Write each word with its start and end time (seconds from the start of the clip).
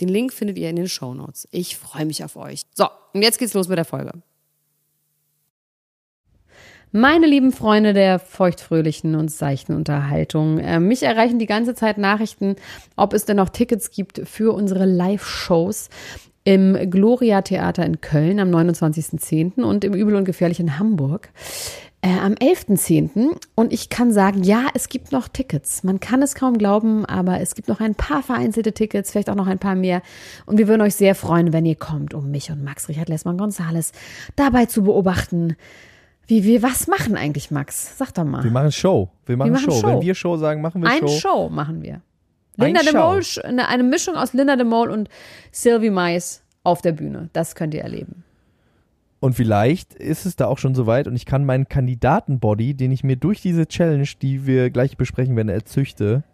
Den 0.00 0.08
Link 0.08 0.32
findet 0.32 0.58
ihr 0.58 0.70
in 0.70 0.76
den 0.76 0.88
Show 0.88 1.14
Notes. 1.14 1.46
Ich 1.50 1.76
freue 1.76 2.06
mich 2.06 2.24
auf 2.24 2.36
euch. 2.36 2.62
So, 2.74 2.86
und 3.12 3.22
jetzt 3.22 3.38
geht's 3.38 3.54
los 3.54 3.68
mit 3.68 3.78
der 3.78 3.84
Folge. 3.84 4.12
Meine 6.92 7.28
lieben 7.28 7.52
Freunde 7.52 7.92
der 7.92 8.18
feuchtfröhlichen 8.18 9.14
und 9.14 9.30
seichten 9.30 9.76
Unterhaltung, 9.76 10.58
äh, 10.58 10.80
mich 10.80 11.04
erreichen 11.04 11.38
die 11.38 11.46
ganze 11.46 11.76
Zeit 11.76 11.98
Nachrichten, 11.98 12.56
ob 12.96 13.12
es 13.12 13.24
denn 13.24 13.36
noch 13.36 13.50
Tickets 13.50 13.92
gibt 13.92 14.22
für 14.24 14.52
unsere 14.52 14.86
Live-Shows 14.86 15.88
im 16.42 16.90
Gloria 16.90 17.42
Theater 17.42 17.86
in 17.86 18.00
Köln 18.00 18.40
am 18.40 18.50
29.10. 18.50 19.62
und 19.62 19.84
im 19.84 19.94
Übel 19.94 20.16
und 20.16 20.24
Gefährlich 20.24 20.58
in 20.58 20.80
Hamburg 20.80 21.28
äh, 22.02 22.18
am 22.18 22.32
11.10. 22.34 23.36
Und 23.54 23.72
ich 23.72 23.88
kann 23.88 24.12
sagen, 24.12 24.42
ja, 24.42 24.68
es 24.74 24.88
gibt 24.88 25.12
noch 25.12 25.28
Tickets. 25.28 25.84
Man 25.84 26.00
kann 26.00 26.22
es 26.22 26.34
kaum 26.34 26.56
glauben, 26.56 27.04
aber 27.04 27.40
es 27.40 27.54
gibt 27.54 27.68
noch 27.68 27.80
ein 27.80 27.94
paar 27.94 28.22
vereinzelte 28.22 28.72
Tickets, 28.72 29.10
vielleicht 29.10 29.30
auch 29.30 29.34
noch 29.34 29.46
ein 29.46 29.58
paar 29.58 29.74
mehr. 29.74 30.02
Und 30.46 30.58
wir 30.58 30.68
würden 30.68 30.80
euch 30.82 30.94
sehr 30.94 31.14
freuen, 31.14 31.52
wenn 31.52 31.66
ihr 31.66 31.76
kommt, 31.76 32.14
um 32.14 32.30
mich 32.30 32.50
und 32.50 32.64
Max 32.64 32.88
Richard 32.88 33.08
Lessmann 33.08 33.36
Gonzales 33.36 33.92
dabei 34.36 34.66
zu 34.66 34.82
beobachten. 34.84 35.56
Wie 36.26 36.44
wir 36.44 36.62
was 36.62 36.86
machen 36.86 37.16
eigentlich, 37.16 37.50
Max? 37.50 37.98
Sag 37.98 38.14
doch 38.14 38.24
mal. 38.24 38.44
Wir 38.44 38.50
machen 38.50 38.72
Show. 38.72 39.10
Wir 39.26 39.36
machen, 39.36 39.48
Wir 39.48 39.52
machen 39.52 39.70
Show. 39.72 39.80
Show. 39.80 39.86
Wenn 39.88 40.00
wir 40.00 40.14
Show 40.14 40.36
sagen, 40.36 40.62
machen 40.62 40.82
wir 40.82 40.88
Eine 40.88 41.08
Show. 41.08 41.18
Show 41.18 41.48
machen 41.48 41.82
wir. 41.82 42.02
Ein 42.56 42.74
Linda 42.74 42.82
de. 42.82 42.92
Mol, 42.92 43.22
eine, 43.42 43.68
eine 43.68 43.82
Mischung 43.82 44.14
aus 44.16 44.32
Linda 44.32 44.56
de 44.56 44.64
Mol 44.64 44.90
und 44.90 45.08
Sylvie 45.50 45.90
Mais 45.90 46.42
auf 46.62 46.82
der 46.82 46.92
Bühne. 46.92 47.30
Das 47.32 47.54
könnt 47.54 47.74
ihr 47.74 47.82
erleben. 47.82 48.24
Und 49.20 49.34
vielleicht 49.34 49.94
ist 49.94 50.24
es 50.24 50.34
da 50.34 50.46
auch 50.46 50.58
schon 50.58 50.74
soweit 50.74 51.06
und 51.06 51.14
ich 51.14 51.26
kann 51.26 51.44
meinen 51.44 51.68
Kandidatenbody, 51.68 52.74
den 52.74 52.90
ich 52.90 53.04
mir 53.04 53.16
durch 53.16 53.42
diese 53.42 53.66
Challenge, 53.66 54.08
die 54.20 54.46
wir 54.46 54.70
gleich 54.70 54.96
besprechen 54.96 55.36
werden, 55.36 55.50
erzüchte, 55.50 56.24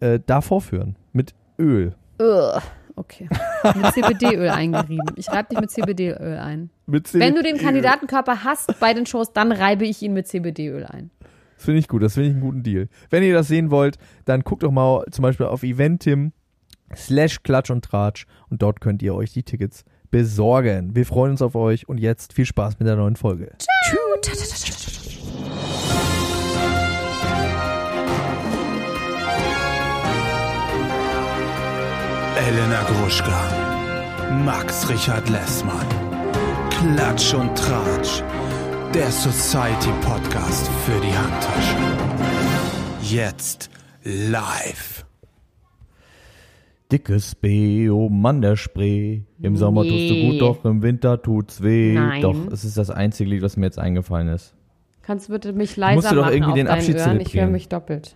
äh, 0.00 0.20
da 0.24 0.42
vorführen. 0.42 0.96
Mit 1.12 1.34
Öl. 1.58 1.94
Ugh. 2.20 2.60
Okay. 2.94 3.28
Mit 3.74 3.94
CBD-Öl 3.94 4.50
eingerieben. 4.50 5.12
Ich 5.16 5.30
reibe 5.30 5.48
dich 5.48 5.60
mit 5.60 5.70
CBD-Öl 5.70 6.36
ein. 6.36 6.70
Mit 6.86 7.12
Wenn 7.14 7.34
du 7.34 7.42
den. 7.42 7.56
Kandidatenkörper 7.56 8.44
hast 8.44 8.78
bei 8.80 8.92
den 8.92 9.06
Shows, 9.06 9.32
dann 9.32 9.50
reibe 9.50 9.86
ich 9.86 10.02
ihn 10.02 10.12
mit 10.12 10.28
CBD-Öl 10.28 10.84
ein. 10.84 11.10
Das 11.56 11.64
finde 11.64 11.78
ich 11.78 11.88
gut, 11.88 12.02
das 12.02 12.14
finde 12.14 12.28
ich 12.28 12.34
einen 12.34 12.42
guten 12.42 12.62
Deal. 12.62 12.88
Wenn 13.08 13.22
ihr 13.22 13.32
das 13.32 13.48
sehen 13.48 13.70
wollt, 13.70 13.96
dann 14.24 14.42
guckt 14.42 14.62
doch 14.62 14.72
mal 14.72 15.04
zum 15.10 15.22
Beispiel 15.22 15.46
auf 15.46 15.62
Eventim 15.62 16.32
slash 16.94 17.42
Klatsch 17.42 17.70
und 17.70 17.84
Tratsch 17.84 18.26
und 18.50 18.62
dort 18.62 18.80
könnt 18.80 19.00
ihr 19.02 19.14
euch 19.14 19.32
die 19.32 19.44
Tickets 19.44 19.84
besorgen. 20.12 20.94
Wir 20.94 21.04
freuen 21.04 21.32
uns 21.32 21.42
auf 21.42 21.56
euch 21.56 21.88
und 21.88 21.98
jetzt 21.98 22.32
viel 22.32 22.46
Spaß 22.46 22.78
mit 22.78 22.86
der 22.86 22.94
neuen 22.94 23.16
Folge. 23.16 23.50
Elena 32.36 32.82
Gruschka, 32.82 33.40
Max 34.44 34.88
Richard 34.88 35.28
Lessmann, 35.28 35.86
Klatsch 36.70 37.34
und 37.34 37.56
Tratsch, 37.56 38.22
der 38.94 39.10
Society 39.10 39.90
Podcast 40.02 40.68
für 40.84 41.00
die 41.00 41.16
Handtasche. 41.16 41.76
Jetzt 43.02 43.70
live. 44.04 45.04
Dickes 46.92 47.34
B, 47.34 47.88
oben 47.88 48.24
an 48.26 48.42
der 48.42 48.56
Spree. 48.56 49.22
Im 49.40 49.56
Sommer 49.56 49.82
tust 49.82 49.92
du 49.94 49.96
Nee. 49.96 50.30
gut, 50.32 50.40
doch 50.42 50.64
im 50.66 50.82
Winter 50.82 51.20
tut's 51.22 51.62
weh. 51.62 51.94
Nein. 51.94 52.20
Doch, 52.20 52.36
es 52.52 52.64
ist 52.64 52.76
das 52.76 52.90
einzige 52.90 53.30
Lied, 53.30 53.42
was 53.42 53.56
mir 53.56 53.64
jetzt 53.64 53.78
eingefallen 53.78 54.28
ist. 54.28 54.54
Kannst 55.00 55.28
du 55.28 55.32
bitte 55.32 55.52
mich 55.54 55.76
leiser 55.76 55.96
Musst 55.96 56.10
du 56.12 56.16
doch 56.16 56.22
machen 56.24 56.34
irgendwie 56.34 56.54
den 56.54 56.68
Abschied 56.68 56.96
Ohren? 56.96 57.20
Ich 57.20 57.34
höre 57.34 57.46
mich 57.46 57.68
doppelt. 57.68 58.14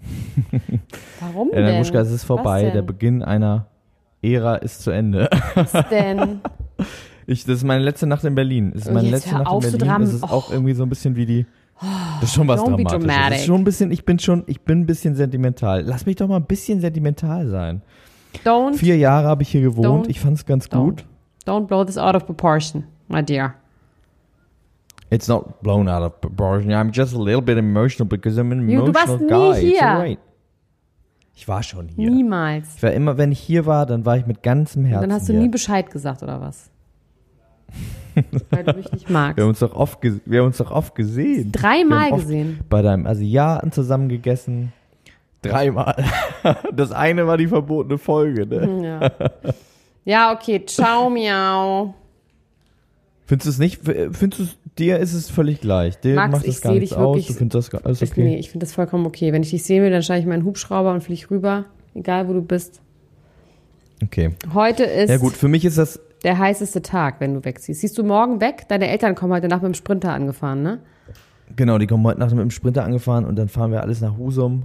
Warum 1.20 1.52
Elena 1.52 1.68
denn? 1.68 1.76
Gruschka, 1.82 2.00
es 2.00 2.10
ist 2.10 2.24
vorbei. 2.24 2.70
Der? 2.70 2.82
Beginn 2.82 3.22
einer 3.22 3.66
Ära 4.22 4.56
ist 4.56 4.82
zu 4.82 4.90
Ende. 4.90 5.28
Was 5.54 5.72
denn? 5.90 6.40
Ich, 7.26 7.44
das 7.44 7.58
ist 7.58 7.64
meine 7.64 7.84
letzte 7.84 8.08
Nacht 8.08 8.24
in 8.24 8.34
Berlin. 8.34 8.72
Das 8.72 8.86
ist 8.86 8.92
meine 8.92 9.06
Oh, 9.06 9.12
Jetzt 9.12 9.26
letzte 9.26 9.34
Nacht 9.36 9.64
in 9.64 9.78
Berlin. 9.78 10.00
Das 10.00 10.14
ist 10.14 10.24
auch 10.24 10.48
Och. 10.48 10.52
irgendwie 10.52 10.72
so 10.72 10.82
ein 10.82 10.88
bisschen 10.88 11.14
wie 11.14 11.26
die. 11.26 11.46
Das 12.20 12.28
ist 12.30 12.34
schon 12.34 12.46
was 12.48 12.60
Don't 12.60 12.76
Dramatisches. 12.82 13.06
Das 13.30 13.38
ist 13.40 13.46
schon 13.46 13.60
ein 13.60 13.64
bisschen, 13.64 13.90
ich 13.90 14.04
bin 14.04 14.18
schon, 14.18 14.42
ich 14.46 14.60
bin 14.62 14.80
ein 14.80 14.86
bisschen 14.86 15.14
sentimental. 15.14 15.82
Lass 15.82 16.04
mich 16.06 16.16
doch 16.16 16.28
mal 16.28 16.36
ein 16.36 16.44
bisschen 16.44 16.80
sentimental 16.80 17.48
sein. 17.48 17.82
Don't, 18.44 18.74
Vier 18.74 18.96
Jahre 18.98 19.26
habe 19.28 19.42
ich 19.42 19.48
hier 19.50 19.62
gewohnt. 19.62 20.08
Ich 20.08 20.20
fand 20.20 20.36
es 20.36 20.44
ganz 20.46 20.66
Don't. 20.66 20.84
gut. 20.84 21.04
don't 21.46 21.66
blow 21.66 21.84
this 21.84 21.96
out 21.98 22.14
of 22.14 22.26
proportion, 22.26 22.84
my 23.08 23.22
dear. 23.22 23.54
It's 25.10 25.26
not 25.26 25.60
blown 25.62 25.88
out 25.88 26.02
of 26.02 26.20
proportion. 26.20 26.70
I'm 26.70 26.92
just 26.92 27.14
a 27.14 27.18
little 27.18 27.42
bit 27.42 27.58
emotional 27.58 28.06
because 28.08 28.38
I'm 28.40 28.52
an 28.52 28.66
Du- 28.68 28.84
du 28.86 28.94
warst 28.94 29.08
emotional 29.08 29.18
nie 29.18 29.28
guy. 29.28 29.68
It's 29.70 29.78
hier. 29.80 29.88
alright. 29.90 30.18
Ich 31.34 31.48
war 31.48 31.62
schon 31.62 31.88
hier. 31.88 32.10
Niemals. 32.10 32.76
Ich 32.76 32.82
war 32.82 32.92
immer, 32.92 33.16
wenn 33.16 33.32
ich 33.32 33.40
hier 33.40 33.64
war, 33.66 33.86
dann 33.86 34.04
war 34.04 34.16
ich 34.18 34.26
mit 34.26 34.42
ganzem 34.42 34.84
Herzen 34.84 35.08
Dann 35.08 35.12
hast 35.18 35.28
du 35.28 35.32
hier. 35.32 35.40
nie 35.42 35.48
Bescheid 35.48 35.90
gesagt, 35.90 36.22
oder 36.22 36.40
was? 36.40 36.70
Weil 38.50 38.64
du 38.64 38.72
mich 38.74 38.90
nicht 38.92 39.08
magst. 39.08 39.36
wir 39.36 39.44
haben 39.44 39.50
uns 39.50 39.60
doch 39.60 39.74
oft, 39.74 39.98
wir 40.02 40.40
haben 40.40 40.46
uns 40.46 40.58
doch 40.58 40.70
oft 40.70 40.94
gesehen. 40.94 41.52
Dreimal 41.52 42.12
gesehen. 42.12 42.60
Bei 42.68 42.82
deinem 42.82 43.06
Asiaten 43.06 43.72
zusammen 43.72 44.08
gegessen. 44.08 44.72
Dreimal. 45.42 45.96
Das 46.74 46.90
eine 46.90 47.26
war 47.26 47.36
die 47.36 47.46
verbotene 47.48 47.98
Folge, 47.98 48.46
ne? 48.46 48.82
Ja. 48.82 49.30
ja, 50.04 50.32
okay. 50.34 50.64
Ciao, 50.64 51.10
miau. 51.10 51.94
Findest 53.26 53.46
du 53.46 53.50
es 53.50 53.58
nicht? 53.58 53.80
Findest 53.84 54.38
du 54.38 54.42
es, 54.44 54.56
dir 54.78 54.98
ist 54.98 55.12
es 55.12 55.30
völlig 55.30 55.60
gleich. 55.60 55.98
Dir 56.00 56.14
Max, 56.14 56.32
macht 56.32 56.46
ich 56.46 56.54
das 56.54 56.60
gar 56.62 56.72
seh 56.72 56.78
nichts 56.80 56.94
dich 56.96 56.98
aus. 57.04 57.26
Du 57.26 57.32
findest 57.34 57.54
das 57.54 57.70
gar- 57.70 57.84
alles 57.86 58.02
okay. 58.02 58.22
nee, 58.24 58.36
ich 58.38 58.50
finde 58.50 58.64
das 58.66 58.74
vollkommen 58.74 59.06
okay. 59.06 59.32
Wenn 59.32 59.42
ich 59.42 59.50
dich 59.50 59.62
sehen 59.62 59.82
will, 59.82 59.90
dann 59.90 60.02
steige 60.02 60.20
ich 60.20 60.26
meinen 60.26 60.44
Hubschrauber 60.44 60.92
und 60.92 61.02
fliege 61.02 61.30
rüber. 61.30 61.66
Egal, 61.94 62.26
wo 62.28 62.32
du 62.32 62.42
bist. 62.42 62.80
Okay. 64.02 64.30
Heute 64.54 64.84
ist 64.84 65.10
Ja 65.10 65.18
gut, 65.18 65.34
für 65.34 65.48
mich 65.48 65.64
ist 65.64 65.76
das, 65.78 66.00
der 66.24 66.38
heißeste 66.38 66.82
Tag, 66.82 67.20
wenn 67.20 67.34
du 67.34 67.44
wegziehst. 67.44 67.80
Siehst 67.80 67.96
du 67.98 68.04
morgen 68.04 68.40
weg? 68.40 68.66
Deine 68.68 68.88
Eltern 68.88 69.14
kommen 69.14 69.32
heute 69.32 69.48
Nacht 69.48 69.62
mit 69.62 69.72
dem 69.72 69.74
Sprinter 69.74 70.12
angefahren, 70.12 70.62
ne? 70.62 70.80
genau, 71.56 71.78
die 71.78 71.86
kommen 71.86 72.04
heute 72.04 72.20
Nacht 72.20 72.32
mit 72.32 72.40
dem 72.40 72.50
Sprinter 72.50 72.84
angefahren 72.84 73.24
und 73.24 73.36
dann 73.36 73.48
fahren 73.48 73.72
wir 73.72 73.82
alles 73.82 74.00
nach 74.00 74.16
Husum. 74.16 74.64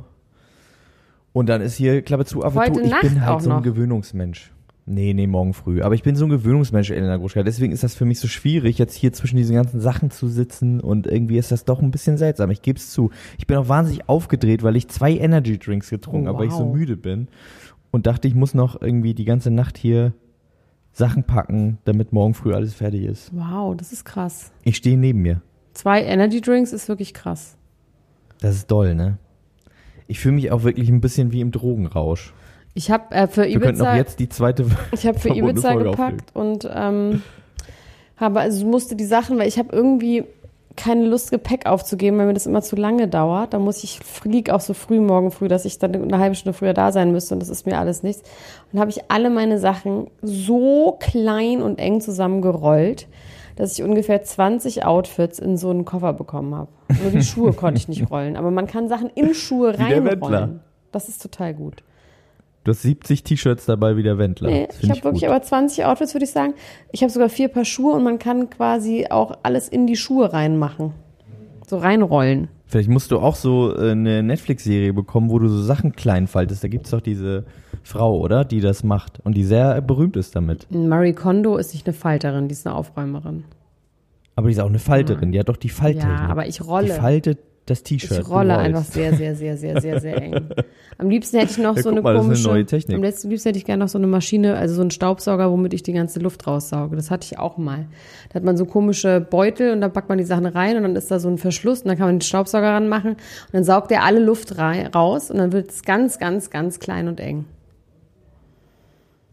Und 1.33 1.49
dann 1.49 1.61
ist 1.61 1.75
hier 1.75 2.01
Klappe 2.01 2.25
zu, 2.25 2.43
aber 2.43 2.65
du, 2.65 2.79
ich 2.79 2.89
Nacht 2.89 3.01
bin 3.01 3.25
halt 3.25 3.41
so 3.41 3.49
ein 3.49 3.57
noch. 3.57 3.63
Gewöhnungsmensch. 3.63 4.51
Nee, 4.87 5.13
nee, 5.13 5.25
morgen 5.25 5.53
früh. 5.53 5.81
Aber 5.81 5.95
ich 5.95 6.03
bin 6.03 6.15
so 6.15 6.25
ein 6.25 6.29
Gewöhnungsmensch, 6.29 6.91
Elena 6.91 7.17
Gruschka. 7.17 7.41
Deswegen 7.41 7.73
ist 7.73 7.83
das 7.83 7.95
für 7.95 8.05
mich 8.05 8.19
so 8.19 8.27
schwierig, 8.27 8.77
jetzt 8.77 8.93
hier 8.93 9.11
zwischen 9.13 9.35
diesen 9.35 9.55
ganzen 9.55 9.81
Sachen 9.81 10.11
zu 10.11 10.27
sitzen 10.27 10.79
und 10.79 11.07
irgendwie 11.07 11.39
ist 11.39 11.51
das 11.51 11.65
doch 11.65 11.81
ein 11.81 11.89
bisschen 11.89 12.17
seltsam. 12.17 12.51
Ich 12.51 12.61
gebe 12.61 12.77
es 12.77 12.91
zu. 12.91 13.09
Ich 13.39 13.47
bin 13.47 13.57
auch 13.57 13.67
wahnsinnig 13.67 14.07
aufgedreht, 14.07 14.61
weil 14.61 14.75
ich 14.75 14.87
zwei 14.87 15.17
Energy 15.17 15.57
Drinks 15.57 15.89
getrunken 15.89 16.27
habe, 16.27 16.37
weil 16.37 16.47
ich 16.47 16.53
so 16.53 16.67
wow. 16.67 16.75
müde 16.75 16.97
bin. 16.97 17.27
Und 17.91 18.07
dachte, 18.07 18.27
ich 18.27 18.35
muss 18.35 18.53
noch 18.53 18.81
irgendwie 18.81 19.13
die 19.13 19.25
ganze 19.25 19.51
Nacht 19.51 19.77
hier 19.77 20.13
Sachen 20.95 21.25
packen, 21.25 21.77
damit 21.83 22.13
morgen 22.13 22.33
früh 22.33 22.53
alles 22.53 22.73
fertig 22.73 23.03
ist. 23.03 23.29
Wow, 23.33 23.75
das 23.75 23.91
ist 23.91 24.05
krass. 24.05 24.53
Ich 24.63 24.77
stehe 24.77 24.97
neben 24.97 25.21
mir. 25.21 25.41
Zwei 25.73 26.01
Energy 26.01 26.39
Drinks 26.39 26.71
ist 26.71 26.87
wirklich 26.87 27.13
krass. 27.13 27.57
Das 28.39 28.55
ist 28.55 28.71
doll, 28.71 28.95
ne? 28.95 29.17
Ich 30.07 30.21
fühle 30.21 30.35
mich 30.35 30.51
auch 30.51 30.63
wirklich 30.63 30.87
ein 30.87 31.01
bisschen 31.01 31.33
wie 31.33 31.41
im 31.41 31.51
Drogenrausch. 31.51 32.33
Ich 32.75 32.91
habe 32.91 33.13
äh, 33.13 33.27
für 33.27 33.45
Wir 33.45 33.59
könnten 33.59 33.81
auch 33.81 33.87
Ibiza, 33.87 33.97
jetzt 33.97 34.19
die 34.19 34.29
zweite. 34.29 34.67
ich 34.93 35.05
habe 35.05 35.19
für 35.19 35.29
Ibiza 35.35 35.73
Folge 35.73 35.89
gepackt 35.91 36.33
und 36.33 36.69
ähm, 36.73 37.21
habe 38.15 38.39
also 38.39 38.65
musste 38.65 38.95
die 38.95 39.05
Sachen, 39.05 39.37
weil 39.37 39.49
ich 39.49 39.59
habe 39.59 39.75
irgendwie 39.75 40.23
keine 40.75 41.05
Lust 41.05 41.31
Gepäck 41.31 41.65
aufzugeben, 41.65 42.17
weil 42.17 42.27
mir 42.27 42.33
das 42.33 42.45
immer 42.45 42.61
zu 42.61 42.75
lange 42.75 43.07
dauert. 43.07 43.53
Da 43.53 43.59
muss 43.59 43.83
ich 43.83 43.99
fliege 43.99 44.53
auch 44.53 44.61
so 44.61 44.73
früh 44.73 44.99
morgen 44.99 45.31
früh, 45.31 45.47
dass 45.47 45.65
ich 45.65 45.79
dann 45.79 45.95
eine 45.95 46.19
halbe 46.19 46.35
Stunde 46.35 46.57
früher 46.57 46.73
da 46.73 46.91
sein 46.91 47.11
müsste 47.11 47.33
und 47.35 47.39
das 47.39 47.49
ist 47.49 47.65
mir 47.65 47.77
alles 47.77 48.03
nichts. 48.03 48.23
Und 48.71 48.79
habe 48.79 48.89
ich 48.89 49.09
alle 49.09 49.29
meine 49.29 49.59
Sachen 49.59 50.07
so 50.21 50.97
klein 50.99 51.61
und 51.61 51.79
eng 51.79 52.01
zusammengerollt, 52.01 53.07
dass 53.55 53.77
ich 53.77 53.83
ungefähr 53.83 54.23
20 54.23 54.85
Outfits 54.85 55.39
in 55.39 55.57
so 55.57 55.69
einen 55.69 55.85
Koffer 55.85 56.13
bekommen 56.13 56.53
habe. 56.55 56.69
Nur 57.01 57.11
die 57.11 57.23
Schuhe 57.23 57.53
konnte 57.53 57.79
ich 57.79 57.87
nicht 57.87 58.09
rollen, 58.11 58.35
aber 58.35 58.51
man 58.51 58.67
kann 58.67 58.89
Sachen 58.89 59.09
in 59.15 59.33
Schuhe 59.33 59.77
reinrollen. 59.77 60.61
Das 60.91 61.09
ist 61.09 61.21
total 61.21 61.53
gut. 61.53 61.83
Du 62.65 62.71
hast 62.71 62.81
70 62.81 63.23
T-Shirts 63.23 63.67
dabei 63.67 63.95
wie 63.95 64.01
der 64.01 64.17
Wendler. 64.17 64.49
Nee, 64.49 64.67
ich 64.81 64.89
habe 64.89 65.03
wirklich 65.03 65.21
gut. 65.21 65.29
aber 65.29 65.41
20 65.41 65.85
Outfits, 65.85 66.15
würde 66.15 66.25
ich 66.25 66.31
sagen. 66.31 66.55
Ich 66.91 67.03
habe 67.03 67.11
sogar 67.11 67.29
vier 67.29 67.47
Paar 67.47 67.63
Schuhe 67.63 67.93
und 67.93 68.03
man 68.03 68.17
kann 68.17 68.49
quasi 68.49 69.05
auch 69.07 69.37
alles 69.43 69.69
in 69.69 69.85
die 69.85 69.95
Schuhe 69.95 70.33
reinmachen. 70.33 70.91
So 71.67 71.77
reinrollen. 71.77 72.47
Vielleicht 72.65 72.89
musst 72.89 73.11
du 73.11 73.19
auch 73.19 73.35
so 73.35 73.71
äh, 73.75 73.91
eine 73.91 74.23
Netflix-Serie 74.23 74.93
bekommen, 74.93 75.29
wo 75.29 75.37
du 75.37 75.47
so 75.47 75.61
Sachen 75.61 75.91
klein 75.91 76.25
faltest. 76.25 76.63
Da 76.63 76.67
gibt's 76.67 76.89
doch 76.89 77.01
diese 77.01 77.45
Frau, 77.83 78.17
oder? 78.17 78.43
Die 78.43 78.61
das 78.61 78.83
macht 78.83 79.19
und 79.23 79.37
die 79.37 79.43
sehr 79.43 79.79
berühmt 79.81 80.17
ist 80.17 80.35
damit. 80.35 80.65
Marie 80.71 81.13
Kondo 81.13 81.57
ist 81.57 81.71
nicht 81.73 81.85
eine 81.85 81.93
Falterin, 81.93 82.47
die 82.47 82.53
ist 82.53 82.65
eine 82.65 82.75
Aufräumerin. 82.75 83.43
Aber 84.35 84.47
die 84.47 84.53
ist 84.53 84.59
auch 84.59 84.69
eine 84.69 84.79
Falterin. 84.79 85.31
Die 85.31 85.39
hat 85.39 85.49
doch 85.49 85.57
die 85.57 85.69
Falttechnik. 85.69 86.17
Ja, 86.17 86.29
aber 86.29 86.47
ich 86.47 86.65
rolle. 86.65 86.87
Die 86.87 86.93
faltet 86.93 87.37
das 87.65 87.81
T-Shirt. 87.81 88.19
Ich 88.19 88.29
rolle 88.29 88.57
einfach 88.57 88.83
sehr, 88.83 89.15
sehr, 89.15 89.35
sehr, 89.35 89.57
sehr, 89.57 89.81
sehr, 89.81 89.99
sehr 89.99 90.21
eng. 90.21 90.49
Am 90.99 91.09
liebsten 91.09 91.39
hätte 91.39 91.51
ich 91.51 91.57
noch 91.57 91.75
Ja, 91.75 91.81
so 91.81 91.89
eine 91.89 92.01
mal, 92.01 92.13
das 92.13 92.21
ist 92.21 92.25
eine 92.25 92.33
komische. 92.35 92.47
neue 92.49 92.65
Technik. 92.65 92.95
Am 92.97 93.03
letzten 93.03 93.29
liebsten 93.29 93.49
hätte 93.49 93.57
ich 93.57 93.65
gerne 93.65 93.83
noch 93.83 93.89
so 93.89 93.97
eine 93.97 94.07
Maschine, 94.07 94.55
also 94.55 94.75
so 94.75 94.81
einen 94.81 94.91
Staubsauger, 94.91 95.51
womit 95.51 95.73
ich 95.73 95.81
die 95.81 95.93
ganze 95.93 96.19
Luft 96.19 96.45
raussauge. 96.45 96.95
Das 96.95 97.09
hatte 97.09 97.25
ich 97.25 97.39
auch 97.39 97.57
mal. 97.57 97.87
Da 98.29 98.35
hat 98.35 98.43
man 98.43 98.55
so 98.55 98.65
komische 98.65 99.19
Beutel 99.19 99.71
und 99.71 99.81
da 99.81 99.89
packt 99.89 100.09
man 100.09 100.17
die 100.19 100.23
Sachen 100.23 100.45
rein 100.45 100.77
und 100.77 100.83
dann 100.83 100.95
ist 100.95 101.09
da 101.09 101.19
so 101.19 101.27
ein 101.27 101.37
Verschluss 101.39 101.81
und 101.81 101.87
dann 101.87 101.97
kann 101.97 102.07
man 102.07 102.15
den 102.17 102.21
Staubsauger 102.21 102.69
ranmachen 102.69 103.11
und 103.13 103.53
dann 103.53 103.63
saugt 103.63 103.91
er 103.91 104.03
alle 104.03 104.19
Luft 104.19 104.57
raus 104.59 105.31
und 105.31 105.37
dann 105.37 105.51
wird 105.51 105.71
es 105.71 105.83
ganz, 105.83 106.19
ganz, 106.19 106.49
ganz 106.51 106.79
klein 106.79 107.07
und 107.07 107.19
eng. 107.19 107.45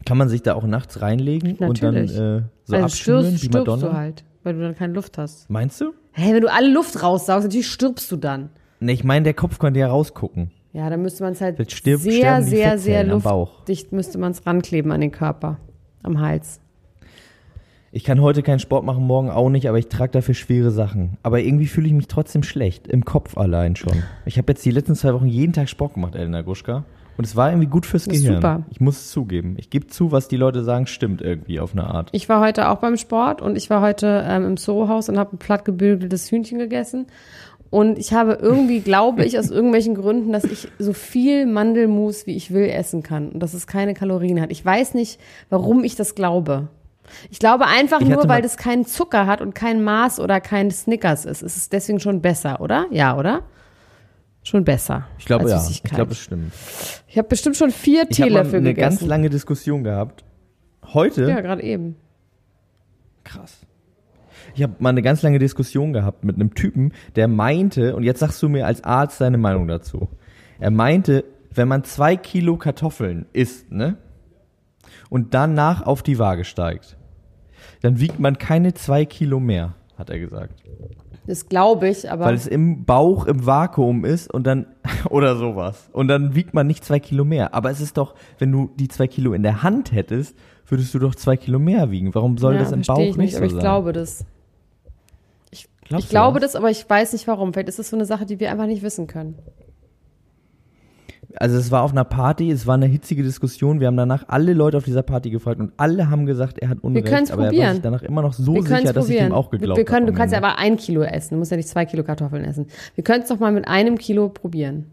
Kann 0.07 0.17
man 0.19 0.29
sich 0.29 0.43
da 0.43 0.55
auch 0.55 0.65
nachts 0.65 1.01
reinlegen 1.01 1.57
Natürlich. 1.61 2.11
und 2.11 2.19
dann 2.19 2.39
äh, 2.39 2.43
so 2.65 2.75
also 2.75 2.85
abschnüren 2.87 3.25
stirbst, 3.37 3.45
wie 3.45 3.59
Madonna? 3.59 3.87
du 3.89 3.93
halt, 3.93 4.25
weil 4.45 4.55
du 4.55 4.61
dann 4.61 4.75
keine 4.75 4.93
Luft 4.93 5.19
hast. 5.19 5.49
Meinst 5.51 5.81
du? 5.81 5.93
Hä, 6.13 6.35
wenn 6.35 6.43
du 6.43 6.53
alle 6.53 6.71
Luft 6.73 7.03
raussaugst, 7.03 7.45
natürlich 7.47 7.69
stirbst 7.69 8.11
du 8.13 8.17
dann. 8.17 8.51
Ne, 8.81 8.93
ich 8.93 9.05
meine, 9.05 9.25
der 9.25 9.35
Kopf 9.35 9.59
könnte 9.59 9.81
ja 9.81 9.89
rausgucken. 9.89 10.51
Ja, 10.73 10.89
dann 10.91 11.03
müsste 11.03 11.23
man 11.23 11.33
es 11.35 11.41
halt 11.41 11.59
stirb- 11.71 11.99
sehr, 11.99 12.43
sehr, 12.43 12.79
sehr 12.79 13.05
luftdicht 13.05 13.93
müsste 13.93 14.19
man 14.19 14.33
es 14.33 14.47
rankleben 14.47 14.91
an 14.91 15.01
den 15.03 15.13
Körper, 15.13 15.59
am 16.03 16.21
Hals. 16.21 16.61
Ich 17.95 18.05
kann 18.05 18.23
heute 18.23 18.43
keinen 18.43 18.59
Sport 18.59 18.87
machen, 18.87 19.05
morgen 19.05 19.29
auch 19.29 19.51
nicht, 19.51 19.69
aber 19.69 19.79
ich 19.79 19.89
trage 19.89 20.13
dafür 20.13 20.35
schwere 20.35 20.71
Sachen. 20.71 21.19
Aber 21.23 21.41
irgendwie 21.41 21.67
fühle 21.67 21.87
ich 21.89 21.93
mich 21.93 22.09
trotzdem 22.09 22.43
schlecht, 22.43 22.89
im 22.89 23.05
Kopf 23.05 23.37
allein 23.37 23.77
schon. 23.77 24.03
Ich 24.25 24.39
habe 24.39 24.51
jetzt 24.53 24.65
die 24.65 24.71
letzten 24.71 24.95
zwei 24.95 25.13
Wochen 25.13 25.27
jeden 25.27 25.53
Tag 25.53 25.69
Sport 25.69 25.95
gemacht, 25.95 26.15
Elena 26.15 26.41
Gruschka. 26.41 26.85
Und 27.17 27.27
es 27.27 27.37
war 27.37 27.51
irgendwie 27.51 27.69
gut 27.69 27.87
fürs 27.87 28.05
Das 28.05 28.15
Gehirn. 28.15 28.37
super. 28.37 28.63
Ich 28.71 28.81
muss 28.81 28.97
es 28.97 29.11
zugeben. 29.11 29.57
Ich 29.59 29.71
gebe 29.71 29.87
zu, 29.87 30.13
was 30.13 30.29
die 30.29 30.37
Leute 30.37 30.65
sagen, 30.65 30.87
stimmt 30.87 31.21
irgendwie 31.21 31.61
auf 31.61 31.73
eine 31.73 31.85
Art. 31.85 32.09
Ich 32.13 32.29
war 32.29 32.41
heute 32.41 32.69
auch 32.69 32.79
beim 32.79 32.97
Sport 32.97 33.43
und 33.43 33.57
ich 33.57 33.69
war 33.71 33.81
heute 33.83 34.25
ähm, 34.27 34.47
im 34.47 34.57
Soho-Haus 34.57 35.09
und 35.09 35.19
habe 35.19 35.37
ein 35.37 35.39
platt 35.39 35.65
gebügeltes 35.65 36.31
Hühnchen 36.31 36.59
gegessen. 36.59 37.07
Und 37.71 37.99
ich 37.99 38.13
habe 38.13 38.39
irgendwie, 38.41 38.81
glaube 38.85 39.25
ich, 39.25 39.39
aus 39.39 39.51
irgendwelchen 39.51 39.95
Gründen, 39.95 40.33
dass 40.33 40.45
ich 40.45 40.69
so 40.79 40.93
viel 40.93 41.47
Mandelmus, 41.47 42.27
wie 42.27 42.37
ich 42.37 42.53
will, 42.53 42.69
essen 42.69 43.03
kann 43.03 43.31
und 43.31 43.41
dass 43.41 43.55
es 43.55 43.67
keine 43.67 43.95
Kalorien 43.95 44.41
hat. 44.41 44.51
Ich 44.51 44.65
weiß 44.65 44.95
nicht, 44.95 45.21
warum 45.51 45.85
ich 45.85 45.97
das 45.97 46.15
glaube. 46.15 46.69
Ich 47.31 47.39
glaube 47.39 47.67
einfach 47.67 48.01
Ich 48.01 48.09
nur, 48.09 48.29
weil 48.29 48.43
das 48.43 48.57
keinen 48.57 48.87
Zucker 48.87 49.27
hat 49.27 49.41
und 49.43 49.55
kein 49.55 49.83
Maß 49.85 50.21
oder 50.21 50.41
kein 50.41 50.71
Snickers 50.71 51.25
ist. 51.25 51.43
Es 51.43 51.57
ist 51.57 51.73
deswegen 51.73 52.01
schon 52.01 52.23
besser, 52.23 52.61
oder? 52.61 52.87
Ja, 52.91 53.19
oder? 53.19 53.43
Schon 54.43 54.65
besser. 54.65 55.07
Ich 55.19 55.25
glaube 55.25 55.49
ja. 55.49 55.65
Ich 55.71 55.83
glaube, 55.83 56.13
es 56.13 56.19
stimmt. 56.19 56.53
Ich 57.07 57.17
habe 57.17 57.29
bestimmt 57.29 57.57
schon 57.57 57.71
vier 57.71 58.07
Ich 58.09 58.21
habe 58.21 58.31
mal 58.33 58.41
Teelöffel 58.43 58.59
eine 58.61 58.75
ganz 58.75 58.97
gegessen. 58.97 59.09
lange 59.09 59.31
Diskussion 59.31 59.85
gehabt. 59.85 60.25
Heute? 60.93 61.29
ja, 61.29 61.41
gerade 61.41 61.63
eben. 61.63 61.97
Krass. 63.25 63.61
Ich 64.55 64.63
habe 64.63 64.75
mal 64.81 64.89
eine 64.91 65.03
ganz 65.03 65.23
lange 65.23 65.39
Diskussion 65.39 65.93
gehabt 65.93 66.25
mit 66.25 66.35
einem 66.37 66.55
Typen, 66.55 66.93
der 67.15 67.29
meinte, 67.29 67.95
und 67.95 68.03
jetzt 68.03 68.19
sagst 68.21 68.43
du 68.43 68.49
mir 68.49 68.67
als 68.67 68.83
Arzt 68.83 69.21
deine 69.21 69.39
Meinung 69.39 69.69
dazu. 69.69 70.09
Er 70.59 70.71
meinte, 70.71 71.25
wenn 71.55 71.69
man 71.69 71.85
zwei 71.85 72.17
Kilo 72.17 72.57
Kartoffeln 72.57 73.27
isst, 73.33 73.71
ne? 73.71 73.97
Und 75.09 75.35
danach 75.35 75.83
auf 75.83 76.03
die 76.03 76.19
Waage 76.19 76.45
steigt, 76.45 76.97
dann 77.81 78.01
wiegt 78.01 78.19
man 78.19 78.39
keine 78.39 78.75
zwei 78.75 79.05
Kilo 79.05 79.39
mehr, 79.41 79.75
hat 80.03 80.11
er 80.11 80.19
gesagt. 80.19 80.63
Das 81.27 81.49
glaube 81.49 81.89
ich, 81.89 82.11
aber. 82.11 82.27
Weil 82.27 82.35
es 82.35 82.47
im 82.47 82.85
Bauch 82.85 83.27
im 83.27 83.47
Vakuum 83.47 84.05
ist 84.05 84.33
und 84.33 84.47
dann, 84.47 84.67
oder 85.11 85.37
sowas. 85.37 85.89
Und 85.93 86.09
dann 86.09 86.35
wiegt 86.35 86.55
man 86.55 86.67
nicht 86.67 86.85
zwei 86.85 87.01
Kilo 87.01 87.25
mehr. 87.25 87.55
Aber 87.55 87.71
es 87.71 87.81
ist 87.81 87.97
doch, 87.97 88.15
wenn 88.39 88.53
du 88.53 88.71
die 88.77 88.89
zwei 88.89 89.07
Kilo 89.07 89.33
in 89.33 89.43
der 89.43 89.63
Hand 89.63 89.93
hättest, 89.93 90.37
würdest 90.67 90.93
du 90.95 90.99
doch 90.99 91.15
zwei 91.15 91.37
Kilo 91.37 91.59
mehr 91.59 91.91
wiegen. 91.91 92.15
Warum 92.15 92.39
soll 92.39 92.55
ja, 92.55 92.61
das 92.61 92.73
im 92.73 92.83
Bauch 92.83 92.99
ich 92.99 93.17
nicht, 93.17 93.37
aber 93.37 93.45
so 93.45 93.47
ich 93.47 93.53
sein? 93.53 93.61
glaube 93.61 93.93
das. 93.93 94.25
Ich 95.51 95.69
du 95.89 95.99
glaube 95.99 96.41
das? 96.41 96.53
das, 96.53 96.57
aber 96.57 96.71
ich 96.71 96.89
weiß 96.89 97.13
nicht 97.13 97.27
warum. 97.27 97.53
Vielleicht 97.53 97.69
ist 97.69 97.79
das 97.79 97.91
so 97.91 97.97
eine 97.97 98.07
Sache, 98.07 98.27
die 98.27 98.41
wir 98.41 98.51
einfach 98.51 98.67
nicht 98.67 98.83
wissen 98.83 99.07
können. 99.07 99.37
Also 101.37 101.57
es 101.57 101.71
war 101.71 101.83
auf 101.83 101.93
einer 101.93 102.05
Party, 102.05 102.51
es 102.51 102.67
war 102.67 102.75
eine 102.75 102.87
hitzige 102.87 103.23
Diskussion. 103.23 103.81
Wir 103.81 103.87
haben 103.87 103.97
danach 103.97 104.25
alle 104.29 104.53
Leute 104.53 104.77
auf 104.77 104.85
dieser 104.85 105.03
Party 105.03 105.31
gefragt 105.31 105.61
und 105.61 105.73
alle 105.79 106.11
haben 106.11 106.27
gesagt, 106.27 106.59
er 106.59 106.69
hat 106.69 106.79
Unrecht. 106.83 107.07
aber 107.07 107.17
er 107.17 107.29
war 107.39 107.47
probieren. 107.47 107.73
sich 107.73 107.83
danach 107.83 108.03
immer 108.03 108.23
noch 108.23 108.35
so 108.35 108.55
Wir 108.55 108.63
können 108.65 108.79
sicher, 108.81 108.91
es 108.91 108.95
dass 108.95 109.09
ich 109.09 109.17
probieren. 109.17 109.33
ihm 109.33 109.35
auch 109.35 109.51
wir, 109.51 109.59
geglaubt 109.59 109.79
wir 109.79 109.85
können, 109.85 110.03
habe. 110.07 110.13
du 110.13 110.19
kannst 110.19 110.33
ja 110.33 110.39
aber 110.39 110.59
ein 110.59 110.77
Kilo 110.77 111.03
essen. 111.03 111.35
Du 111.35 111.39
musst 111.39 111.51
ja 111.51 111.57
nicht 111.57 111.69
zwei 111.69 111.87
Kilo 111.87 112.05
Kartoffeln 112.05 112.45
essen. 112.45 112.67
Wir 112.95 113.05
können 113.05 113.23
es 113.23 113.29
doch 113.29 113.39
mal 113.39 113.51
mit 113.53 113.67
einem 113.67 113.97
Kilo 113.99 114.29
probieren. 114.29 114.87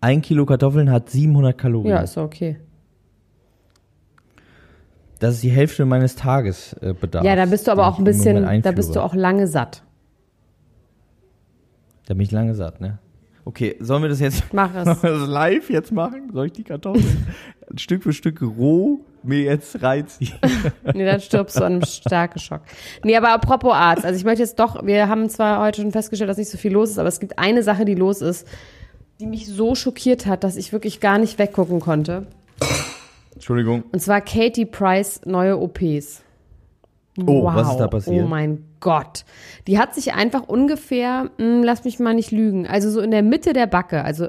Ein 0.00 0.20
Kilo 0.20 0.44
Kartoffeln 0.46 0.90
hat 0.90 1.10
700 1.10 1.56
Kalorien. 1.56 1.90
Ja, 1.90 2.00
ist 2.00 2.18
okay. 2.18 2.58
das 5.18 5.34
ist 5.36 5.42
die 5.42 5.50
Hälfte 5.50 5.84
meines 5.86 6.14
Tagesbedarfs. 6.16 7.26
Ja, 7.26 7.36
da 7.36 7.46
bist 7.46 7.66
du 7.66 7.72
aber 7.72 7.86
auch 7.86 7.98
ein 7.98 8.04
bisschen, 8.04 8.62
da 8.62 8.72
bist 8.72 8.94
du 8.94 9.00
auch 9.00 9.14
lange 9.14 9.46
satt. 9.46 9.82
Da 12.06 12.14
bin 12.14 12.22
ich 12.22 12.30
lange 12.30 12.54
satt, 12.54 12.80
ne? 12.80 12.98
Okay, 13.46 13.76
sollen 13.78 14.02
wir 14.02 14.08
das 14.08 14.18
jetzt 14.18 14.52
Mach 14.52 14.74
es. 14.74 14.84
Sollen 15.00 15.02
wir 15.02 15.20
das 15.20 15.28
live 15.28 15.70
jetzt 15.70 15.92
machen? 15.92 16.30
Soll 16.32 16.46
ich 16.46 16.52
die 16.52 16.64
Kartoffeln 16.64 17.26
Stück 17.76 18.02
für 18.02 18.12
Stück 18.12 18.42
roh 18.42 19.04
mir 19.22 19.40
jetzt 19.42 19.80
reinziehen? 19.82 20.34
Nee, 20.94 21.04
dann 21.04 21.20
stirbst 21.20 21.56
du 21.56 21.64
an 21.64 21.74
einem 21.74 21.84
starken 21.84 22.40
Schock. 22.40 22.62
Nee, 23.04 23.16
aber 23.16 23.30
apropos 23.30 23.72
Arzt. 23.72 24.04
Also 24.04 24.18
ich 24.18 24.24
möchte 24.24 24.42
jetzt 24.42 24.58
doch, 24.58 24.84
wir 24.84 25.08
haben 25.08 25.28
zwar 25.28 25.64
heute 25.64 25.82
schon 25.82 25.92
festgestellt, 25.92 26.28
dass 26.28 26.38
nicht 26.38 26.50
so 26.50 26.58
viel 26.58 26.72
los 26.72 26.90
ist, 26.90 26.98
aber 26.98 27.08
es 27.08 27.20
gibt 27.20 27.38
eine 27.38 27.62
Sache, 27.62 27.84
die 27.84 27.94
los 27.94 28.20
ist, 28.20 28.48
die 29.20 29.26
mich 29.26 29.46
so 29.46 29.76
schockiert 29.76 30.26
hat, 30.26 30.42
dass 30.42 30.56
ich 30.56 30.72
wirklich 30.72 30.98
gar 30.98 31.18
nicht 31.18 31.38
weggucken 31.38 31.78
konnte. 31.78 32.26
Entschuldigung. 33.34 33.84
Und 33.92 34.00
zwar 34.00 34.22
Katie 34.22 34.66
Price 34.66 35.20
neue 35.24 35.56
OPs. 35.56 36.22
Oh, 37.24 37.44
was 37.44 37.70
ist 37.70 37.76
da 37.76 37.86
passiert? 37.86 38.24
Oh 38.24 38.28
mein 38.28 38.64
Gott. 38.86 39.24
Die 39.66 39.80
hat 39.80 39.96
sich 39.96 40.14
einfach 40.14 40.44
ungefähr, 40.46 41.30
mh, 41.38 41.64
lass 41.64 41.82
mich 41.82 41.98
mal 41.98 42.14
nicht 42.14 42.30
lügen, 42.30 42.68
also 42.68 42.88
so 42.88 43.00
in 43.00 43.10
der 43.10 43.24
Mitte 43.24 43.52
der 43.52 43.66
Backe. 43.66 44.04
Also 44.04 44.28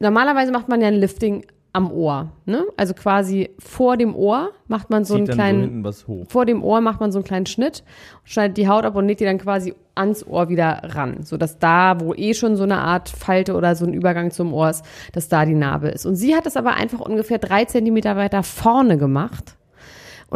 normalerweise 0.00 0.52
macht 0.52 0.68
man 0.68 0.82
ja 0.82 0.88
ein 0.88 0.96
Lifting 0.96 1.46
am 1.72 1.90
Ohr, 1.90 2.30
ne? 2.44 2.66
Also 2.76 2.92
quasi 2.92 3.48
vor 3.58 3.96
dem 3.96 4.14
Ohr 4.14 4.50
macht 4.68 4.90
man 4.90 5.06
so 5.06 5.14
Zieht 5.14 5.20
einen 5.20 5.26
so 5.26 5.32
kleinen 5.32 5.94
hoch. 6.06 6.26
vor 6.28 6.44
dem 6.44 6.62
Ohr 6.62 6.82
macht 6.82 7.00
man 7.00 7.10
so 7.10 7.20
einen 7.20 7.24
kleinen 7.24 7.46
Schnitt, 7.46 7.84
schneidet 8.24 8.58
die 8.58 8.68
Haut 8.68 8.84
ab 8.84 8.96
und 8.96 9.06
näht 9.06 9.20
die 9.20 9.24
dann 9.24 9.38
quasi 9.38 9.74
ans 9.94 10.26
Ohr 10.26 10.50
wieder 10.50 10.82
ran, 10.84 11.22
so 11.22 11.38
dass 11.38 11.58
da, 11.58 11.98
wo 11.98 12.12
eh 12.12 12.34
schon 12.34 12.56
so 12.56 12.64
eine 12.64 12.78
Art 12.78 13.08
Falte 13.08 13.54
oder 13.54 13.74
so 13.76 13.86
ein 13.86 13.94
Übergang 13.94 14.30
zum 14.30 14.52
Ohr 14.52 14.68
ist, 14.68 14.84
dass 15.14 15.30
da 15.30 15.46
die 15.46 15.54
Narbe 15.54 15.88
ist. 15.88 16.04
Und 16.04 16.16
sie 16.16 16.36
hat 16.36 16.44
das 16.44 16.58
aber 16.58 16.74
einfach 16.74 17.00
ungefähr 17.00 17.38
drei 17.38 17.64
Zentimeter 17.64 18.14
weiter 18.16 18.42
vorne 18.42 18.98
gemacht 18.98 19.55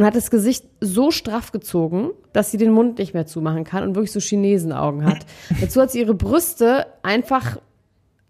und 0.00 0.06
hat 0.06 0.16
das 0.16 0.30
Gesicht 0.30 0.64
so 0.80 1.10
straff 1.10 1.52
gezogen, 1.52 2.12
dass 2.32 2.50
sie 2.50 2.56
den 2.56 2.72
Mund 2.72 2.98
nicht 2.98 3.12
mehr 3.12 3.26
zumachen 3.26 3.64
kann 3.64 3.82
und 3.82 3.94
wirklich 3.96 4.12
so 4.12 4.18
Chinesenaugen 4.18 5.04
hat. 5.04 5.26
Dazu 5.60 5.78
hat 5.82 5.90
sie 5.90 6.00
ihre 6.00 6.14
Brüste 6.14 6.86
einfach 7.02 7.58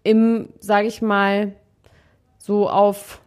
im, 0.03 0.49
sage 0.59 0.89
ich 0.89 1.01
mal, 1.01 1.53
so 2.39 2.69
auf 2.69 3.21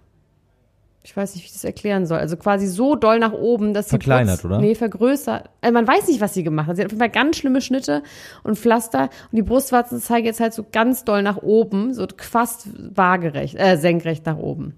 ich 1.06 1.14
weiß 1.14 1.34
nicht, 1.34 1.44
wie 1.44 1.46
ich 1.46 1.52
das 1.52 1.64
erklären 1.64 2.06
soll. 2.06 2.18
Also 2.18 2.38
quasi 2.38 2.66
so 2.66 2.96
doll 2.96 3.18
nach 3.18 3.32
oben, 3.32 3.74
dass 3.74 3.86
sie 3.86 3.90
Verkleinert, 3.90 4.36
Brust, 4.40 4.44
oder? 4.46 4.58
Nee, 4.58 4.74
vergrößert. 4.74 5.50
Also 5.60 5.72
man 5.72 5.86
weiß 5.86 6.08
nicht, 6.08 6.22
was 6.22 6.32
sie 6.32 6.42
gemacht 6.42 6.66
hat. 6.66 6.76
Sie 6.76 6.82
hat 6.82 6.86
auf 6.86 6.92
jeden 6.92 7.00
Fall 7.00 7.10
ganz 7.10 7.36
schlimme 7.36 7.60
Schnitte 7.60 8.02
und 8.42 8.58
Pflaster 8.58 9.10
und 9.30 9.36
die 9.36 9.42
Brustwarzen 9.42 10.00
zeigen 10.00 10.26
jetzt 10.26 10.40
halt 10.40 10.54
so 10.54 10.64
ganz 10.70 11.04
doll 11.04 11.22
nach 11.22 11.36
oben, 11.36 11.92
so 11.92 12.06
fast 12.16 12.68
waagerecht, 12.96 13.54
äh, 13.58 13.76
senkrecht 13.76 14.24
nach 14.24 14.38
oben. 14.38 14.76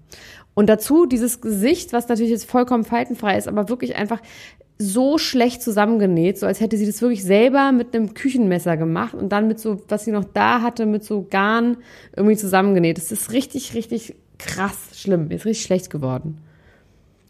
Und 0.57 0.69
dazu 0.69 1.05
dieses 1.05 1.39
Gesicht, 1.39 1.93
was 1.93 2.07
natürlich 2.09 2.31
jetzt 2.31 2.49
vollkommen 2.49 2.83
faltenfrei 2.83 3.37
ist, 3.37 3.47
aber 3.47 3.69
wirklich 3.69 3.95
einfach 3.95 4.19
so 4.79 5.19
schlecht 5.19 5.61
zusammengenäht, 5.61 6.39
so 6.39 6.47
als 6.47 6.61
hätte 6.61 6.77
sie 6.77 6.87
das 6.87 6.99
wirklich 6.99 7.23
selber 7.23 7.71
mit 7.71 7.95
einem 7.95 8.15
Küchenmesser 8.15 8.75
gemacht 8.75 9.13
und 9.13 9.29
dann 9.29 9.47
mit 9.47 9.59
so, 9.59 9.79
was 9.87 10.05
sie 10.05 10.11
noch 10.11 10.23
da 10.23 10.63
hatte, 10.63 10.87
mit 10.87 11.03
so 11.03 11.27
Garn 11.29 11.77
irgendwie 12.15 12.37
zusammengenäht. 12.37 12.97
Das 12.97 13.11
ist 13.11 13.33
richtig, 13.33 13.75
richtig 13.75 14.15
krass 14.39 14.75
schlimm. 14.95 15.29
Ist 15.29 15.45
richtig 15.45 15.63
schlecht 15.63 15.91
geworden. 15.91 16.39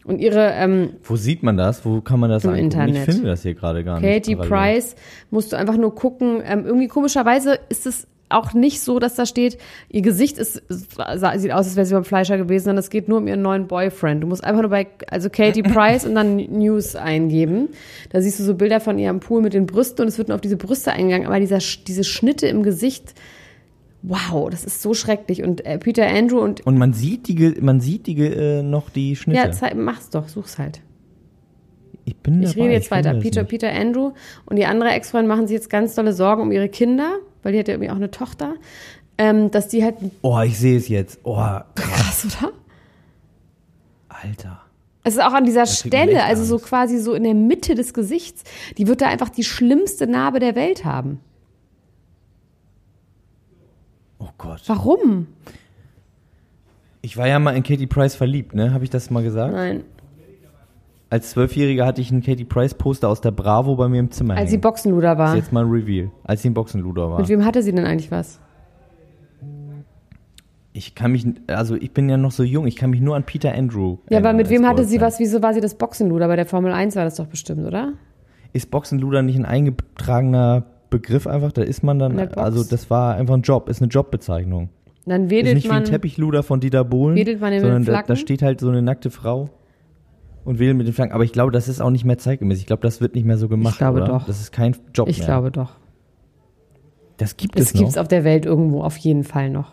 Und 0.04 0.22
ihre 0.22 0.52
ähm, 0.54 0.94
Wo 1.04 1.16
sieht 1.16 1.42
man 1.42 1.58
das? 1.58 1.84
Wo 1.84 2.00
kann 2.00 2.20
man 2.20 2.30
das 2.30 2.44
Im 2.44 2.52
angucken? 2.52 2.64
Internet. 2.64 3.08
Ich 3.08 3.14
finde 3.14 3.28
das 3.28 3.42
hier 3.42 3.52
gerade 3.52 3.84
gar 3.84 4.00
nicht. 4.00 4.08
Katie. 4.10 4.36
Price 4.36 4.96
musst 5.30 5.52
du 5.52 5.56
einfach 5.58 5.76
nur 5.76 5.94
gucken. 5.94 6.40
Ähm, 6.42 6.64
irgendwie 6.64 6.88
komischerweise 6.88 7.58
ist 7.68 7.84
es 7.84 8.06
auch 8.28 8.52
nicht 8.52 8.80
so, 8.80 8.98
dass 8.98 9.14
da 9.14 9.26
steht, 9.26 9.58
ihr 9.88 10.02
Gesicht 10.02 10.38
ist, 10.38 10.62
sieht 10.68 10.98
aus, 11.00 11.22
als 11.22 11.76
wäre 11.76 11.86
sie 11.86 11.94
beim 11.94 12.04
Fleischer 12.04 12.36
gewesen, 12.38 12.64
sondern 12.64 12.80
es 12.80 12.90
geht 12.90 13.08
nur 13.08 13.18
um 13.18 13.26
ihren 13.28 13.42
neuen 13.42 13.66
Boyfriend. 13.66 14.22
Du 14.22 14.26
musst 14.26 14.44
einfach 14.44 14.62
nur 14.62 14.70
bei, 14.70 14.86
also 15.10 15.30
Katie 15.30 15.62
Price 15.74 16.04
und 16.04 16.14
dann 16.14 16.36
News 16.36 16.96
eingeben. 16.96 17.68
Da 18.10 18.20
siehst 18.20 18.38
du 18.40 18.44
so 18.44 18.54
Bilder 18.54 18.80
von 18.80 18.98
ihr 18.98 19.10
am 19.10 19.20
Pool 19.20 19.42
mit 19.42 19.54
den 19.54 19.66
Brüsten 19.66 20.02
und 20.02 20.08
es 20.08 20.18
wird 20.18 20.28
nur 20.28 20.34
auf 20.34 20.40
diese 20.40 20.56
Brüste 20.56 20.92
eingegangen, 20.92 21.26
aber 21.26 21.40
dieser, 21.40 21.58
diese 21.86 22.04
Schnitte 22.04 22.46
im 22.46 22.62
Gesicht, 22.62 23.14
Wow, 24.02 24.48
das 24.48 24.64
ist 24.64 24.80
so 24.80 24.94
schrecklich. 24.94 25.42
Und 25.42 25.66
äh, 25.66 25.78
Peter 25.78 26.06
Andrew 26.06 26.38
und 26.38 26.64
Und 26.64 26.78
man 26.78 26.92
sieht 26.92 27.26
die, 27.26 27.56
man 27.60 27.80
sieht 27.80 28.06
die 28.06 28.16
äh, 28.20 28.62
noch 28.62 28.90
die 28.90 29.16
Schnitte. 29.16 29.40
ja, 29.40 29.50
zeig, 29.50 29.74
mach's 29.74 30.10
doch, 30.10 30.28
such's 30.28 30.56
halt. 30.58 30.80
ich 32.04 32.16
bin 32.16 32.42
Ich 32.42 32.50
dabei, 32.50 32.62
rede 32.62 32.74
jetzt 32.74 32.88
finde 32.88 33.08
weiter. 33.08 33.20
Peter. 33.20 33.44
Peter 33.44 33.72
Andrew 33.72 34.12
und 34.46 34.56
die 34.56 34.66
andere 34.66 34.90
Ex-Freundin 34.90 35.28
machen 35.28 35.46
sich 35.48 35.54
jetzt 35.54 35.68
ganz 35.68 35.96
dolle 35.96 36.12
Sorgen 36.12 36.42
um 36.42 36.52
ihre 36.52 36.68
Kinder, 36.68 37.18
weil 37.42 37.52
die 37.52 37.58
hat 37.58 37.68
ja 37.68 37.74
irgendwie 37.74 37.90
auch 37.90 37.96
eine 37.96 38.10
Tochter, 38.10 38.54
ähm, 39.18 39.50
dass 39.50 39.68
die 39.68 39.84
halt 39.84 39.96
Oh, 40.22 40.40
ich 40.40 40.58
sehe 40.58 40.76
es 40.76 40.88
jetzt. 40.88 41.20
Oh, 41.24 41.36
krass, 41.74 42.26
oder? 42.26 42.52
Alter. 44.08 44.60
Es 45.04 45.14
ist 45.14 45.20
auch 45.20 45.32
an 45.32 45.44
dieser 45.44 45.66
Stelle, 45.66 46.24
also 46.24 46.44
so 46.44 46.58
quasi 46.58 46.98
so 46.98 47.14
in 47.14 47.24
der 47.24 47.34
Mitte 47.34 47.74
des 47.74 47.94
Gesichts, 47.94 48.44
die 48.76 48.86
wird 48.86 49.00
da 49.00 49.06
einfach 49.06 49.30
die 49.30 49.44
schlimmste 49.44 50.06
Narbe 50.06 50.38
der 50.38 50.54
Welt 50.54 50.84
haben. 50.84 51.20
Oh 54.18 54.28
Gott. 54.36 54.62
Warum? 54.66 55.28
Ich 57.00 57.16
war 57.16 57.28
ja 57.28 57.38
mal 57.38 57.56
in 57.56 57.62
Katie 57.62 57.86
Price 57.86 58.16
verliebt, 58.16 58.54
ne? 58.54 58.72
Habe 58.74 58.84
ich 58.84 58.90
das 58.90 59.10
mal 59.10 59.22
gesagt? 59.22 59.54
Nein. 59.54 59.84
Als 61.10 61.30
Zwölfjähriger 61.30 61.86
hatte 61.86 62.00
ich 62.02 62.10
ein 62.10 62.22
Katie 62.22 62.44
Price 62.44 62.74
Poster 62.74 63.08
aus 63.08 63.20
der 63.22 63.30
Bravo 63.30 63.76
bei 63.76 63.88
mir 63.88 64.00
im 64.00 64.10
Zimmer 64.10 64.36
Als 64.36 64.50
sie 64.50 64.54
hängen. 64.56 64.60
Boxenluder 64.62 65.10
Das 65.14 65.18
war. 65.18 65.34
ist 65.34 65.40
jetzt 65.44 65.52
mal 65.52 65.64
ein 65.64 65.70
Reveal. 65.70 66.10
Als 66.24 66.42
sie 66.42 66.50
ein 66.50 66.54
Boxenluder 66.54 67.10
war. 67.10 67.18
Mit 67.20 67.28
wem 67.28 67.44
hatte 67.44 67.62
sie 67.62 67.72
denn 67.72 67.86
eigentlich 67.86 68.10
was? 68.10 68.40
Ich 70.74 70.94
kann 70.94 71.12
mich, 71.12 71.26
also 71.48 71.74
ich 71.74 71.92
bin 71.92 72.08
ja 72.08 72.16
noch 72.16 72.30
so 72.30 72.44
jung, 72.44 72.66
ich 72.66 72.76
kann 72.76 72.90
mich 72.90 73.00
nur 73.00 73.16
an 73.16 73.24
Peter 73.24 73.52
Andrew. 73.52 73.96
Ja, 74.10 74.18
aber 74.18 74.32
mit 74.32 74.48
wem 74.50 74.66
hatte 74.66 74.84
sie 74.84 75.00
was? 75.00 75.18
Wieso 75.18 75.42
war 75.42 75.54
sie 75.54 75.60
das 75.60 75.74
Boxenluder? 75.74 76.28
Bei 76.28 76.36
der 76.36 76.46
Formel 76.46 76.72
1 76.72 76.94
war 76.94 77.04
das 77.04 77.16
doch 77.16 77.26
bestimmt, 77.26 77.66
oder? 77.66 77.94
Ist 78.52 78.70
Boxenluder 78.70 79.22
nicht 79.22 79.38
ein 79.38 79.44
eingetragener 79.46 80.64
Begriff 80.90 81.26
einfach? 81.26 81.52
Da 81.52 81.62
ist 81.62 81.82
man 81.82 81.98
dann, 81.98 82.18
also 82.18 82.62
das 82.64 82.90
war 82.90 83.16
einfach 83.16 83.34
ein 83.34 83.42
Job, 83.42 83.68
ist 83.68 83.82
eine 83.82 83.88
Jobbezeichnung. 83.88 84.68
Dann 85.06 85.24
Ist 85.24 85.30
wedelt 85.30 85.54
nicht 85.54 85.64
wie 85.64 85.68
man. 85.68 85.78
ein 85.78 85.84
Teppichluder 85.84 86.42
von 86.42 86.60
Dieter 86.60 86.84
Bohlen, 86.84 87.16
Wedelt 87.16 87.40
man 87.40 87.52
in 87.54 87.60
sondern 87.60 87.84
da, 87.84 88.02
da 88.02 88.14
steht 88.14 88.42
halt 88.42 88.60
so 88.60 88.68
eine 88.68 88.82
nackte 88.82 89.10
Frau 89.10 89.48
und 90.48 90.58
wedelt 90.58 90.78
mit 90.78 90.86
den 90.86 90.94
Flaggen. 90.94 91.12
Aber 91.12 91.24
ich 91.24 91.32
glaube, 91.32 91.52
das 91.52 91.68
ist 91.68 91.80
auch 91.82 91.90
nicht 91.90 92.06
mehr 92.06 92.16
zeitgemäß. 92.16 92.58
Ich 92.58 92.66
glaube, 92.66 92.80
das 92.80 93.02
wird 93.02 93.14
nicht 93.14 93.26
mehr 93.26 93.36
so 93.36 93.48
gemacht, 93.48 93.76
glaube 93.76 93.98
oder? 93.98 94.06
doch. 94.08 94.26
Das 94.26 94.40
ist 94.40 94.50
kein 94.50 94.74
Job 94.94 95.06
Ich 95.08 95.18
mehr. 95.18 95.26
glaube 95.26 95.50
doch. 95.50 95.72
Das 97.18 97.36
gibt 97.36 97.58
Es 97.58 97.66
es, 97.66 97.74
noch. 97.74 97.80
gibt's 97.82 97.98
auf 97.98 98.08
der 98.08 98.24
Welt 98.24 98.46
irgendwo 98.46 98.82
auf 98.82 98.96
jeden 98.96 99.24
Fall 99.24 99.50
noch. 99.50 99.72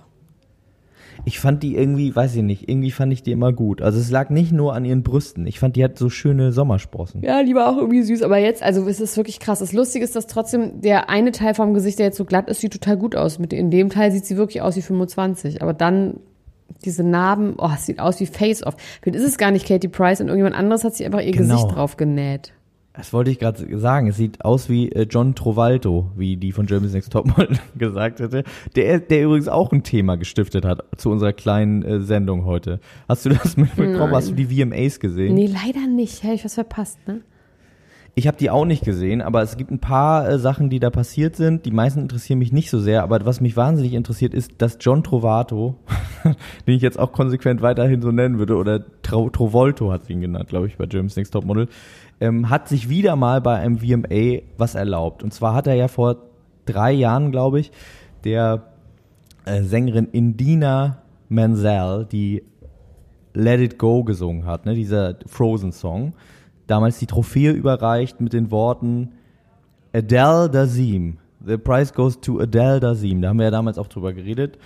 Ich 1.24 1.40
fand 1.40 1.64
die 1.64 1.76
irgendwie, 1.78 2.14
weiß 2.14 2.36
ich 2.36 2.44
nicht, 2.44 2.68
irgendwie 2.70 2.92
fand 2.92 3.14
ich 3.14 3.24
die 3.24 3.32
immer 3.32 3.54
gut. 3.54 3.82
Also 3.82 4.00
es 4.00 4.12
lag 4.12 4.30
nicht 4.30 4.52
nur 4.52 4.74
an 4.76 4.84
ihren 4.84 5.02
Brüsten. 5.02 5.48
Ich 5.48 5.60
fand, 5.60 5.78
die 5.78 5.84
hat 5.84 5.98
so 5.98 6.10
schöne 6.10 6.52
Sommersprossen. 6.52 7.24
Ja, 7.24 7.42
die 7.44 7.56
war 7.56 7.70
auch 7.70 7.78
irgendwie 7.78 8.04
süß, 8.04 8.22
aber 8.22 8.38
jetzt, 8.38 8.62
also 8.62 8.86
es 8.88 9.00
ist 9.00 9.16
wirklich 9.16 9.40
krass. 9.40 9.60
Das 9.60 9.72
Lustige 9.72 10.04
ist, 10.04 10.16
dass 10.16 10.28
trotzdem 10.28 10.82
der 10.82 11.10
eine 11.10 11.32
Teil 11.32 11.54
vom 11.54 11.74
Gesicht, 11.74 12.00
der 12.00 12.08
jetzt 12.08 12.18
so 12.18 12.26
glatt 12.26 12.50
ist, 12.50 12.60
sieht 12.60 12.74
total 12.74 12.98
gut 12.98 13.16
aus. 13.16 13.40
Mit 13.40 13.54
in 13.54 13.72
dem 13.72 13.90
Teil 13.90 14.12
sieht 14.12 14.26
sie 14.26 14.36
wirklich 14.36 14.62
aus 14.62 14.76
wie 14.76 14.82
25, 14.82 15.62
aber 15.62 15.74
dann 15.74 16.20
diese 16.84 17.04
Narben, 17.04 17.56
oh, 17.58 17.70
es 17.74 17.86
sieht 17.86 18.00
aus 18.00 18.20
wie 18.20 18.26
Face 18.26 18.64
Off. 18.66 18.76
Vielleicht 19.02 19.18
ist 19.18 19.28
es 19.28 19.38
gar 19.38 19.52
nicht 19.52 19.68
Katie 19.68 19.88
Price 19.88 20.22
und 20.22 20.28
irgendjemand 20.28 20.56
anderes 20.56 20.84
hat 20.84 20.96
sich 20.96 21.06
einfach 21.06 21.22
ihr 21.22 21.32
Genau. 21.32 21.56
Gesicht 21.56 21.76
drauf 21.76 21.98
genäht. 21.98 22.54
Das 22.94 23.12
wollte 23.12 23.30
ich 23.30 23.40
gerade 23.40 23.78
sagen. 23.78 24.08
Es 24.08 24.16
sieht 24.16 24.46
aus 24.46 24.70
wie 24.70 24.90
äh, 24.92 25.06
John 25.10 25.36
Trovalto, 25.36 26.12
wie 26.16 26.38
die 26.38 26.54
von 26.54 26.66
Germany's 26.66 26.94
Next 26.94 27.12
Topmodel 27.12 27.58
gesagt 27.78 28.20
hätte. 28.22 28.44
Der, 28.76 29.00
der 29.00 29.24
übrigens 29.24 29.50
auch 29.50 29.72
ein 29.74 29.84
Thema 29.84 30.16
gestiftet 30.16 30.64
hat 30.64 30.84
zu 30.96 31.10
unserer 31.12 31.34
kleinen 31.34 31.84
äh, 31.84 32.00
Sendung 32.02 32.46
heute. 32.46 32.80
Hast 33.10 33.26
du 33.26 33.30
das 33.32 33.58
mitbekommen? 33.58 34.00
Nein. 34.00 34.16
Hast 34.16 34.30
du 34.30 34.34
die 34.34 34.46
VMAs 34.46 35.00
gesehen? 35.02 35.36
Nee, 35.36 35.48
leider 35.48 35.88
nicht. 35.88 36.24
Hätte 36.24 36.36
ich 36.36 36.46
was 36.46 36.54
verpasst, 36.54 37.00
ne? 37.08 37.22
Ich 38.18 38.28
habe 38.28 38.38
die 38.38 38.50
auch 38.50 38.64
nicht 38.64 38.86
gesehen, 38.86 39.22
aber 39.22 39.42
es 39.42 39.58
gibt 39.58 39.72
ein 39.72 39.80
paar 39.80 40.30
äh, 40.30 40.40
Sachen, 40.40 40.70
die 40.70 40.80
da 40.80 40.90
passiert 40.90 41.36
sind. 41.36 41.66
Die 41.66 41.72
meisten 41.72 42.00
interessieren 42.00 42.40
mich 42.40 42.54
nicht 42.54 42.70
so 42.70 42.80
sehr, 42.80 43.04
aber 43.04 43.26
was 43.26 43.42
mich 43.42 43.58
wahnsinnig 43.58 43.94
interessiert, 43.94 44.34
ist, 44.34 44.54
dass 44.62 44.78
John 44.80 45.04
Trovato, 45.04 45.76
den 46.24 46.76
ich 46.76 46.82
jetzt 46.82 46.98
auch 46.98 47.12
konsequent 47.12 47.62
weiterhin 47.62 48.02
so 48.02 48.12
nennen 48.12 48.40
würde, 48.40 48.56
oder 48.56 48.86
Tro 49.02 49.30
Trovolto 49.30 49.92
hat 49.92 50.06
sie 50.06 50.14
ihn 50.14 50.22
genannt, 50.22 50.48
glaube 50.48 50.68
ich, 50.68 50.78
bei 50.78 50.86
Germany's 50.86 51.18
Next 51.18 51.34
Topmodel, 51.34 51.68
ähm, 52.22 52.50
hat 52.50 52.70
sich 52.70 52.88
wieder 52.88 53.18
mal 53.18 53.42
bei 53.42 53.56
einem 53.56 53.80
VMA 53.80 54.44
was 54.58 54.76
erlaubt. 54.76 55.22
Und 55.22 55.34
zwar 55.34 55.54
hat 55.54 55.68
er 55.68 55.76
ja 55.76 55.90
vor 55.90 56.16
drei 56.66 56.94
Jahren, 56.94 57.34
glaube 57.34 57.60
ich, 57.60 57.74
der 58.24 58.64
äh, 59.44 59.62
Sängerin 59.62 60.08
Indina 60.14 61.00
Menzel, 61.28 62.08
die 62.10 62.44
Let 63.34 63.60
It 63.60 63.78
Go 63.78 64.06
gesungen 64.06 64.46
hat, 64.46 64.66
ne, 64.66 64.74
dieser 64.74 65.18
Frozen-Song, 65.26 66.14
damals 66.68 67.00
die 67.00 67.08
Trophäe 67.08 67.52
überreicht 67.52 68.22
mit 68.22 68.34
den 68.34 68.52
Worten 68.52 69.12
Adele 69.94 70.50
Dazim. 70.50 71.18
The 71.46 71.58
prize 71.58 71.94
goes 71.94 72.20
to 72.20 72.40
Adele 72.40 72.80
Dazim. 72.80 73.22
Da 73.22 73.30
haben 73.30 73.38
wir 73.38 73.46
ja 73.46 73.52
damals 73.52 73.78
auch 73.78 73.88
drüber 73.88 74.14
geredet. 74.14 74.58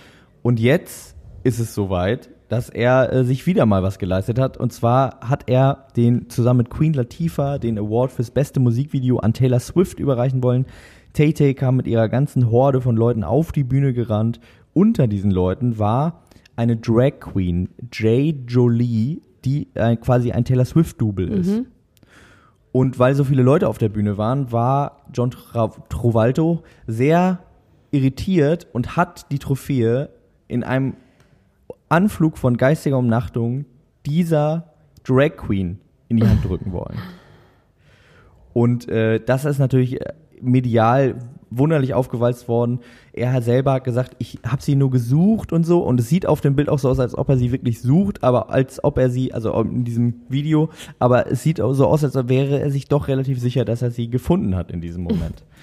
Und 0.42 0.58
jetzt 0.58 1.16
ist 1.44 1.58
es 1.58 1.74
soweit, 1.74 2.30
dass 2.48 2.68
er 2.68 3.12
äh, 3.12 3.24
sich 3.24 3.46
wieder 3.46 3.64
mal 3.64 3.82
was 3.82 3.98
geleistet 3.98 4.38
hat. 4.38 4.56
Und 4.56 4.72
zwar 4.72 5.20
hat 5.20 5.48
er 5.48 5.86
den 5.96 6.28
zusammen 6.28 6.58
mit 6.58 6.70
Queen 6.70 6.92
Latifah 6.92 7.58
den 7.58 7.78
Award 7.78 8.12
fürs 8.12 8.30
beste 8.30 8.60
Musikvideo 8.60 9.18
an 9.18 9.32
Taylor 9.32 9.60
Swift 9.60 10.00
überreichen 10.00 10.42
wollen. 10.42 10.66
Tay 11.12 11.32
Tay 11.32 11.54
kam 11.54 11.76
mit 11.76 11.86
ihrer 11.86 12.08
ganzen 12.08 12.50
Horde 12.50 12.80
von 12.80 12.96
Leuten 12.96 13.24
auf 13.24 13.52
die 13.52 13.64
Bühne 13.64 13.92
gerannt. 13.92 14.40
Unter 14.72 15.06
diesen 15.06 15.30
Leuten 15.30 15.78
war 15.78 16.22
eine 16.56 16.76
Drag 16.76 17.20
Queen, 17.20 17.68
Jay 17.92 18.34
Jolie, 18.46 19.22
die 19.44 19.68
äh, 19.74 19.96
quasi 19.96 20.32
ein 20.32 20.44
Taylor 20.44 20.64
Swift-Double 20.64 21.28
ist. 21.28 21.50
Und 22.72 22.98
weil 22.98 23.14
so 23.14 23.24
viele 23.24 23.42
Leute 23.42 23.68
auf 23.68 23.78
der 23.78 23.88
Bühne 23.88 24.16
waren, 24.16 24.52
war 24.52 25.02
John 25.12 25.30
Tra 25.30 25.68
Trovalto 25.88 26.62
sehr 26.86 27.40
irritiert 27.90 28.68
und 28.72 28.96
hat 28.96 29.30
die 29.32 29.38
Trophäe 29.38 30.10
in 30.46 30.62
einem 30.62 30.94
Anflug 31.88 32.38
von 32.38 32.56
geistiger 32.56 32.98
Umnachtung 32.98 33.64
dieser 34.06 34.72
Drag 35.04 35.36
Queen 35.36 35.80
in 36.08 36.18
die 36.18 36.26
Hand 36.26 36.44
drücken 36.44 36.72
wollen. 36.72 36.98
Und 38.52 38.88
äh, 38.88 39.20
das 39.24 39.44
ist 39.44 39.58
natürlich 39.58 40.00
äh, 40.00 40.12
medial 40.40 41.16
wunderlich 41.50 41.94
aufgewalzt 41.94 42.48
worden. 42.48 42.80
Er 43.12 43.32
hat 43.32 43.44
selber 43.44 43.80
gesagt, 43.80 44.16
ich 44.18 44.38
habe 44.46 44.62
sie 44.62 44.76
nur 44.76 44.90
gesucht 44.90 45.52
und 45.52 45.64
so. 45.64 45.80
Und 45.80 46.00
es 46.00 46.08
sieht 46.08 46.26
auf 46.26 46.40
dem 46.40 46.56
Bild 46.56 46.68
auch 46.68 46.78
so 46.78 46.88
aus, 46.88 47.00
als 47.00 47.16
ob 47.16 47.28
er 47.28 47.36
sie 47.36 47.52
wirklich 47.52 47.80
sucht, 47.80 48.22
aber 48.22 48.50
als 48.50 48.82
ob 48.82 48.98
er 48.98 49.10
sie, 49.10 49.34
also 49.34 49.60
in 49.60 49.84
diesem 49.84 50.14
Video, 50.28 50.70
aber 50.98 51.30
es 51.30 51.42
sieht 51.42 51.60
auch 51.60 51.72
so 51.74 51.86
aus, 51.86 52.04
als 52.04 52.14
wäre 52.28 52.60
er 52.60 52.70
sich 52.70 52.88
doch 52.88 53.08
relativ 53.08 53.40
sicher, 53.40 53.64
dass 53.64 53.82
er 53.82 53.90
sie 53.90 54.08
gefunden 54.08 54.54
hat 54.56 54.70
in 54.70 54.80
diesem 54.80 55.02
Moment. 55.02 55.44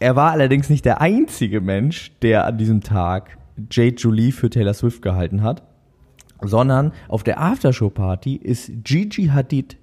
Er 0.00 0.14
war 0.14 0.30
allerdings 0.30 0.70
nicht 0.70 0.84
der 0.84 1.00
einzige 1.00 1.60
Mensch, 1.60 2.12
der 2.22 2.46
an 2.46 2.56
diesem 2.56 2.82
Tag 2.82 3.36
Jade 3.68 3.96
Jolie 3.96 4.30
für 4.30 4.48
Taylor 4.48 4.74
Swift 4.74 5.02
gehalten 5.02 5.42
hat, 5.42 5.64
sondern 6.40 6.92
auf 7.08 7.24
der 7.24 7.40
Aftershow-Party 7.40 8.36
ist 8.36 8.70
Gigi 8.84 9.26
Hadid 9.26 9.76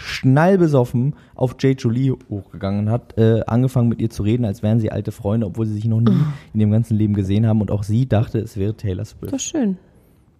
schnallbesoffen 0.00 1.14
auf 1.34 1.56
Jade 1.58 1.76
Jolie 1.78 2.14
hochgegangen 2.28 2.86
und 2.86 2.90
hat 2.90 3.18
äh, 3.18 3.42
angefangen 3.46 3.88
mit 3.88 4.00
ihr 4.00 4.10
zu 4.10 4.22
reden, 4.22 4.44
als 4.44 4.62
wären 4.62 4.80
sie 4.80 4.90
alte 4.90 5.12
Freunde, 5.12 5.46
obwohl 5.46 5.66
sie 5.66 5.74
sich 5.74 5.84
noch 5.84 6.00
nie 6.00 6.16
in 6.54 6.60
ihrem 6.60 6.70
ganzen 6.70 6.96
Leben 6.96 7.14
gesehen 7.14 7.46
haben 7.46 7.60
und 7.60 7.70
auch 7.70 7.82
sie 7.82 8.08
dachte, 8.08 8.38
es 8.38 8.56
wäre 8.56 8.74
Taylor 8.74 9.04
Swift. 9.04 9.32
Das 9.32 9.42
ist 9.42 9.50
schön. 9.50 9.76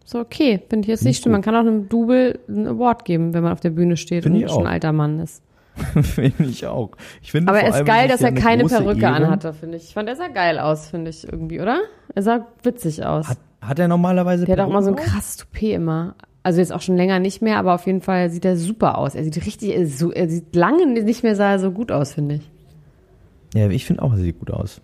So, 0.05 0.19
okay. 0.19 0.61
Finde 0.69 0.87
ich 0.87 0.88
jetzt 0.88 1.05
nicht 1.05 1.17
ich 1.19 1.23
schlimm. 1.23 1.33
Man 1.33 1.43
kann 1.43 1.55
auch 1.55 1.61
einem 1.61 1.88
Double 1.88 2.38
einen 2.49 2.67
Award 2.67 3.05
geben, 3.05 3.35
wenn 3.35 3.43
man 3.43 3.52
auf 3.52 3.61
der 3.61 3.71
Bühne 3.71 3.97
steht 3.97 4.25
Find 4.25 4.43
und 4.43 4.50
schon 4.50 4.67
ein 4.67 4.73
alter 4.73 4.93
Mann 4.93 5.21
ist. 5.21 5.43
finde 6.02 6.45
ich 6.45 6.67
auch. 6.67 6.90
Ich 7.23 7.31
finde 7.31 7.50
Aber 7.50 7.61
er 7.61 7.69
ist 7.69 7.87
geil, 7.87 8.09
dass 8.09 8.23
er 8.23 8.29
eine 8.29 8.40
keine 8.40 8.64
Perücke 8.64 9.02
Ehre. 9.02 9.14
anhatte, 9.14 9.52
finde 9.52 9.76
ich. 9.76 9.85
Ich 9.85 9.95
fand, 9.95 10.09
er 10.09 10.17
sah 10.17 10.29
geil 10.29 10.59
aus, 10.59 10.88
finde 10.88 11.11
ich 11.11 11.25
irgendwie, 11.25 11.61
oder? 11.61 11.81
Er 12.14 12.23
sah 12.23 12.47
witzig 12.62 13.05
aus. 13.05 13.29
Hat, 13.29 13.38
hat 13.61 13.79
er 13.79 13.88
normalerweise 13.88 14.47
Der 14.47 14.57
hat 14.57 14.64
auch 14.64 14.71
immer 14.71 14.83
so 14.83 14.90
ein 14.90 14.97
Perücken 14.97 15.12
krasses 15.12 15.37
Toupet 15.37 15.75
immer. 15.75 16.17
Also 16.42 16.61
jetzt 16.61 16.73
auch 16.73 16.80
schon 16.80 16.97
länger 16.97 17.18
nicht 17.18 17.42
mehr, 17.42 17.59
aber 17.59 17.75
auf 17.75 17.87
jeden 17.87 18.00
Fall 18.00 18.30
sieht 18.30 18.44
er 18.44 18.56
super 18.56 18.97
aus. 18.97 19.14
Er 19.14 19.25
sieht 19.25 19.44
richtig, 19.44 19.70
er, 19.70 19.82
ist 19.82 19.99
so, 19.99 20.11
er 20.11 20.28
sieht 20.28 20.54
lange 20.56 20.87
nicht 20.87 21.23
mehr 21.23 21.37
sah 21.37 21.59
so 21.59 21.70
gut 21.70 21.92
aus, 21.92 22.14
finde 22.14 22.37
ich. 22.37 22.50
Ja, 23.54 23.68
ich 23.68 23.85
finde 23.85 24.02
auch, 24.02 24.12
er 24.12 24.18
sieht 24.18 24.38
gut 24.38 24.50
aus. 24.50 24.80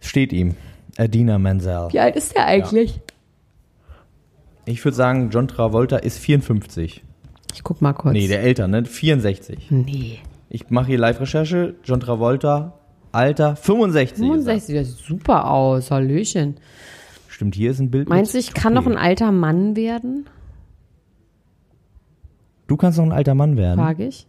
Steht 0.00 0.32
ihm. 0.32 0.54
Adina 0.96 1.38
Menzel. 1.38 1.88
Wie 1.90 2.00
alt 2.00 2.16
ist 2.16 2.34
der 2.34 2.46
eigentlich? 2.46 3.00
Ich 4.66 4.82
würde 4.84 4.96
sagen, 4.96 5.30
John 5.30 5.48
Travolta 5.48 5.96
ist 5.96 6.18
54. 6.18 7.02
Ich 7.52 7.62
guck 7.62 7.82
mal 7.82 7.92
kurz. 7.92 8.12
Nee, 8.12 8.28
der 8.28 8.42
älter, 8.42 8.68
ne? 8.68 8.84
64. 8.84 9.70
nee. 9.70 10.20
Ich 10.48 10.70
mache 10.70 10.86
hier 10.86 10.98
Live-Recherche. 10.98 11.74
John 11.82 11.98
Travolta, 11.98 12.78
Alter, 13.10 13.56
65. 13.56 14.12
ist 14.12 14.20
er. 14.20 14.26
65, 14.26 14.74
der 14.74 14.84
sieht 14.84 14.98
super 14.98 15.50
aus. 15.50 15.90
Hallöchen. 15.90 16.56
Stimmt, 17.34 17.56
hier 17.56 17.72
ist 17.72 17.80
ein 17.80 17.90
Bild. 17.90 18.08
Meinst 18.08 18.32
du, 18.32 18.38
ich 18.38 18.54
kann 18.54 18.74
noch 18.74 18.86
ein 18.86 18.96
alter 18.96 19.32
Mann 19.32 19.74
werden? 19.74 20.26
Du 22.68 22.76
kannst 22.76 22.96
noch 22.96 23.04
ein 23.04 23.10
alter 23.10 23.34
Mann 23.34 23.56
werden. 23.56 23.80
Frage 23.80 24.06
ich. 24.06 24.28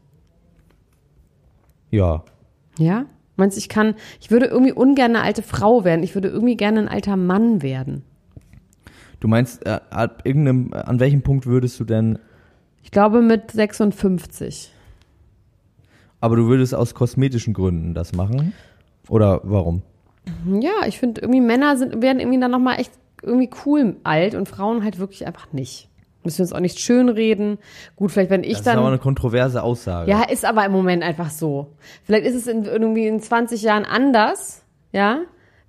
Ja. 1.92 2.24
Ja? 2.80 3.06
Meinst 3.36 3.58
du, 3.58 3.60
ich 3.60 3.70
kann, 3.70 3.94
ich 4.20 4.32
würde 4.32 4.48
irgendwie 4.48 4.72
ungern 4.72 5.16
eine 5.16 5.22
alte 5.22 5.44
Frau 5.44 5.84
werden. 5.84 6.02
Ich 6.02 6.16
würde 6.16 6.30
irgendwie 6.30 6.58
gerne 6.58 6.80
ein 6.80 6.88
alter 6.88 7.16
Mann 7.16 7.62
werden. 7.62 8.02
Du 9.20 9.28
meinst, 9.28 9.64
äh, 9.68 9.82
ab 9.92 10.24
irgendeinem, 10.24 10.74
an 10.74 11.00
welchem 11.00 11.22
Punkt 11.22 11.46
würdest 11.46 11.80
du 11.80 11.84
denn, 11.84 12.18
Ich 12.82 12.90
glaube 12.90 13.22
mit 13.22 13.52
56. 13.52 14.74
aber 16.22 16.38
du 16.38 16.48
würdest 16.48 16.74
aus 16.74 16.96
kosmetischen 16.96 17.54
Gründen 17.54 17.94
das 17.94 18.14
machen? 18.14 18.54
Oder 19.10 19.42
warum? 19.44 19.84
Ja, 20.60 20.86
ich 20.88 21.00
finde 21.00 21.22
irgendwie 21.22 21.42
Männer 21.42 21.78
sind, 21.78 22.02
werden 22.02 22.20
irgendwie 22.20 22.40
dann 22.40 22.52
nochmal 22.52 22.80
echt 22.80 22.92
irgendwie 23.24 23.50
cool 23.66 23.96
alt 24.04 24.36
und 24.36 24.48
Frauen 24.48 24.84
halt 24.84 25.00
wirklich 25.00 25.26
einfach 25.26 25.52
nicht. 25.54 25.90
Müssen 26.24 26.40
wir 26.40 26.44
uns 26.44 26.54
auch 26.54 26.60
nicht 26.60 26.80
schönreden. 26.80 27.60
Gut, 27.96 28.12
vielleicht 28.12 28.32
wenn 28.32 28.44
ich 28.44 28.52
Das 28.52 28.60
ist 28.62 28.68
dann. 28.68 28.80
aber 28.80 28.88
eine 28.88 28.98
kontroverse 28.98 29.62
Aussage. 29.62 30.10
Ja, 30.10 30.24
ist 30.24 30.44
aber 30.44 30.66
im 30.66 30.72
Moment 30.72 31.04
einfach 31.04 31.30
so. 31.30 31.68
Vielleicht 32.04 32.26
ist 32.26 32.36
es 32.36 32.48
in, 32.48 32.66
irgendwie 32.66 33.06
in 33.08 33.20
20 33.20 33.62
Jahren 33.62 33.86
anders, 33.86 34.64
ja? 34.92 35.20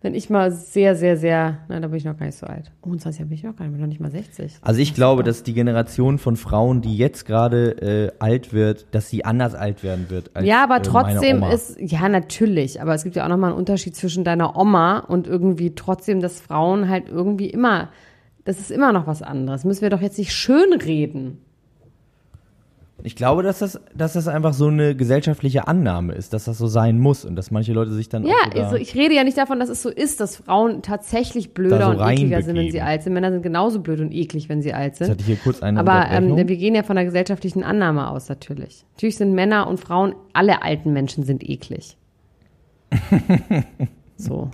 Wenn 0.02 0.14
ich 0.14 0.28
mal 0.28 0.52
sehr, 0.52 0.94
sehr, 0.94 1.16
sehr, 1.16 1.58
na, 1.68 1.80
da 1.80 1.88
bin 1.88 1.96
ich 1.96 2.04
noch 2.04 2.18
gar 2.18 2.26
nicht 2.26 2.36
so 2.36 2.46
alt. 2.46 2.70
Oh, 2.82 2.92
in 2.92 2.98
20 2.98 3.18
Jahren 3.18 3.28
bin 3.28 3.38
ich 3.38 3.44
noch 3.44 3.56
gar 3.56 3.64
nicht, 3.64 3.72
bin 3.72 3.80
noch 3.80 3.88
nicht 3.88 4.00
mal 4.00 4.10
60. 4.10 4.58
Also 4.60 4.80
ich 4.80 4.94
glaube, 4.94 5.22
dass 5.22 5.42
die 5.42 5.54
Generation 5.54 6.18
von 6.18 6.36
Frauen, 6.36 6.82
die 6.82 6.96
jetzt 6.96 7.24
gerade 7.24 7.70
äh, 7.80 8.12
alt 8.18 8.52
wird, 8.52 8.86
dass 8.90 9.08
sie 9.08 9.24
anders 9.24 9.54
alt 9.54 9.82
werden 9.82 10.10
wird. 10.10 10.36
Als, 10.36 10.46
ja, 10.46 10.62
aber 10.62 10.76
äh, 10.76 10.82
trotzdem 10.82 11.42
ist, 11.42 11.80
ja, 11.80 12.08
natürlich, 12.10 12.80
aber 12.82 12.94
es 12.94 13.04
gibt 13.04 13.16
ja 13.16 13.24
auch 13.24 13.28
nochmal 13.30 13.50
einen 13.50 13.58
Unterschied 13.58 13.96
zwischen 13.96 14.22
deiner 14.22 14.56
Oma 14.56 14.98
und 14.98 15.26
irgendwie 15.26 15.74
trotzdem, 15.74 16.20
dass 16.20 16.40
Frauen 16.40 16.90
halt 16.90 17.08
irgendwie 17.08 17.48
immer, 17.48 17.88
das 18.44 18.60
ist 18.60 18.70
immer 18.70 18.92
noch 18.92 19.06
was 19.06 19.22
anderes. 19.22 19.64
Müssen 19.64 19.80
wir 19.80 19.90
doch 19.90 20.02
jetzt 20.02 20.18
nicht 20.18 20.34
schönreden. 20.34 21.38
Ich 23.06 23.14
glaube, 23.14 23.44
dass 23.44 23.60
das, 23.60 23.80
dass 23.94 24.14
das 24.14 24.26
einfach 24.26 24.52
so 24.52 24.66
eine 24.66 24.96
gesellschaftliche 24.96 25.68
Annahme 25.68 26.14
ist, 26.14 26.32
dass 26.32 26.46
das 26.46 26.58
so 26.58 26.66
sein 26.66 26.98
muss 26.98 27.24
und 27.24 27.36
dass 27.36 27.52
manche 27.52 27.72
Leute 27.72 27.92
sich 27.92 28.08
dann 28.08 28.24
Ja, 28.24 28.34
auch 28.50 28.64
also 28.64 28.74
ich 28.74 28.96
rede 28.96 29.14
ja 29.14 29.22
nicht 29.22 29.38
davon, 29.38 29.60
dass 29.60 29.68
es 29.68 29.80
so 29.80 29.90
ist, 29.90 30.18
dass 30.18 30.34
Frauen 30.34 30.82
tatsächlich 30.82 31.54
blöder 31.54 31.92
so 31.94 32.02
und 32.02 32.10
ekliger 32.10 32.42
sind, 32.42 32.56
wenn 32.56 32.72
sie 32.72 32.80
alt 32.80 33.04
sind. 33.04 33.12
Männer 33.12 33.30
sind 33.30 33.44
genauso 33.44 33.78
blöd 33.78 34.00
und 34.00 34.10
eklig, 34.12 34.48
wenn 34.48 34.60
sie 34.60 34.74
alt 34.74 34.96
sind. 34.96 35.08
hatte 35.08 35.20
ich 35.20 35.26
hier 35.26 35.36
kurz 35.36 35.62
eine 35.62 35.78
Aber 35.78 36.10
ähm, 36.10 36.36
wir 36.36 36.56
gehen 36.56 36.74
ja 36.74 36.82
von 36.82 36.96
der 36.96 37.04
gesellschaftlichen 37.04 37.62
Annahme 37.62 38.10
aus, 38.10 38.28
natürlich. 38.28 38.84
Natürlich 38.94 39.18
sind 39.18 39.34
Männer 39.34 39.68
und 39.68 39.78
Frauen, 39.78 40.16
alle 40.32 40.64
alten 40.64 40.92
Menschen 40.92 41.22
sind 41.22 41.48
eklig. 41.48 41.96
so. 44.16 44.50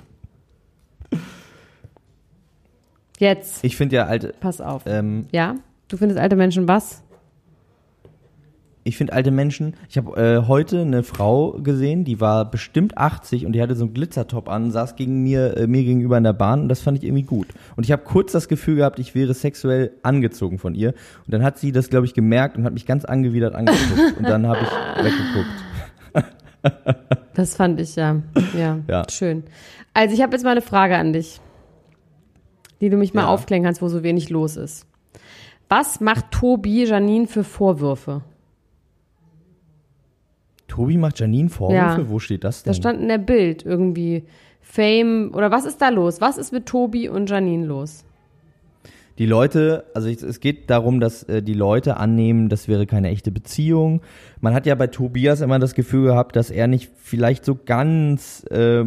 Jetzt, 3.19 3.65
ich 3.65 3.79
finde 3.79 3.97
ja 3.97 4.05
alte, 4.05 4.35
pass 4.41 4.61
auf. 4.61 4.83
ähm, 4.85 5.25
Ja? 5.33 5.55
Du 5.89 5.97
findest 5.97 6.21
alte 6.21 6.37
Menschen 6.37 6.69
was? 6.69 7.03
Ich 8.85 8.97
finde 8.97 9.13
alte 9.13 9.31
Menschen, 9.31 9.75
ich 9.89 9.97
habe 9.97 10.17
äh, 10.21 10.47
heute 10.49 10.81
eine 10.81 11.03
Frau 11.05 11.53
gesehen, 11.53 12.05
die 12.05 12.21
war 12.21 12.51
bestimmt 12.51 12.99
80 12.99 13.47
und 13.47 13.53
die 13.53 13.63
hatte 13.63 13.77
so 13.77 13.85
einen 13.85 13.95
Glitzertop 13.95 14.49
an, 14.49 14.71
saß 14.73 14.97
gegen 14.97 15.23
mir, 15.23 15.57
äh, 15.57 15.67
mir 15.69 15.85
gegenüber 15.85 16.19
in 16.19 16.25
der 16.25 16.33
Bahn 16.33 16.63
und 16.63 16.69
das 16.69 16.81
fand 16.81 16.99
ich 16.99 17.05
irgendwie 17.05 17.23
gut. 17.23 17.47
Und 17.77 17.85
ich 17.85 17.93
habe 17.93 18.03
kurz 18.03 18.33
das 18.33 18.49
Gefühl 18.49 18.77
gehabt, 18.77 18.99
ich 18.99 19.15
wäre 19.15 19.35
sexuell 19.35 19.93
angezogen 20.03 20.59
von 20.59 20.75
ihr. 20.75 20.95
Und 21.27 21.33
dann 21.35 21.43
hat 21.45 21.59
sie 21.59 21.71
das, 21.71 21.91
glaube 21.91 22.07
ich, 22.07 22.15
gemerkt 22.15 22.57
und 22.57 22.65
hat 22.65 22.73
mich 22.73 22.87
ganz 22.87 23.05
angewidert 23.05 23.55
angeguckt. 23.55 24.19
und 24.19 24.25
dann 24.29 24.47
habe 24.47 24.61
ich 24.63 24.69
weggeguckt. 25.05 25.47
Das 27.35 27.57
fand 27.57 27.81
ich 27.81 27.97
ja. 27.97 28.23
Ja, 28.57 28.79
Ja. 28.89 29.03
schön. 29.11 29.43
Also 29.95 30.15
ich 30.15 30.23
habe 30.23 30.33
jetzt 30.33 30.45
mal 30.45 30.51
eine 30.53 30.61
Frage 30.63 30.97
an 30.97 31.13
dich, 31.13 31.41
die 32.81 32.89
du 32.91 32.97
mich 32.97 33.15
mal 33.15 33.23
Ja. 33.23 33.29
aufklären 33.29 33.63
kannst, 33.65 33.83
wo 33.83 33.89
so 33.89 34.03
wenig 34.03 34.29
los 34.31 34.57
ist. 34.57 34.87
Was 35.69 36.01
macht 36.01 36.31
Tobi 36.31 36.85
Janine 36.85 37.27
für 37.27 37.43
Vorwürfe? 37.45 38.23
Tobi 40.73 40.97
macht 40.97 41.21
Janine 41.21 41.51
Vorwürfe? 41.51 42.01
Ja. 42.01 42.09
Wo 42.09 42.19
steht 42.19 42.45
das 42.45 42.63
denn? 42.63 42.71
Da 42.71 42.75
stand 42.75 43.03
in 43.03 43.09
der 43.09 43.19
Bild 43.19 43.63
irgendwie 43.67 44.25
Fame 44.63 45.31
oder 45.35 45.51
was 45.51 45.67
ist 45.67 45.83
da 45.83 45.91
los? 45.91 46.23
Was 46.23 46.39
ist 46.39 46.51
mit 46.51 46.65
Tobi 46.65 47.11
und 47.11 47.29
Janine 47.29 47.67
los? 47.67 48.07
Die 49.19 49.27
Leute, 49.27 49.85
also 49.93 50.09
es 50.09 50.41
geht 50.41 50.71
darum, 50.71 50.99
dass 50.99 51.25
äh, 51.25 51.43
die 51.43 51.53
Leute 51.53 51.99
annehmen, 51.99 52.49
das 52.49 52.69
wäre 52.69 52.87
keine 52.87 53.11
echte 53.11 53.31
Beziehung. 53.31 54.01
Man 54.41 54.55
hat 54.55 54.65
ja 54.65 54.75
bei 54.75 54.87
Tobias 54.87 55.43
immer 55.43 55.59
das 55.59 55.75
Gefühl 55.75 56.05
gehabt, 56.07 56.37
dass 56.37 56.51
er 56.51 56.69
nicht 56.69 56.91
vielleicht 56.97 57.45
so 57.45 57.59
ganz 57.67 58.47
äh, 58.51 58.87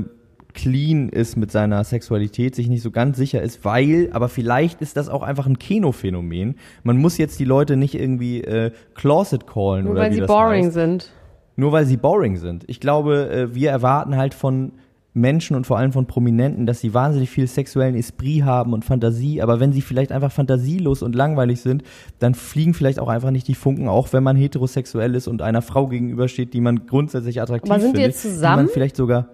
clean 0.55 1.09
ist 1.09 1.37
mit 1.37 1.51
seiner 1.51 1.83
Sexualität, 1.83 2.55
sich 2.55 2.67
nicht 2.67 2.81
so 2.81 2.89
ganz 2.89 3.15
sicher 3.15 3.43
ist, 3.43 3.63
weil, 3.63 4.09
aber 4.11 4.27
vielleicht 4.27 4.81
ist 4.81 4.97
das 4.97 5.07
auch 5.07 5.21
einfach 5.21 5.45
ein 5.45 5.59
Kinophänomen. 5.59 6.55
Man 6.81 6.97
muss 6.97 7.19
jetzt 7.19 7.39
die 7.39 7.45
Leute 7.45 7.77
nicht 7.77 7.93
irgendwie 7.93 8.43
äh, 8.43 8.71
Closet 8.95 9.45
callen 9.45 9.83
Nur 9.83 9.93
oder 9.93 10.01
weil 10.01 10.13
sie 10.13 10.21
boring 10.21 10.65
heißt. 10.65 10.73
sind. 10.73 11.11
Nur 11.55 11.71
weil 11.71 11.85
sie 11.85 11.97
boring 11.97 12.37
sind. 12.37 12.63
Ich 12.67 12.79
glaube, 12.79 13.29
äh, 13.29 13.55
wir 13.55 13.69
erwarten 13.71 14.17
halt 14.17 14.33
von 14.33 14.73
Menschen 15.13 15.55
und 15.55 15.65
vor 15.65 15.77
allem 15.77 15.93
von 15.93 16.07
Prominenten, 16.07 16.65
dass 16.65 16.81
sie 16.81 16.93
wahnsinnig 16.93 17.29
viel 17.29 17.47
sexuellen 17.47 17.95
Esprit 17.95 18.43
haben 18.43 18.73
und 18.73 18.83
Fantasie, 18.83 19.41
aber 19.41 19.61
wenn 19.61 19.71
sie 19.71 19.81
vielleicht 19.81 20.11
einfach 20.11 20.31
fantasielos 20.31 21.01
und 21.01 21.15
langweilig 21.15 21.61
sind, 21.61 21.83
dann 22.19 22.35
fliegen 22.35 22.73
vielleicht 22.73 22.99
auch 22.99 23.07
einfach 23.07 23.31
nicht 23.31 23.47
die 23.47 23.55
Funken, 23.55 23.87
auch 23.87 24.11
wenn 24.11 24.23
man 24.23 24.35
heterosexuell 24.35 25.15
ist 25.15 25.29
und 25.29 25.41
einer 25.41 25.61
Frau 25.61 25.87
gegenübersteht, 25.87 26.53
die 26.53 26.59
man 26.59 26.85
grundsätzlich 26.85 27.41
attraktiv 27.41 27.71
Aber 27.71 27.79
sind 27.79 27.93
die 27.95 28.01
findet. 28.01 28.15
jetzt 28.15 28.25
Die 28.25 28.29
zusammen? 28.29 28.65
man 28.65 28.67
vielleicht 28.67 28.97
sogar, 28.97 29.29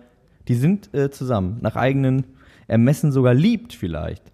die 0.48 0.54
sind 0.54 0.94
äh, 0.94 1.10
zusammen, 1.10 1.58
nach 1.62 1.76
eigenen 1.76 2.26
Ermessen 2.68 3.12
sogar 3.12 3.34
liebt 3.34 3.74
vielleicht. 3.74 4.32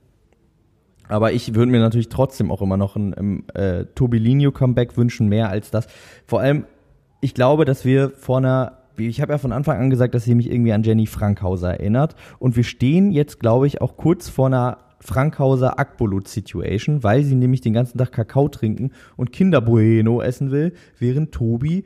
Aber 1.08 1.32
ich 1.32 1.56
würde 1.56 1.72
mir 1.72 1.80
natürlich 1.80 2.10
trotzdem 2.10 2.52
auch 2.52 2.62
immer 2.62 2.76
noch 2.76 2.98
ein 2.98 3.16
ähm, 3.18 3.44
äh, 3.54 3.86
Tobilinho-Comeback 3.96 4.98
wünschen, 4.98 5.30
mehr 5.30 5.50
als 5.50 5.72
das. 5.72 5.88
Vor 6.26 6.42
allem, 6.42 6.66
ich 7.22 7.34
glaube, 7.34 7.66
dass 7.66 7.86
wir 7.86 8.10
vor 8.12 8.38
einer, 8.38 8.78
ich 8.98 9.22
habe 9.22 9.34
ja 9.34 9.38
von 9.38 9.52
Anfang 9.52 9.80
an 9.80 9.90
gesagt, 9.90 10.14
dass 10.14 10.24
sie 10.24 10.36
mich 10.36 10.52
irgendwie 10.52 10.74
an 10.74 10.84
Jenny 10.84 11.08
Frankhauser 11.08 11.72
erinnert. 11.72 12.16
Und 12.40 12.56
wir 12.56 12.64
stehen 12.64 13.12
jetzt, 13.12 13.40
glaube 13.40 13.68
ich, 13.68 13.82
auch 13.82 13.98
kurz 13.98 14.30
vor 14.30 14.48
einer 14.48 14.80
Frankhauser 15.00 15.80
Akbolut-Situation, 15.80 17.04
weil 17.04 17.24
sie 17.24 17.36
nämlich 17.36 17.62
den 17.62 17.74
ganzen 17.74 17.98
Tag 17.98 18.12
Kakao 18.12 18.50
trinken 18.50 18.92
und 19.16 19.32
Kinder 19.32 19.62
Bueno 19.62 20.22
essen 20.22 20.52
will, 20.52 20.74
während 20.98 21.32
Tobi 21.32 21.86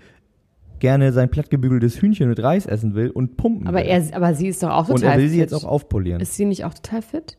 gerne 0.79 1.11
sein 1.13 1.29
plattgebügeltes 1.29 2.01
Hühnchen 2.01 2.29
mit 2.29 2.41
Reis 2.41 2.65
essen 2.65 2.95
will 2.95 3.09
und 3.11 3.37
pumpen 3.37 3.67
Aber 3.67 3.79
will. 3.79 3.85
er, 3.85 4.15
aber 4.15 4.33
sie 4.33 4.47
ist 4.47 4.63
doch 4.63 4.71
auch 4.71 4.87
total 4.87 4.95
und 4.95 5.03
er 5.03 5.17
will 5.17 5.25
fit. 5.25 5.31
sie 5.33 5.39
jetzt 5.39 5.53
auch 5.53 5.65
aufpolieren. 5.65 6.21
Ist 6.21 6.35
sie 6.35 6.45
nicht 6.45 6.65
auch 6.65 6.73
total 6.73 7.01
fit? 7.01 7.37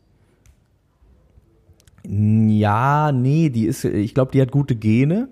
Ja, 2.07 3.11
nee, 3.11 3.49
die 3.49 3.65
ist, 3.65 3.83
ich 3.85 4.13
glaube, 4.13 4.31
die 4.31 4.41
hat 4.41 4.51
gute 4.51 4.75
Gene. 4.75 5.29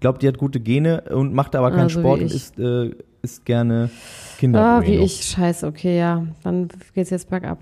Ich 0.00 0.02
glaube, 0.02 0.18
die 0.18 0.26
hat 0.28 0.38
gute 0.38 0.60
Gene 0.60 1.02
und 1.10 1.34
macht 1.34 1.54
aber 1.54 1.70
keinen 1.72 1.90
so 1.90 1.98
wie 1.98 2.02
Sport 2.02 2.20
und 2.22 2.32
isst, 2.32 2.58
äh, 2.58 2.94
isst 3.20 3.44
gerne 3.44 3.90
Kinder. 4.38 4.64
Ah, 4.64 4.82
wie 4.82 4.94
ich. 4.94 5.22
Scheiße, 5.24 5.66
okay, 5.66 5.98
ja. 5.98 6.26
Dann 6.42 6.68
geht's 6.94 7.10
jetzt 7.10 7.28
bergab. 7.28 7.58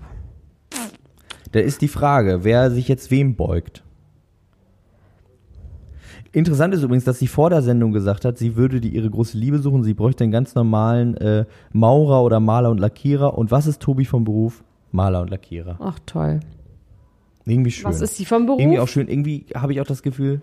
Da 1.51 1.59
ist 1.59 1.81
die 1.81 1.89
Frage, 1.89 2.45
wer 2.45 2.71
sich 2.71 2.87
jetzt 2.87 3.11
wem 3.11 3.35
beugt. 3.35 3.83
Interessant 6.31 6.73
ist 6.73 6.81
übrigens, 6.81 7.03
dass 7.03 7.19
sie 7.19 7.27
vor 7.27 7.49
der 7.49 7.61
Sendung 7.61 7.91
gesagt 7.91 8.23
hat, 8.23 8.37
sie 8.37 8.55
würde 8.55 8.79
die 8.79 8.95
ihre 8.95 9.09
große 9.09 9.37
Liebe 9.37 9.59
suchen, 9.59 9.83
sie 9.83 9.93
bräuchte 9.93 10.23
einen 10.23 10.31
ganz 10.31 10.55
normalen 10.55 11.17
äh, 11.17 11.43
Maurer 11.73 12.23
oder 12.23 12.39
Maler 12.39 12.69
und 12.69 12.77
Lackierer. 12.77 13.37
Und 13.37 13.51
was 13.51 13.67
ist 13.67 13.81
Tobi 13.81 14.05
vom 14.05 14.23
Beruf? 14.23 14.63
Maler 14.93 15.23
und 15.23 15.29
Lackierer. 15.29 15.75
Ach, 15.81 15.99
toll. 16.05 16.39
Irgendwie 17.43 17.71
schön. 17.71 17.83
Was 17.83 17.99
ist 17.99 18.15
sie 18.15 18.23
vom 18.23 18.45
Beruf? 18.45 18.61
Irgendwie 18.61 18.79
auch 18.79 18.87
schön, 18.87 19.09
irgendwie 19.09 19.45
habe 19.53 19.73
ich 19.73 19.81
auch 19.81 19.87
das 19.87 20.03
Gefühl, 20.03 20.41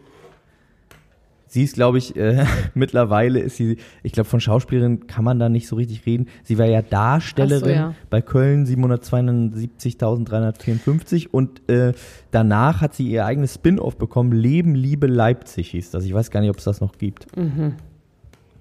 sie 1.46 1.62
ist, 1.64 1.74
glaube 1.74 1.98
ich, 1.98 2.16
äh, 2.16 2.46
mittlerweile 2.74 3.40
ist 3.40 3.56
sie, 3.56 3.76
ich 4.02 4.12
glaube, 4.12 4.28
von 4.28 4.40
Schauspielerin 4.40 5.06
kann 5.06 5.24
man 5.24 5.38
da 5.38 5.48
nicht 5.48 5.68
so 5.68 5.76
richtig 5.76 6.04
reden. 6.06 6.26
Sie 6.42 6.58
war 6.58 6.66
ja 6.66 6.82
Darstellerin 6.82 7.60
so, 7.60 7.70
ja. 7.70 7.94
bei 8.10 8.20
Köln 8.20 8.66
772.354 8.66 11.28
und 11.30 11.66
äh, 11.68 11.92
danach 12.30 12.80
hat 12.80 12.94
sie 12.94 13.08
ihr 13.08 13.24
eigenes 13.24 13.54
Spin-off 13.54 13.96
bekommen, 13.96 14.32
Leben, 14.32 14.74
Liebe, 14.74 15.06
Leipzig 15.06 15.70
hieß 15.70 15.92
das. 15.92 16.04
Ich 16.04 16.12
weiß 16.12 16.30
gar 16.30 16.40
nicht, 16.40 16.50
ob 16.50 16.58
es 16.58 16.64
das 16.64 16.80
noch 16.80 16.98
gibt. 16.98 17.34
Mhm. 17.36 17.74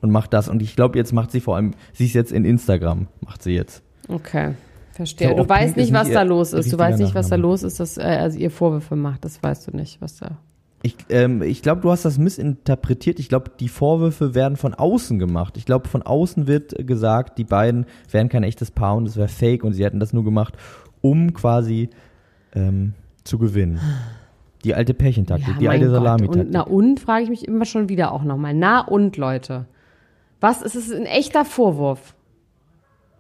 Und 0.02 0.12
macht 0.12 0.34
das. 0.34 0.50
Und 0.50 0.62
ich 0.62 0.76
glaube, 0.76 1.00
jetzt 1.00 1.14
macht 1.14 1.32
sie 1.32 1.40
vor 1.40 1.56
allem, 1.56 1.72
sie 1.94 2.06
ist 2.06 2.14
jetzt 2.14 2.32
in 2.32 2.46
Instagram, 2.46 3.08
macht 3.22 3.42
sie 3.42 3.54
jetzt. 3.54 3.82
Okay, 4.08 4.54
verstehe. 4.92 5.36
Du 5.36 5.50
weißt 5.50 5.78
nicht, 5.78 5.92
was 5.94 6.12
da 6.12 6.22
los 6.22 6.54
ist. 6.54 6.72
Du 6.72 6.78
weißt 6.78 7.00
nicht, 7.00 7.16
was 7.16 7.30
da 7.30 7.38
los 7.38 7.64
ist, 7.64 7.80
dass 7.80 7.98
äh, 7.98 8.04
also 8.04 8.38
ihr 8.38 8.52
Vorwürfe 8.52 8.96
macht. 8.96 9.26
Das 9.26 9.42
weißt 9.42 9.66
du 9.68 9.76
nicht, 9.76 10.00
was 10.02 10.18
da. 10.18 10.38
Ich, 10.82 10.96
ähm, 11.10 11.42
ich 11.42 11.62
glaube, 11.62 11.82
du 11.82 11.90
hast 11.90 12.06
das 12.06 12.18
missinterpretiert. 12.18 13.20
Ich 13.20 13.28
glaube, 13.28 13.52
die 13.60 13.70
Vorwürfe 13.70 14.36
werden 14.36 14.56
von 14.56 14.74
außen 14.74 15.18
gemacht. 15.18 15.58
Ich 15.58 15.66
glaube, 15.66 15.88
von 15.88 16.04
außen 16.04 16.48
wird 16.48 16.76
gesagt, 16.86 17.38
die 17.38 17.44
beiden 17.44 17.86
wären 18.12 18.30
kein 18.30 18.44
echtes 18.44 18.70
Paar 18.70 18.96
und 18.96 19.08
es 19.08 19.18
wäre 19.18 19.28
fake 19.28 19.64
und 19.64 19.74
sie 19.74 19.84
hätten 19.84 20.00
das 20.00 20.14
nur 20.14 20.24
gemacht, 20.24 20.56
um 21.02 21.34
quasi 21.34 21.90
ähm, 22.54 22.94
zu 23.24 23.40
gewinnen. 23.40 23.80
Die 24.64 24.76
alte 24.76 24.94
Pärchentaktik, 24.94 25.58
die 25.60 25.66
mein 25.66 25.82
alte. 25.82 25.92
Salamitaktik. 25.92 26.48
Na 26.52 26.62
und, 26.62 27.00
frage 27.00 27.24
ich 27.24 27.30
mich 27.30 27.48
immer 27.48 27.66
schon 27.66 27.90
wieder 27.90 28.12
auch 28.12 28.24
nochmal. 28.24 28.54
Na 28.54 28.82
und, 28.82 29.18
Leute. 29.18 29.66
Was 30.40 30.62
ist 30.62 30.76
es 30.76 30.92
ein 30.92 31.06
echter 31.06 31.46
Vorwurf? 31.46 32.16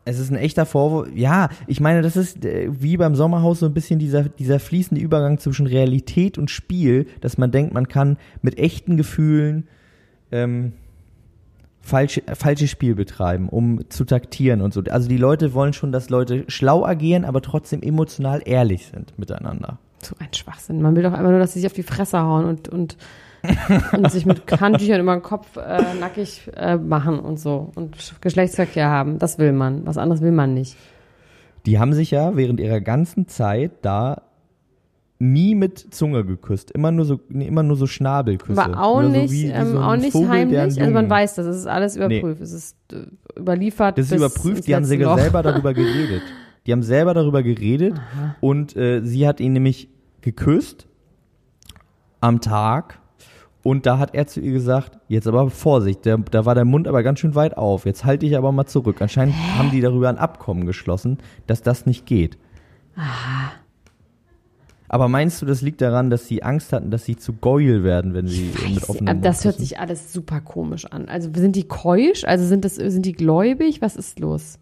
Es 0.07 0.19
ist 0.19 0.31
ein 0.31 0.37
echter 0.37 0.67
Vorwurf. 0.67 1.09
Ja, 1.15 1.49
ich 1.65 1.79
meine, 1.79 2.03
das 2.03 2.15
ist 2.15 2.45
äh, 2.45 2.69
wie 2.69 2.95
beim 2.95 3.15
Sommerhaus 3.15 3.59
so 3.59 3.65
ein 3.65 3.73
bisschen 3.73 3.97
dieser, 3.97 4.23
dieser 4.23 4.59
fließende 4.59 5.01
Übergang 5.01 5.39
zwischen 5.39 5.65
Realität 5.65 6.37
und 6.37 6.51
Spiel, 6.51 7.07
dass 7.21 7.39
man 7.39 7.51
denkt, 7.51 7.73
man 7.73 7.87
kann 7.87 8.17
mit 8.43 8.59
echten 8.59 8.97
Gefühlen 8.97 9.67
ähm, 10.31 10.73
falsche, 11.81 12.21
falsches 12.33 12.69
Spiel 12.69 12.93
betreiben, 12.93 13.49
um 13.49 13.89
zu 13.89 14.05
taktieren 14.05 14.61
und 14.61 14.73
so. 14.73 14.81
Also 14.89 15.09
die 15.09 15.17
Leute 15.17 15.53
wollen 15.53 15.73
schon, 15.73 15.91
dass 15.91 16.09
Leute 16.09 16.45
schlau 16.47 16.85
agieren, 16.85 17.25
aber 17.25 17.41
trotzdem 17.41 17.81
emotional 17.81 18.41
ehrlich 18.45 18.87
sind 18.87 19.17
miteinander. 19.17 19.79
So 20.03 20.15
ein 20.19 20.33
Schwachsinn. 20.33 20.81
Man 20.81 20.95
will 20.95 21.03
doch 21.03 21.13
einfach 21.13 21.31
nur, 21.31 21.39
dass 21.39 21.53
sie 21.53 21.59
sich 21.59 21.67
auf 21.67 21.73
die 21.73 21.83
Fresse 21.83 22.19
hauen 22.19 22.45
und, 22.45 22.69
und, 22.69 22.97
und 23.97 24.11
sich 24.11 24.25
mit 24.25 24.41
Handtüchern 24.59 25.01
über 25.01 25.13
den 25.15 25.21
Kopf 25.23 25.57
äh, 25.57 25.81
nackig 25.99 26.49
äh, 26.55 26.77
machen 26.77 27.19
und 27.19 27.39
so. 27.39 27.71
Und 27.75 27.95
Geschlechtsverkehr 28.21 28.89
haben. 28.89 29.19
Das 29.19 29.37
will 29.39 29.51
man. 29.51 29.85
Was 29.85 29.97
anderes 29.97 30.21
will 30.21 30.31
man 30.31 30.53
nicht. 30.53 30.75
Die 31.65 31.79
haben 31.79 31.93
sich 31.93 32.11
ja 32.11 32.35
während 32.35 32.59
ihrer 32.59 32.79
ganzen 32.81 33.27
Zeit 33.27 33.71
da 33.81 34.21
nie 35.17 35.55
mit 35.55 35.79
Zunge 35.93 36.25
geküsst, 36.25 36.71
immer 36.71 36.91
nur 36.91 37.05
so, 37.05 37.19
nee, 37.29 37.47
immer 37.47 37.63
nur 37.63 37.77
so 37.77 37.87
Schnabelküsse. 37.87 38.61
Aber 38.61 38.81
auch 38.83 39.01
so 39.01 39.07
nicht, 39.09 39.31
wie- 39.31 39.43
wie 39.45 39.47
ähm, 39.51 39.67
so 39.69 39.79
auch 39.79 39.95
nicht 39.95 40.11
Vogel, 40.11 40.29
heimlich. 40.29 40.59
Also 40.81 40.91
man 40.91 41.09
weiß 41.09 41.35
das, 41.35 41.45
es 41.45 41.57
ist 41.57 41.67
alles 41.67 41.95
überprüft. 41.95 42.41
Es 42.41 42.51
ist 42.51 42.77
äh, 42.91 43.39
überliefert. 43.39 43.97
Das 43.97 44.07
ist 44.11 44.17
überprüft, 44.17 44.67
die 44.67 44.75
haben 44.75 44.83
Loch. 44.83 45.17
selber 45.17 45.41
darüber 45.43 45.73
geredet. 45.73 46.21
Die 46.67 46.71
haben 46.73 46.83
selber 46.83 47.13
darüber 47.13 47.43
geredet 47.43 47.93
und 48.41 48.75
äh, 48.75 49.01
sie 49.03 49.25
hat 49.27 49.39
ihn 49.39 49.53
nämlich 49.53 49.87
geküsst 50.21 50.87
am 52.21 52.41
Tag 52.41 52.99
und 53.65 53.87
da 53.87 53.97
hat 53.97 54.13
er 54.13 54.27
zu 54.27 54.41
ihr 54.41 54.51
gesagt, 54.51 54.99
jetzt 55.07 55.25
aber 55.25 55.49
Vorsicht, 55.49 56.05
der, 56.05 56.19
da 56.19 56.45
war 56.45 56.53
der 56.53 56.65
Mund 56.65 56.87
aber 56.87 57.01
ganz 57.01 57.17
schön 57.17 57.33
weit 57.33 57.57
auf, 57.57 57.87
jetzt 57.87 58.05
halte 58.05 58.27
ich 58.27 58.37
aber 58.37 58.51
mal 58.51 58.67
zurück. 58.67 59.01
Anscheinend 59.01 59.33
haben 59.57 59.71
die 59.71 59.81
darüber 59.81 60.07
ein 60.07 60.19
Abkommen 60.19 60.67
geschlossen, 60.67 61.17
dass 61.47 61.63
das 61.63 61.87
nicht 61.87 62.05
geht. 62.05 62.37
Aber 64.87 65.07
meinst 65.07 65.41
du, 65.41 65.47
das 65.47 65.63
liegt 65.63 65.81
daran, 65.81 66.11
dass 66.11 66.27
sie 66.27 66.43
Angst 66.43 66.73
hatten, 66.73 66.91
dass 66.91 67.05
sie 67.05 67.15
zu 67.15 67.33
Gäuel 67.33 67.83
werden, 67.83 68.13
wenn 68.13 68.27
sie 68.27 68.51
mit 68.69 68.83
Weiß, 68.83 68.89
offenem 68.89 69.07
aber 69.07 69.15
Mund 69.15 69.25
das 69.25 69.43
hört 69.43 69.57
sich 69.57 69.79
alles 69.79 70.13
super 70.13 70.41
komisch 70.41 70.85
an. 70.85 71.09
Also 71.09 71.31
sind 71.33 71.55
die 71.55 71.67
keusch? 71.67 72.23
Also 72.23 72.45
sind 72.45 72.65
das 72.65 72.75
sind 72.75 73.03
die 73.03 73.13
gläubig? 73.13 73.81
Was 73.81 73.95
ist 73.95 74.19
los? 74.19 74.59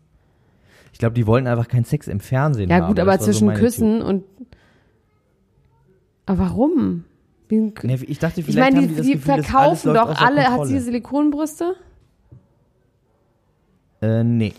Ich 0.93 0.99
glaube, 0.99 1.15
die 1.15 1.27
wollten 1.27 1.47
einfach 1.47 1.67
keinen 1.67 1.83
Sex 1.83 2.07
im 2.07 2.21
Fernsehen 2.21 2.69
Ja 2.69 2.77
haben. 2.77 2.87
gut, 2.87 2.99
Das 2.99 3.05
aber 3.05 3.17
so 3.17 3.25
zwischen 3.25 3.47
meine 3.47 3.59
Küssen 3.59 4.01
und 4.01 4.23
aber 6.25 6.39
warum? 6.39 7.03
Nee, 7.83 7.99
ich 8.07 8.19
dachte, 8.19 8.43
vielleicht 8.43 8.49
ich 8.49 8.55
meine, 8.55 8.77
haben 8.77 8.81
die, 8.81 8.87
die, 8.87 8.95
das 8.95 9.05
die 9.05 9.13
Gefühl, 9.13 9.43
verkaufen 9.43 9.93
doch 9.93 10.19
alle. 10.19 10.43
Hat 10.49 10.67
sie 10.67 10.79
Silikonbrüste? 10.79 11.75
Äh, 14.01 14.23
nee. 14.23 14.53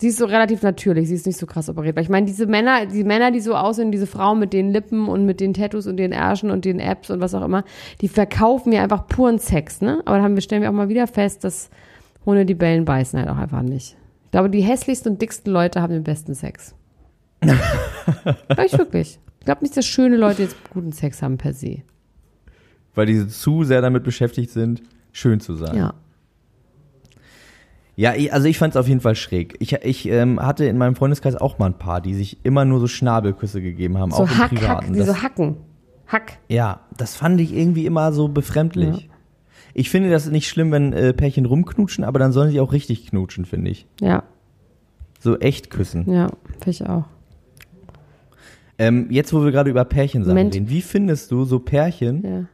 Sie 0.00 0.08
ist 0.08 0.18
so 0.18 0.26
relativ 0.26 0.62
natürlich, 0.62 1.08
sie 1.08 1.14
ist 1.14 1.26
nicht 1.26 1.38
so 1.38 1.46
krass 1.46 1.68
operiert. 1.68 1.96
Weil 1.96 2.04
ich 2.04 2.08
meine, 2.08 2.24
diese 2.24 2.46
Männer, 2.46 2.86
die 2.86 3.02
Männer, 3.02 3.32
die 3.32 3.40
so 3.40 3.56
aussehen, 3.56 3.90
diese 3.90 4.06
Frauen 4.06 4.38
mit 4.38 4.52
den 4.52 4.70
Lippen 4.70 5.08
und 5.08 5.26
mit 5.26 5.40
den 5.40 5.54
Tattoos 5.54 5.88
und 5.88 5.96
den 5.96 6.12
Ärschen 6.12 6.52
und 6.52 6.64
den 6.64 6.78
Apps 6.78 7.10
und 7.10 7.20
was 7.20 7.34
auch 7.34 7.44
immer, 7.44 7.64
die 8.00 8.08
verkaufen 8.08 8.72
ja 8.72 8.82
einfach 8.82 9.08
puren 9.08 9.40
Sex, 9.40 9.80
ne? 9.80 10.00
Aber 10.04 10.18
dann 10.18 10.40
stellen 10.40 10.62
wir 10.62 10.70
auch 10.70 10.74
mal 10.74 10.88
wieder 10.88 11.08
fest, 11.08 11.42
dass 11.42 11.68
Hunde, 12.24 12.46
die 12.46 12.54
bellen, 12.54 12.84
beißen 12.84 13.18
halt 13.18 13.28
auch 13.28 13.38
einfach 13.38 13.62
nicht. 13.62 13.96
Ich 14.26 14.30
glaube, 14.30 14.50
die 14.50 14.60
hässlichsten 14.60 15.12
und 15.12 15.22
dicksten 15.22 15.52
Leute 15.52 15.82
haben 15.82 15.92
den 15.92 16.04
besten 16.04 16.34
Sex. 16.34 16.74
Glaube 17.40 18.66
ich 18.66 18.78
wirklich. 18.78 19.18
Ich 19.40 19.44
glaube 19.46 19.62
nicht, 19.62 19.76
dass 19.76 19.86
schöne 19.86 20.16
Leute 20.16 20.42
jetzt 20.42 20.56
guten 20.70 20.92
Sex 20.92 21.22
haben 21.22 21.38
per 21.38 21.54
se. 21.54 21.82
Weil 22.94 23.06
die 23.06 23.26
zu 23.28 23.64
sehr 23.64 23.80
damit 23.80 24.02
beschäftigt 24.04 24.50
sind, 24.50 24.82
schön 25.12 25.40
zu 25.40 25.54
sein. 25.54 25.76
Ja. 25.76 25.94
Ja, 27.96 28.14
ich, 28.14 28.32
also 28.32 28.46
ich 28.46 28.58
fand 28.58 28.74
es 28.74 28.76
auf 28.76 28.86
jeden 28.86 29.00
Fall 29.00 29.16
schräg. 29.16 29.56
Ich, 29.58 29.72
ich 29.72 30.08
ähm, 30.08 30.40
hatte 30.40 30.64
in 30.66 30.78
meinem 30.78 30.94
Freundeskreis 30.94 31.34
auch 31.34 31.58
mal 31.58 31.66
ein 31.66 31.78
paar, 31.78 32.00
die 32.00 32.14
sich 32.14 32.38
immer 32.44 32.64
nur 32.64 32.78
so 32.78 32.86
Schnabelküsse 32.86 33.60
gegeben 33.60 33.98
haben, 33.98 34.12
So 34.12 34.18
auch 34.18 34.22
im 34.22 34.28
Hack, 34.38 34.50
Hack, 34.52 34.58
Privaten. 34.60 34.94
wie 34.94 34.98
Das, 34.98 35.08
so 35.08 35.22
Hacken. 35.22 35.56
Hack. 36.06 36.38
ja, 36.48 36.80
das 36.96 37.16
fand 37.16 37.40
ich 37.40 37.52
irgendwie 37.54 37.86
immer 37.86 38.12
so 38.12 38.28
befremdlich. 38.28 39.10
Ich 39.74 39.90
finde 39.90 40.10
das 40.10 40.30
nicht 40.30 40.48
schlimm, 40.48 40.70
wenn 40.72 40.92
äh, 40.92 41.12
Pärchen 41.12 41.44
rumknutschen, 41.44 42.04
aber 42.04 42.18
dann 42.20 42.32
sollen 42.32 42.50
sie 42.50 42.60
auch 42.60 42.72
richtig 42.72 43.06
knutschen, 43.08 43.44
finde 43.44 43.70
ich. 43.72 43.86
Ja, 44.00 44.22
So 45.18 45.38
echt 45.38 45.68
küssen. 45.70 46.10
ja, 46.10 46.28
finde 46.52 46.70
ich 46.70 46.86
auch. 46.86 47.04
Ähm, 48.78 49.08
jetzt, 49.10 49.32
wo 49.34 49.42
wir 49.44 49.50
gerade 49.50 49.70
über 49.70 49.84
Moment. 49.84 50.54
reden, 50.54 50.68
wie 50.70 50.82
findest 50.82 51.32
du 51.32 51.44
so 51.44 51.58
Pärchen, 51.58 52.22
Ja. 52.24 52.44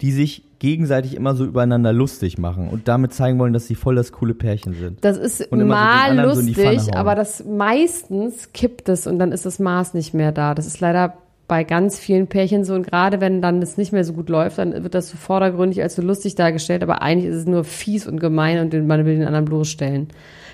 Die 0.00 0.12
sich 0.12 0.42
gegenseitig 0.58 1.14
immer 1.14 1.34
so 1.34 1.44
übereinander 1.44 1.92
lustig 1.92 2.38
machen 2.38 2.68
und 2.68 2.88
damit 2.88 3.12
zeigen 3.12 3.38
wollen, 3.38 3.52
dass 3.52 3.66
sie 3.66 3.74
voll 3.74 3.94
das 3.94 4.12
coole 4.12 4.34
Pärchen 4.34 4.74
sind? 4.74 5.04
Das 5.04 5.16
ist 5.16 5.38
so 5.38 5.56
mal 5.56 6.16
so 6.34 6.40
lustig, 6.40 6.78
hauen. 6.78 6.94
aber 6.94 7.14
das 7.14 7.44
meistens 7.44 8.52
kippt 8.52 8.88
es 8.88 9.06
und 9.06 9.18
dann 9.18 9.32
ist 9.32 9.46
das 9.46 9.58
Maß 9.58 9.94
nicht 9.94 10.14
mehr 10.14 10.32
da. 10.32 10.54
Das 10.54 10.66
ist 10.66 10.80
leider 10.80 11.14
bei 11.48 11.62
ganz 11.62 11.98
vielen 11.98 12.26
Pärchen 12.26 12.64
so 12.64 12.74
und 12.74 12.86
gerade 12.86 13.20
wenn 13.20 13.40
dann 13.40 13.60
das 13.60 13.76
nicht 13.76 13.92
mehr 13.92 14.04
so 14.04 14.12
gut 14.12 14.28
läuft, 14.28 14.58
dann 14.58 14.82
wird 14.82 14.94
das 14.94 15.10
so 15.10 15.16
vordergründig 15.16 15.80
als 15.82 15.94
so 15.94 16.02
lustig 16.02 16.34
dargestellt, 16.34 16.82
aber 16.82 17.02
eigentlich 17.02 17.30
ist 17.30 17.36
es 17.36 17.46
nur 17.46 17.64
fies 17.64 18.06
und 18.06 18.18
gemein 18.18 18.58
und 18.58 18.86
man 18.86 19.04
will 19.04 19.16
den 19.16 19.26
anderen 19.26 19.44
bloßstellen. 19.44 20.08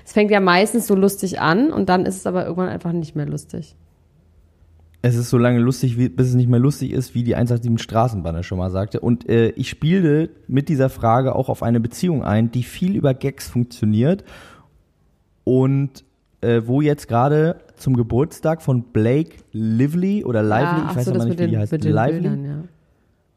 Es 0.05 0.13
fängt 0.13 0.31
ja 0.31 0.39
meistens 0.39 0.85
so 0.85 0.95
lustig 0.95 1.39
an 1.39 1.71
und 1.71 1.89
dann 1.89 2.05
ist 2.05 2.17
es 2.17 2.27
aber 2.27 2.43
irgendwann 2.43 2.69
einfach 2.69 2.91
nicht 2.91 3.15
mehr 3.15 3.25
lustig. 3.25 3.75
Es 5.05 5.15
ist 5.15 5.29
so 5.29 5.37
lange 5.37 5.59
lustig, 5.59 5.97
wie, 5.97 6.07
bis 6.07 6.29
es 6.29 6.33
nicht 6.33 6.49
mehr 6.49 6.61
lustig 6.61 6.91
ist, 6.91 7.13
wie 7.13 7.23
die 7.23 7.35
187 7.35 7.83
Straßenbahn 7.83 8.41
schon 8.41 8.57
mal 8.57 8.71
sagte. 8.71 9.01
Und 9.01 9.27
äh, 9.27 9.49
ich 9.49 9.69
spielte 9.69 10.29
mit 10.47 10.69
dieser 10.69 10.89
Frage 10.89 11.35
auch 11.35 11.49
auf 11.49 11.61
eine 11.61 11.81
Beziehung 11.81 12.23
ein, 12.23 12.51
die 12.51 12.63
viel 12.63 12.95
über 12.95 13.13
Gags 13.13 13.49
funktioniert 13.49 14.23
und 15.43 16.05
äh, 16.39 16.61
wo 16.65 16.79
jetzt 16.79 17.09
gerade 17.09 17.57
zum 17.75 17.97
Geburtstag 17.97 18.61
von 18.61 18.83
Blake 18.83 19.35
Lively 19.51 20.23
oder 20.23 20.41
Lively, 20.41 20.65
ja, 20.65 20.77
ich 20.77 20.83
ach 20.91 20.95
weiß 20.95 21.05
so, 21.05 21.11
aber 21.11 21.17
das 21.19 21.27
nicht, 21.27 21.39
wie 21.39 21.47
die 21.47 21.57
heißt, 21.57 21.83
Lively. 21.83 22.21
Bildern, 22.21 22.45
ja. 22.45 22.63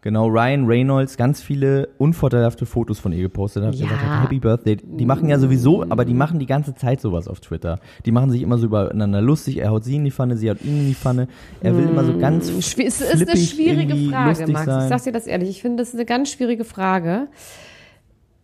Genau, 0.07 0.29
Ryan 0.29 0.67
Reynolds 0.67 1.17
ganz 1.17 1.43
viele 1.43 1.89
unvorteilhafte 1.99 2.65
Fotos 2.65 3.01
von 3.01 3.11
ihr 3.11 3.23
gepostet 3.23 3.65
hat. 3.65 3.75
Ja. 3.75 3.87
gesagt 3.87 4.03
hat, 4.07 4.23
Happy 4.23 4.39
Birthday. 4.39 4.77
Die 4.77 5.05
machen 5.05 5.29
ja 5.29 5.37
sowieso, 5.41 5.83
aber 5.89 6.05
die 6.05 6.15
machen 6.15 6.39
die 6.39 6.47
ganze 6.47 6.77
Zeit 6.77 7.01
sowas 7.01 7.27
auf 7.27 7.41
Twitter. 7.41 7.81
Die 8.05 8.13
machen 8.13 8.31
sich 8.31 8.43
immer 8.43 8.57
so 8.57 8.67
übereinander 8.67 9.21
lustig. 9.21 9.57
Er 9.57 9.71
haut 9.71 9.83
sie 9.83 9.97
in 9.97 10.05
die 10.05 10.13
Pfanne, 10.13 10.37
sie 10.37 10.49
haut 10.49 10.63
ihn 10.63 10.79
in 10.79 10.87
die 10.87 10.95
Pfanne. 10.95 11.27
Er 11.61 11.77
will 11.77 11.89
immer 11.89 12.05
so 12.05 12.17
ganz 12.19 12.49
Schwi- 12.51 12.87
Es 12.87 13.01
ist 13.01 13.29
eine 13.29 13.37
schwierige 13.37 13.97
Frage, 13.97 14.47
Max. 14.47 14.61
Ich 14.61 14.67
sein. 14.67 14.89
sag 14.89 15.03
dir 15.03 15.13
das 15.13 15.27
ehrlich. 15.27 15.49
Ich 15.51 15.61
finde, 15.61 15.79
das 15.79 15.89
ist 15.89 15.95
eine 15.97 16.05
ganz 16.05 16.31
schwierige 16.31 16.63
Frage. 16.63 17.27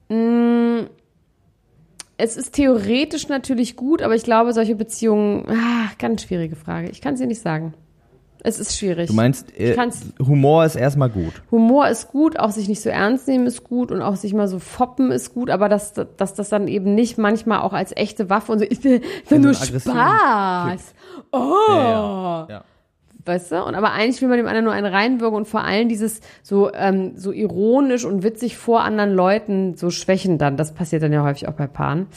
Mm, 0.08 0.86
Es 2.16 2.36
ist 2.36 2.54
theoretisch 2.56 3.28
natürlich 3.28 3.76
gut, 3.76 4.02
aber 4.02 4.16
ich 4.16 4.24
glaube, 4.24 4.52
solche 4.52 4.74
Beziehungen, 4.74 5.44
ah, 5.48 5.90
ganz 5.98 6.22
schwierige 6.22 6.56
Frage. 6.56 6.88
Ich 6.90 7.00
kann 7.00 7.14
es 7.14 7.20
dir 7.20 7.26
nicht 7.28 7.40
sagen. 7.40 7.74
Es 8.44 8.58
ist 8.58 8.76
schwierig. 8.76 9.08
Du 9.08 9.14
meinst, 9.14 9.52
Ich 9.56 9.78
äh, 9.78 9.90
Humor 10.18 10.64
ist 10.64 10.74
erstmal 10.74 11.10
gut. 11.10 11.32
Humor 11.52 11.88
ist 11.88 12.08
gut, 12.08 12.38
auch 12.38 12.50
sich 12.50 12.68
nicht 12.68 12.82
so 12.82 12.90
ernst 12.90 13.28
nehmen 13.28 13.46
ist 13.46 13.62
gut 13.62 13.92
und 13.92 14.02
auch 14.02 14.16
sich 14.16 14.34
mal 14.34 14.48
so 14.48 14.58
foppen 14.58 15.12
ist 15.12 15.32
gut, 15.32 15.48
aber 15.48 15.68
dass, 15.68 15.92
dass 15.92 16.34
das 16.34 16.48
dann 16.48 16.66
eben 16.66 16.94
nicht 16.96 17.18
manchmal 17.18 17.60
auch 17.60 17.72
als 17.72 17.96
echte 17.96 18.30
Waffe 18.30 18.50
und 18.50 18.58
so, 18.58 18.64
ist 18.64 18.84
ja 18.84 18.98
In 19.30 19.42
nur 19.42 19.54
Spaß. 19.54 20.94
Oh. 21.30 21.38
Ja, 21.68 22.46
ja. 22.50 22.64
Weißt 23.24 23.52
du? 23.52 23.62
Und 23.64 23.76
aber 23.76 23.92
eigentlich 23.92 24.20
will 24.20 24.28
man 24.28 24.38
dem 24.38 24.48
anderen 24.48 24.64
nur 24.64 24.74
einen 24.74 24.92
reinwirken 24.92 25.36
und 25.36 25.46
vor 25.46 25.62
allem 25.62 25.88
dieses 25.88 26.20
so, 26.42 26.72
ähm, 26.74 27.12
so 27.14 27.30
ironisch 27.30 28.04
und 28.04 28.24
witzig 28.24 28.56
vor 28.56 28.82
anderen 28.82 29.14
Leuten 29.14 29.76
so 29.76 29.90
schwächen 29.90 30.38
dann. 30.38 30.56
Das 30.56 30.74
passiert 30.74 31.04
dann 31.04 31.12
ja 31.12 31.22
häufig 31.22 31.46
auch 31.46 31.52
bei 31.52 31.68
Paaren. 31.68 32.08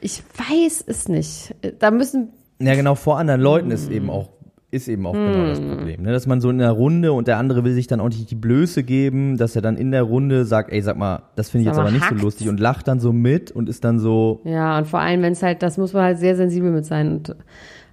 Ich 0.00 0.22
weiß 0.36 0.82
es 0.86 1.08
nicht. 1.08 1.54
Da 1.78 1.90
müssen, 1.90 2.32
Ja, 2.58 2.74
genau, 2.74 2.94
vor 2.94 3.18
anderen 3.18 3.42
Leuten 3.42 3.70
ist 3.70 3.90
eben 3.90 4.08
auch 4.08 4.30
ist 4.70 4.88
eben 4.88 5.04
auch 5.06 5.12
genau 5.12 5.46
das 5.46 5.60
Problem, 5.60 6.02
ne? 6.02 6.12
dass 6.12 6.26
man 6.26 6.40
so 6.40 6.48
in 6.50 6.58
der 6.58 6.70
Runde 6.70 7.12
und 7.12 7.26
der 7.26 7.38
andere 7.38 7.64
will 7.64 7.72
sich 7.74 7.86
dann 7.88 8.00
auch 8.00 8.08
nicht 8.08 8.30
die 8.30 8.36
Blöße 8.36 8.82
geben, 8.84 9.36
dass 9.36 9.56
er 9.56 9.62
dann 9.62 9.76
in 9.76 9.90
der 9.90 10.02
Runde 10.02 10.44
sagt, 10.44 10.70
ey, 10.72 10.80
sag 10.80 10.96
mal, 10.96 11.22
das 11.34 11.50
finde 11.50 11.62
ich 11.62 11.66
jetzt 11.66 11.76
mal, 11.76 11.82
aber 11.82 11.90
nicht 11.90 12.08
so 12.08 12.14
lustig 12.14 12.48
und 12.48 12.60
lacht 12.60 12.86
dann 12.86 13.00
so 13.00 13.12
mit 13.12 13.50
und 13.50 13.68
ist 13.68 13.82
dann 13.84 13.98
so, 13.98 14.40
ja, 14.44 14.78
und 14.78 14.86
vor 14.86 15.00
allem, 15.00 15.22
wenn 15.22 15.32
es 15.32 15.42
halt, 15.42 15.62
das 15.62 15.76
muss 15.76 15.92
man 15.92 16.04
halt 16.04 16.18
sehr 16.18 16.36
sensibel 16.36 16.70
mit 16.70 16.84
sein. 16.84 17.08
Und 17.08 17.34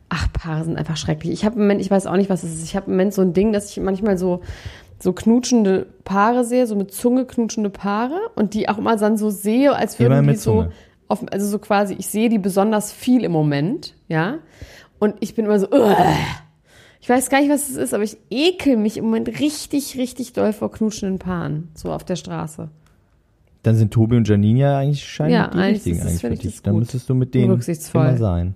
ach, 0.10 0.28
Paare 0.34 0.64
sind 0.66 0.78
einfach 0.78 0.98
schrecklich. 0.98 1.34
Ich 1.34 1.46
habe 1.46 1.56
im 1.56 1.62
Moment, 1.62 1.82
ich 1.82 1.90
weiß 1.90 2.06
auch 2.06 2.16
nicht, 2.16 2.30
was 2.30 2.44
es 2.44 2.54
ist. 2.56 2.64
Ich 2.64 2.76
habe 2.76 2.86
im 2.88 2.94
Moment 2.94 3.14
so 3.14 3.24
ein 3.24 3.34
Ding, 3.34 3.54
dass 3.54 3.72
ich 3.72 3.80
manchmal 3.84 4.18
so, 4.18 4.42
so 5.00 5.14
knutschende 5.14 5.88
Paare 6.04 6.44
sehe, 6.46 6.68
so 6.68 6.76
mit 6.76 6.92
Zunge 6.92 7.26
knutschende 7.26 7.70
Paare 7.72 8.20
und 8.36 8.54
die 8.54 8.70
auch 8.70 8.78
immer 8.78 8.96
dann 8.98 9.18
so 9.18 9.30
sehe, 9.32 9.76
als 9.76 10.00
würden 10.00 10.28
die 10.28 10.36
so, 10.36 10.52
auf, 11.08 11.24
also 11.32 11.48
so 11.48 11.58
quasi, 11.60 11.96
ich 11.98 12.08
sehe 12.08 12.30
die 12.30 12.40
besonders 12.40 12.92
viel 12.92 13.24
im 13.24 13.32
Moment, 13.32 13.96
ja. 14.08 14.40
Und 15.00 15.16
ich 15.22 15.34
bin 15.36 15.46
immer 15.46 15.60
so, 15.60 15.68
"Ugh." 15.72 15.96
Ich 17.08 17.10
weiß 17.10 17.30
gar 17.30 17.40
nicht, 17.40 17.50
was 17.50 17.70
es 17.70 17.78
ist, 17.78 17.94
aber 17.94 18.04
ich 18.04 18.18
ekel 18.30 18.76
mich 18.76 18.98
im 18.98 19.06
Moment 19.06 19.30
richtig, 19.40 19.98
richtig 19.98 20.34
doll 20.34 20.52
vor 20.52 20.70
knutschenden 20.70 21.20
Paaren, 21.20 21.70
so 21.74 21.94
auf 21.94 22.04
der 22.04 22.18
Straße. 22.18 22.68
dann 23.64 23.78
sind 23.78 23.94
Tobi 23.94 24.18
und 24.18 24.28
Janine 24.28 24.60
ja 24.60 24.78
eigentlich 24.78 25.06
scheinbar 25.06 25.40
Ja, 25.40 25.48
die 25.48 25.58
eigentlich 25.58 25.76
richtigen 25.76 26.02
eigentlich 26.02 26.20
für 26.20 26.30
dich. 26.32 26.62
Dann 26.64 26.76
müsstest 26.80 27.08
du 27.08 27.16
mit 27.16 27.34
denen 27.34 27.62
immer 27.94 28.18
sein. 28.18 28.56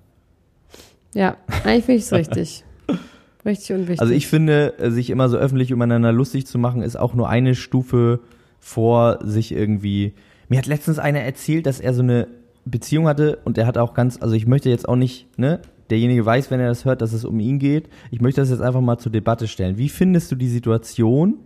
Ja, 1.14 1.38
eigentlich 1.64 1.86
finde 1.86 2.00
ich 2.00 2.04
es 2.04 2.12
richtig. 2.12 2.64
Richtig 3.46 3.72
und 3.76 3.82
wichtig. 3.84 4.02
Also 4.02 4.14
ich 4.14 4.28
finde, 4.28 4.78
äh, 4.80 4.92
sich 4.92 5.10
immer 5.10 5.30
so 5.30 5.38
öffentlich 5.38 5.72
übereinander 5.72 6.12
lustig 6.12 6.46
zu 6.46 6.60
machen, 6.60 6.82
ist 6.82 6.98
auch 6.98 7.14
nur 7.14 7.30
eine 7.30 7.56
Stufe 7.56 8.20
vor 8.60 9.20
sich 9.24 9.54
irgendwie. 9.54 10.14
Mir 10.50 10.60
hat 10.60 10.68
letztens 10.68 11.00
einer 11.00 11.22
erzählt, 11.22 11.66
dass 11.66 11.80
er 11.80 11.94
so 11.94 12.04
eine 12.04 12.28
Beziehung 12.66 13.08
hatte 13.08 13.40
und 13.46 13.58
er 13.58 13.66
hat 13.66 13.78
auch 13.78 13.94
ganz, 13.94 14.22
also 14.22 14.36
ich 14.36 14.46
möchte 14.46 14.70
jetzt 14.70 14.88
auch 14.88 14.98
nicht, 14.98 15.40
ne, 15.40 15.62
derjenige 15.92 16.26
weiß, 16.26 16.50
wenn 16.50 16.60
er 16.60 16.70
das 16.70 16.86
hört, 16.86 17.02
dass 17.02 17.14
es 17.14 17.26
um 17.26 17.40
ihn 17.40 17.60
geht. 17.60 17.90
Ich 18.10 18.22
möchte 18.22 18.42
das 18.42 18.50
jetzt 18.50 18.62
einfach 18.62 18.82
mal 18.82 18.98
zur 18.98 19.12
Debatte 19.12 19.48
stellen. 19.48 19.78
Wie 19.78 19.90
findest 19.90 20.32
du 20.32 20.36
die 20.36 20.48
Situation, 20.48 21.40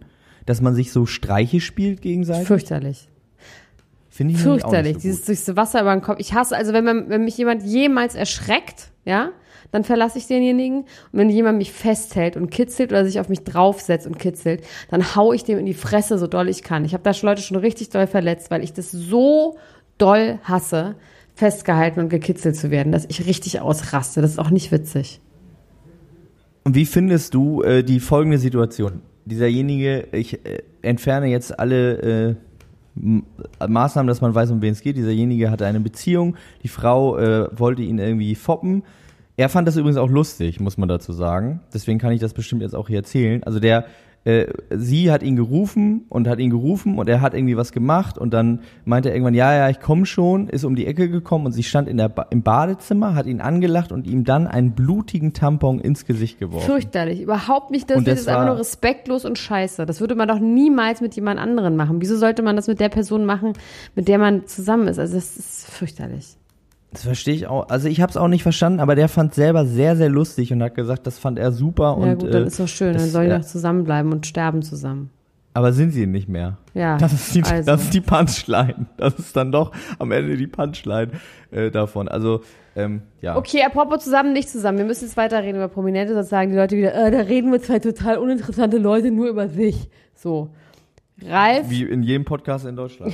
dass 0.46 0.62
man 0.62 0.76
sich 0.76 0.92
so 0.92 1.06
Streiche 1.06 1.60
spielt 1.60 2.02
gegenseitig? 2.02 2.48
Fürchterlich. 2.48 3.10
Finde 4.10 4.36
ich 4.36 4.40
Fürchterlich. 4.40 4.94
so 4.94 5.00
Dieses 5.00 5.26
durchs 5.26 5.56
Wasser 5.58 5.82
über 5.82 5.94
den 5.94 6.02
Kopf. 6.02 6.20
Ich 6.20 6.34
hasse, 6.34 6.56
also 6.56 6.72
wenn, 6.72 6.86
man, 6.86 7.10
wenn 7.10 7.26
mich 7.26 7.38
jemand 7.38 7.64
jemals 7.64 8.16
erschreckt, 8.16 8.92
ja, 9.04 9.32
dann 9.72 9.84
verlasse 9.84 10.18
ich 10.18 10.28
denjenigen. 10.28 10.82
Und 10.82 10.88
wenn 11.12 11.30
jemand 11.30 11.58
mich 11.58 11.74
festhält 11.74 12.38
und 12.38 12.50
kitzelt 12.50 12.92
oder 12.92 13.04
sich 13.04 13.20
auf 13.20 13.28
mich 13.28 13.44
draufsetzt 13.44 14.08
und 14.08 14.18
kitzelt, 14.18 14.64
dann 14.90 15.16
hau 15.16 15.34
ich 15.34 15.44
dem 15.44 15.60
in 15.60 15.66
die 15.66 15.74
Fresse, 15.74 16.18
so 16.18 16.28
doll 16.28 16.48
ich 16.48 16.64
kann. 16.64 16.86
Ich 16.86 16.94
habe 16.94 17.04
da 17.04 17.14
schon 17.14 17.28
Leute 17.28 17.42
schon 17.42 17.58
richtig 17.58 17.90
doll 17.90 18.08
verletzt, 18.08 18.52
weil 18.52 18.64
ich 18.64 18.72
das 18.72 18.92
so 18.92 19.58
doll 19.98 20.40
hasse, 20.44 20.96
festgehalten 21.36 22.00
und 22.00 22.10
gekitzelt 22.10 22.56
zu 22.56 22.72
werden, 22.72 22.92
dass 22.92 23.06
ich 23.06 23.26
richtig 23.28 23.60
ausraste. 23.60 24.22
Das 24.22 24.32
ist 24.32 24.40
auch 24.40 24.50
nicht 24.50 24.72
witzig. 24.72 25.20
Und 26.64 26.76
wie 26.76 26.86
findest 26.86 27.34
du 27.34 27.62
äh, 27.62 27.84
die 27.84 28.00
folgende 28.00 28.40
Situation? 28.40 29.02
Dieserjenige, 29.26 30.08
ich 30.12 30.46
äh, 30.46 30.64
entferne 30.82 31.28
jetzt 31.28 31.60
alle 31.60 31.98
äh, 32.30 32.36
Maßnahmen, 33.68 34.08
dass 34.08 34.22
man 34.22 34.34
weiß, 34.34 34.52
um 34.52 34.62
wen 34.62 34.72
es 34.72 34.82
geht. 34.82 34.98
Dieserjenige 34.98 35.52
hatte 35.52 35.66
eine 35.66 35.82
Beziehung, 35.82 36.38
die 36.64 36.70
Frau 36.70 37.18
äh, 37.18 37.48
wollte 37.58 37.82
ihn 37.82 38.00
irgendwie 38.00 38.36
foppen. 38.36 38.84
Er 39.38 39.50
fand 39.50 39.68
das 39.68 39.76
übrigens 39.76 39.98
auch 39.98 40.10
lustig, 40.10 40.62
muss 40.62 40.78
man 40.78 40.88
dazu 40.88 41.12
sagen. 41.12 41.60
Deswegen 41.74 42.00
kann 42.00 42.14
ich 42.14 42.22
das 42.22 42.34
bestimmt 42.34 42.62
jetzt 42.62 42.74
auch 42.74 42.88
hier 42.88 42.98
erzählen. 42.98 43.44
Also 43.44 43.60
der, 43.60 43.86
äh, 44.26 44.48
sie 44.72 45.12
hat 45.12 45.22
ihn 45.24 45.36
gerufen 45.36 46.06
und 46.10 46.28
hat 46.28 46.40
ihn 46.40 46.50
gerufen 46.50 46.98
und 46.98 47.08
er 47.08 47.22
hat 47.22 47.36
irgendwie 47.36 47.58
was 47.58 47.72
gemacht 47.72 48.18
und 48.18 48.34
dann 48.34 48.62
meinte 48.84 49.10
er 49.10 49.16
irgendwann, 49.16 49.36
ja, 49.36 49.54
ja, 49.56 49.70
ich 49.70 49.80
komme 49.80 50.08
schon, 50.08 50.50
ist 50.50 50.64
um 50.64 50.76
die 50.76 50.88
Ecke 50.88 51.10
gekommen 51.10 51.46
und 51.46 51.52
sie 51.52 51.62
stand 51.62 51.88
in 51.88 51.98
der 51.98 52.10
ba 52.10 52.26
im 52.32 52.42
Badezimmer, 52.42 53.14
hat 53.14 53.28
ihn 53.28 53.40
angelacht 53.40 53.92
und 53.92 54.08
ihm 54.08 54.24
dann 54.24 54.48
einen 54.48 54.72
blutigen 54.72 55.34
Tampon 55.34 55.80
ins 55.80 56.06
Gesicht 56.06 56.40
geworfen. 56.40 56.66
Fürchterlich. 56.66 57.22
Überhaupt 57.22 57.70
nicht. 57.70 57.90
Das, 57.90 57.98
Und 57.98 58.08
das 58.08 58.22
ist 58.22 58.28
einfach 58.28 58.48
nur 58.48 58.58
respektlos 58.58 59.26
und 59.26 59.38
scheiße. 59.38 59.86
Das 59.86 60.02
würde 60.02 60.16
man 60.16 60.28
doch 60.28 60.40
niemals 60.40 61.02
mit 61.02 61.16
jemand 61.16 61.40
anderen 61.40 61.76
machen. 61.76 62.02
Wieso 62.02 62.18
sollte 62.18 62.42
man 62.42 62.56
das 62.56 62.68
mit 62.68 62.80
der 62.80 62.90
Person 62.90 63.26
machen, 63.26 63.54
mit 63.94 64.08
der 64.08 64.18
man 64.18 64.48
zusammen 64.48 64.88
ist? 64.88 64.98
Also 64.98 65.16
das 65.16 65.38
ist 65.38 65.70
fürchterlich. 65.70 66.36
Das 66.92 67.04
verstehe 67.04 67.34
ich 67.34 67.48
auch. 67.48 67.68
Also 67.70 67.88
ich 67.90 68.00
habe 68.02 68.10
es 68.10 68.18
auch 68.18 68.28
nicht 68.28 68.44
verstanden, 68.44 68.80
aber 68.80 68.96
der 68.96 69.10
fand 69.10 69.34
selber 69.34 69.66
sehr, 69.66 69.98
sehr 69.98 70.10
lustig 70.10 70.54
und 70.54 70.64
hat 70.64 70.76
gesagt, 70.76 71.06
das 71.06 71.20
fand 71.20 71.38
er 71.38 71.52
super. 71.52 71.98
ja 72.00 72.12
und, 72.14 72.20
gut, 72.20 72.34
dann 72.34 72.44
äh, 72.44 72.48
ist 72.48 72.60
doch 72.60 72.68
schön. 72.68 72.94
Dann 72.94 73.10
sollen 73.10 73.30
die 73.30 73.36
doch 73.36 73.46
zusammenbleiben 73.46 74.12
und 74.14 74.26
sterben 74.26 74.62
zusammen. 74.62 75.10
Aber 75.56 75.72
sind 75.72 75.92
sie 75.92 76.06
nicht 76.06 76.28
mehr? 76.28 76.58
Ja, 76.74 76.98
Das 76.98 77.14
ist 77.14 77.34
die, 77.34 77.42
also. 77.44 77.66
das 77.66 77.84
ist 77.84 77.94
die 77.94 78.02
Punchline. 78.02 78.88
Das 78.98 79.18
ist 79.18 79.38
dann 79.38 79.54
doch 79.54 79.72
am 80.00 80.12
Ende 80.12 80.36
die 80.36 80.48
Punchline 80.48 81.12
äh, 81.52 81.72
davon. 81.72 82.10
Also, 82.10 82.42
ähm, 82.76 83.04
ja. 83.22 83.38
Okay, 83.38 83.64
apropos 83.64 84.04
zusammen, 84.04 84.34
nicht 84.34 84.50
zusammen. 84.50 84.80
Wir 84.80 84.86
müssen 84.86 85.06
jetzt 85.06 85.16
weiterreden 85.16 85.56
über 85.56 85.70
Prominente, 85.70 86.14
sonst 86.14 86.28
sagen 86.28 86.52
die 86.52 86.58
Leute 86.58 86.76
wieder, 86.76 86.94
äh, 86.94 87.10
da 87.10 87.20
reden 87.20 87.54
wir 87.54 87.62
zwei 87.62 87.80
total 87.80 88.18
uninteressante 88.18 88.78
Leute 88.78 89.12
nur 89.12 89.30
über 89.30 89.48
sich. 89.48 89.90
So. 90.14 90.50
Ralf. 91.22 91.70
Wie 91.70 91.84
in 91.84 92.04
jedem 92.04 92.26
Podcast 92.26 92.66
in 92.66 92.76
Deutschland. 92.76 93.14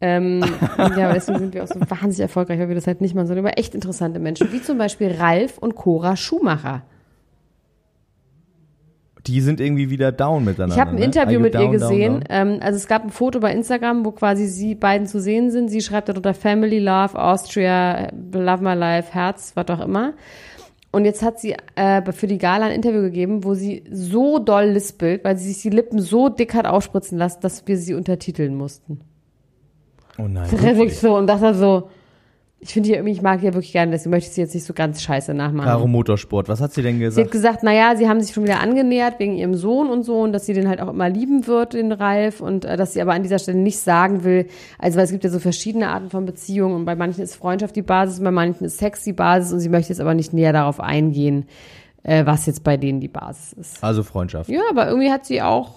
Ähm, 0.00 0.42
ja, 0.78 1.06
aber 1.06 1.14
deswegen 1.14 1.38
sind 1.40 1.54
wir 1.54 1.64
auch 1.64 1.68
so 1.68 1.80
wahnsinnig 1.80 2.20
erfolgreich, 2.20 2.58
weil 2.60 2.68
wir 2.68 2.74
das 2.74 2.86
halt 2.86 3.00
nicht 3.00 3.14
machen, 3.14 3.26
sondern 3.26 3.44
über 3.44 3.58
echt 3.58 3.74
interessante 3.74 4.20
Menschen, 4.20 4.52
wie 4.52 4.62
zum 4.62 4.78
Beispiel 4.78 5.12
Ralf 5.18 5.58
und 5.58 5.74
Cora 5.74 6.16
Schumacher. 6.16 6.82
Die 9.26 9.40
sind 9.40 9.60
irgendwie 9.60 9.90
wieder 9.90 10.12
down 10.12 10.44
miteinander. 10.44 10.74
Ich 10.76 10.80
habe 10.80 10.90
ein 10.92 10.96
ne? 10.96 11.04
Interview 11.04 11.40
mit 11.40 11.54
ihr 11.54 11.60
down, 11.60 11.72
down, 11.72 11.72
gesehen. 11.72 12.12
down? 12.20 12.24
Ähm, 12.30 12.58
also 12.62 12.76
es 12.76 12.86
gab 12.86 13.04
ein 13.04 13.10
Foto 13.10 13.40
bei 13.40 13.52
Instagram, 13.52 14.04
wo 14.04 14.12
quasi 14.12 14.46
sie 14.46 14.74
beiden 14.74 15.06
zu 15.06 15.20
sehen 15.20 15.50
sind. 15.50 15.68
Sie 15.68 15.82
schreibt 15.82 16.08
darunter 16.08 16.32
Family, 16.32 16.78
Love, 16.78 17.20
Austria, 17.20 18.08
Love 18.32 18.62
My 18.62 18.74
Life, 18.74 19.12
Herz, 19.12 19.52
was 19.56 19.68
auch 19.68 19.80
immer. 19.84 20.14
Und 20.92 21.04
jetzt 21.04 21.22
hat 21.22 21.38
sie 21.38 21.54
äh, 21.76 22.12
für 22.12 22.26
die 22.26 22.38
Gala 22.38 22.66
ein 22.66 22.72
Interview 22.72 23.00
gegeben, 23.02 23.44
wo 23.44 23.54
sie 23.54 23.84
so 23.90 24.40
doll 24.40 24.70
lispelt, 24.70 25.24
weil 25.24 25.36
sie 25.36 25.52
sich 25.52 25.62
die 25.62 25.70
Lippen 25.70 26.00
so 26.00 26.28
dick 26.28 26.54
hat 26.54 26.66
aufspritzen 26.66 27.16
lassen, 27.16 27.40
dass 27.42 27.66
wir 27.68 27.76
sie 27.76 27.94
untertiteln 27.94 28.56
mussten. 28.56 29.00
Oh 30.18 30.26
nein. 30.26 30.48
Das 30.50 30.78
ist 30.78 31.00
so 31.00 31.16
und 31.16 31.28
dachte 31.28 31.54
so, 31.54 31.90
ich 32.62 32.74
finde 32.74 32.88
die 32.90 32.94
irgendwie, 32.94 33.12
ich 33.12 33.22
mag 33.22 33.40
die 33.40 33.46
ja 33.46 33.54
wirklich 33.54 33.72
gerne, 33.72 33.90
deswegen 33.90 34.10
möchte 34.10 34.28
ich 34.28 34.34
sie 34.34 34.42
jetzt 34.42 34.54
nicht 34.54 34.64
so 34.64 34.74
ganz 34.74 35.02
scheiße 35.02 35.32
nachmachen. 35.32 35.66
Caro 35.66 35.86
Motorsport, 35.86 36.48
was 36.48 36.60
hat 36.60 36.74
sie 36.74 36.82
denn 36.82 36.98
Sie 36.98 37.06
hat 37.06 37.14
gesagt? 37.14 37.30
gesagt, 37.30 37.62
naja, 37.62 37.96
sie 37.96 38.06
haben 38.06 38.20
sich 38.20 38.34
schon 38.34 38.44
wieder 38.44 38.60
angenähert 38.60 39.18
wegen 39.18 39.34
ihrem 39.34 39.54
Sohn 39.54 39.88
und 39.88 40.02
so 40.02 40.20
und 40.20 40.32
dass 40.32 40.44
sie 40.44 40.52
den 40.52 40.68
halt 40.68 40.80
auch 40.82 40.88
immer 40.88 41.08
lieben 41.08 41.46
wird, 41.46 41.72
den 41.72 41.90
Ralf 41.90 42.42
und 42.42 42.66
äh, 42.66 42.76
dass 42.76 42.92
sie 42.92 43.00
aber 43.00 43.14
an 43.14 43.22
dieser 43.22 43.38
Stelle 43.38 43.56
nicht 43.56 43.78
sagen 43.78 44.24
will, 44.24 44.46
also 44.78 44.98
weil 44.98 45.04
es 45.04 45.10
gibt 45.10 45.24
ja 45.24 45.30
so 45.30 45.38
verschiedene 45.38 45.88
Arten 45.88 46.10
von 46.10 46.26
Beziehungen 46.26 46.74
und 46.74 46.84
bei 46.84 46.96
manchen 46.96 47.22
ist 47.22 47.34
Freundschaft 47.34 47.74
die 47.76 47.82
Basis, 47.82 48.18
und 48.18 48.24
bei 48.24 48.30
manchen 48.30 48.64
ist 48.64 48.76
Sex 48.76 49.04
die 49.04 49.14
Basis 49.14 49.54
und 49.54 49.60
sie 49.60 49.70
möchte 49.70 49.88
jetzt 49.92 50.00
aber 50.00 50.12
nicht 50.12 50.34
näher 50.34 50.52
darauf 50.52 50.80
eingehen, 50.80 51.46
äh, 52.02 52.26
was 52.26 52.44
jetzt 52.44 52.62
bei 52.62 52.76
denen 52.76 53.00
die 53.00 53.08
Basis 53.08 53.54
ist. 53.54 53.82
Also 53.82 54.02
Freundschaft. 54.02 54.50
Ja, 54.50 54.60
aber 54.68 54.88
irgendwie 54.88 55.10
hat 55.10 55.24
sie 55.24 55.40
auch, 55.40 55.76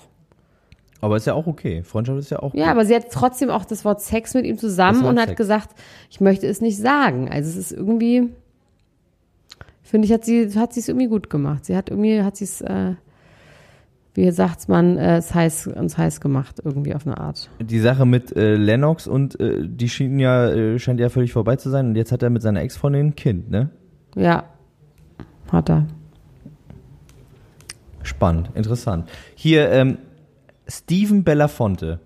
Aber 1.04 1.18
ist 1.18 1.28
ja 1.28 1.34
auch 1.34 1.48
okay. 1.48 1.84
Freundschaft 1.84 2.18
ist 2.18 2.30
ja 2.30 2.40
auch 2.40 2.54
ja, 2.54 2.64
gut. 2.64 2.72
aber 2.72 2.86
sie 2.86 2.96
hat 2.96 3.12
trotzdem 3.12 3.50
auch 3.50 3.66
das 3.66 3.84
Wort 3.84 4.00
Sex 4.00 4.36
mit 4.36 4.46
ihm 4.46 4.58
zusammen 4.58 5.04
und 5.04 5.20
hat 5.20 5.28
Sex. 5.28 5.38
gesagt, 5.38 5.70
ich 6.10 6.22
möchte 6.22 6.48
es 6.48 6.62
nicht 6.62 6.78
sagen. 6.78 7.28
Also 7.30 7.50
es 7.50 7.58
ist 7.58 7.72
irgendwie, 7.74 8.30
finde 9.82 10.06
ich, 10.06 10.14
hat 10.14 10.24
sie, 10.24 10.50
hat 10.56 10.72
sie 10.72 10.80
es 10.80 10.88
irgendwie 10.88 11.08
gut 11.08 11.30
gemacht. 11.30 11.66
Sie 11.66 11.76
hat 11.76 11.90
irgendwie, 11.90 12.22
hat 12.22 12.38
sie 12.38 12.46
es, 12.46 12.62
äh, 12.62 12.94
wie 14.14 14.32
sagt 14.32 14.70
man, 14.70 14.98
äh, 14.98 15.18
es 15.18 15.36
heiß, 15.36 15.68
uns 15.76 15.98
heiß 15.98 16.22
gemacht, 16.22 16.62
irgendwie 16.64 16.96
auf 16.96 17.06
eine 17.06 17.18
Art. 17.18 17.50
Die 17.60 17.80
Sache 17.80 18.06
mit 18.06 18.34
äh, 18.38 18.56
Lennox 18.56 19.06
und 19.06 19.38
äh, 19.42 19.68
die 19.68 19.90
schien 19.90 20.20
ja, 20.20 20.52
äh, 20.52 20.80
scheint 20.80 21.02
ja 21.02 21.10
völlig 21.10 21.34
vorbei 21.34 21.58
zu 21.58 21.70
sein. 21.70 21.88
Und 21.88 21.96
jetzt 21.98 22.14
hat 22.14 22.24
er 22.24 22.30
mit 22.30 22.42
seiner 22.42 22.62
Ex-Freundin 22.62 23.08
ein 23.08 23.16
Kind, 23.16 23.52
ne? 23.52 23.72
Ja, 24.16 24.46
hat 25.52 25.70
er. 25.70 25.86
Spannend, 28.04 28.52
interessant. 28.56 29.10
Hier, 29.36 29.70
ähm, 29.70 29.98
Steven 30.68 31.24
Bellafonte, 31.24 32.00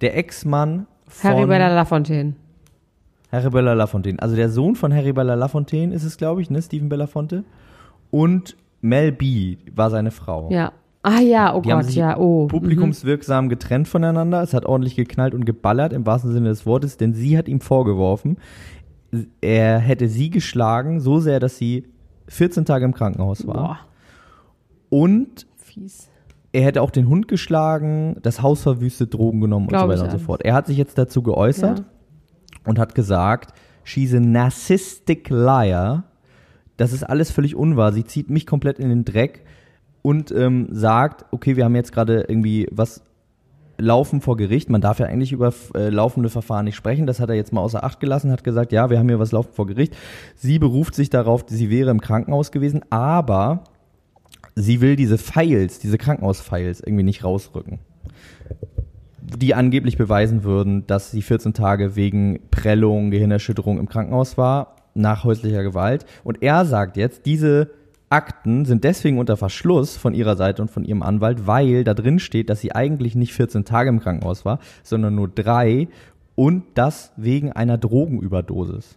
der 0.00 0.16
Ex-Mann 0.16 0.86
von 1.06 1.30
Harry 1.30 1.46
Bella 1.46 1.74
Lafontaine. 1.74 2.34
Harry 3.32 3.50
Bella 3.50 3.74
Lafontaine. 3.74 4.20
Also 4.20 4.36
der 4.36 4.48
Sohn 4.48 4.74
von 4.74 4.94
Harry 4.94 5.12
Bella 5.12 5.34
Lafontaine 5.34 5.94
ist 5.94 6.04
es, 6.04 6.16
glaube 6.16 6.42
ich, 6.42 6.50
ne? 6.50 6.62
Steven 6.62 6.88
Bellafonte. 6.88 7.44
Und 8.10 8.56
Mel 8.80 9.12
B 9.12 9.56
war 9.74 9.90
seine 9.90 10.10
Frau. 10.10 10.50
Ja. 10.50 10.72
Ah 11.02 11.20
ja, 11.20 11.54
oh 11.54 11.60
Die 11.60 11.70
Gott, 11.70 11.90
ja, 11.90 12.18
oh. 12.18 12.48
publikumswirksam 12.48 13.48
getrennt 13.48 13.86
voneinander. 13.86 14.42
Es 14.42 14.52
hat 14.52 14.66
ordentlich 14.66 14.96
geknallt 14.96 15.32
und 15.32 15.46
geballert 15.46 15.92
im 15.92 16.04
wahrsten 16.04 16.32
Sinne 16.32 16.48
des 16.48 16.66
Wortes, 16.66 16.96
denn 16.96 17.14
sie 17.14 17.38
hat 17.38 17.48
ihm 17.48 17.60
vorgeworfen, 17.60 18.36
er 19.40 19.78
hätte 19.78 20.08
sie 20.08 20.28
geschlagen, 20.28 21.00
so 21.00 21.20
sehr, 21.20 21.40
dass 21.40 21.56
sie 21.56 21.86
14 22.26 22.64
Tage 22.64 22.84
im 22.84 22.92
Krankenhaus 22.92 23.46
war. 23.46 23.54
Boah, 23.54 23.78
Und 24.90 25.46
fies. 25.56 26.10
Er 26.58 26.64
hätte 26.64 26.82
auch 26.82 26.90
den 26.90 27.08
Hund 27.08 27.28
geschlagen, 27.28 28.16
das 28.22 28.42
Haus 28.42 28.62
verwüstet, 28.62 29.14
Drogen 29.14 29.40
genommen 29.40 29.66
und 29.66 29.70
Glaub 29.70 29.82
so 29.84 29.88
weiter 29.90 30.02
und 30.04 30.10
so 30.10 30.18
fort. 30.18 30.42
Er 30.44 30.54
hat 30.54 30.66
sich 30.66 30.76
jetzt 30.76 30.98
dazu 30.98 31.22
geäußert 31.22 31.78
Ja. 31.78 31.84
und 32.66 32.80
hat 32.80 32.96
gesagt, 32.96 33.52
she's 33.84 34.12
a 34.12 34.18
narcissistic 34.18 35.30
liar. 35.30 36.02
Das 36.76 36.92
ist 36.92 37.04
alles 37.04 37.30
völlig 37.30 37.54
unwahr. 37.54 37.92
Sie 37.92 38.04
zieht 38.04 38.28
mich 38.28 38.44
komplett 38.44 38.80
in 38.80 38.88
den 38.88 39.04
Dreck 39.04 39.44
und 40.02 40.32
ähm, 40.32 40.66
sagt, 40.72 41.26
okay, 41.30 41.56
wir 41.56 41.64
haben 41.64 41.76
jetzt 41.76 41.92
gerade 41.92 42.22
irgendwie 42.28 42.66
was 42.72 43.02
laufen 43.80 44.20
vor 44.20 44.36
Gericht. 44.36 44.68
Man 44.68 44.80
darf 44.80 44.98
ja 44.98 45.06
eigentlich 45.06 45.30
über 45.30 45.52
äh, 45.76 45.90
laufende 45.90 46.28
Verfahren 46.30 46.64
nicht 46.64 46.74
sprechen. 46.74 47.06
Das 47.06 47.20
hat 47.20 47.28
er 47.28 47.36
jetzt 47.36 47.52
mal 47.52 47.60
außer 47.60 47.84
Acht 47.84 48.00
gelassen, 48.00 48.32
hat 48.32 48.42
gesagt, 48.42 48.72
ja, 48.72 48.90
wir 48.90 48.98
haben 48.98 49.08
hier 49.08 49.20
was 49.20 49.30
laufen 49.30 49.52
vor 49.52 49.68
Gericht. 49.68 49.96
Sie 50.34 50.58
beruft 50.58 50.96
sich 50.96 51.08
darauf, 51.08 51.44
sie 51.46 51.70
wäre 51.70 51.90
im 51.90 52.00
Krankenhaus 52.00 52.50
gewesen, 52.50 52.80
aber 52.90 53.62
sie 54.54 54.80
will 54.80 54.96
diese 54.96 55.18
Files, 55.18 55.78
diese 55.78 55.98
Krankenhausfiles 55.98 56.80
irgendwie 56.80 57.04
nicht 57.04 57.24
rausrücken. 57.24 57.78
Die 59.20 59.54
angeblich 59.54 59.96
beweisen 59.98 60.42
würden, 60.42 60.86
dass 60.86 61.10
sie 61.10 61.22
14 61.22 61.52
Tage 61.54 61.96
wegen 61.96 62.40
Prellung, 62.50 63.10
Gehirnerschütterung 63.10 63.78
im 63.78 63.88
Krankenhaus 63.88 64.38
war, 64.38 64.76
nach 64.94 65.24
häuslicher 65.24 65.62
Gewalt. 65.62 66.06
Und 66.24 66.42
er 66.42 66.64
sagt 66.64 66.96
jetzt, 66.96 67.26
diese 67.26 67.70
Akten 68.10 68.64
sind 68.64 68.84
deswegen 68.84 69.18
unter 69.18 69.36
Verschluss 69.36 69.96
von 69.96 70.14
ihrer 70.14 70.36
Seite 70.36 70.62
und 70.62 70.70
von 70.70 70.84
ihrem 70.84 71.02
Anwalt, 71.02 71.46
weil 71.46 71.84
da 71.84 71.94
drin 71.94 72.18
steht, 72.18 72.48
dass 72.48 72.60
sie 72.60 72.74
eigentlich 72.74 73.14
nicht 73.14 73.34
14 73.34 73.64
Tage 73.64 73.90
im 73.90 74.00
Krankenhaus 74.00 74.44
war, 74.44 74.60
sondern 74.82 75.14
nur 75.14 75.28
drei 75.28 75.88
und 76.34 76.64
das 76.74 77.12
wegen 77.16 77.52
einer 77.52 77.76
Drogenüberdosis. 77.76 78.96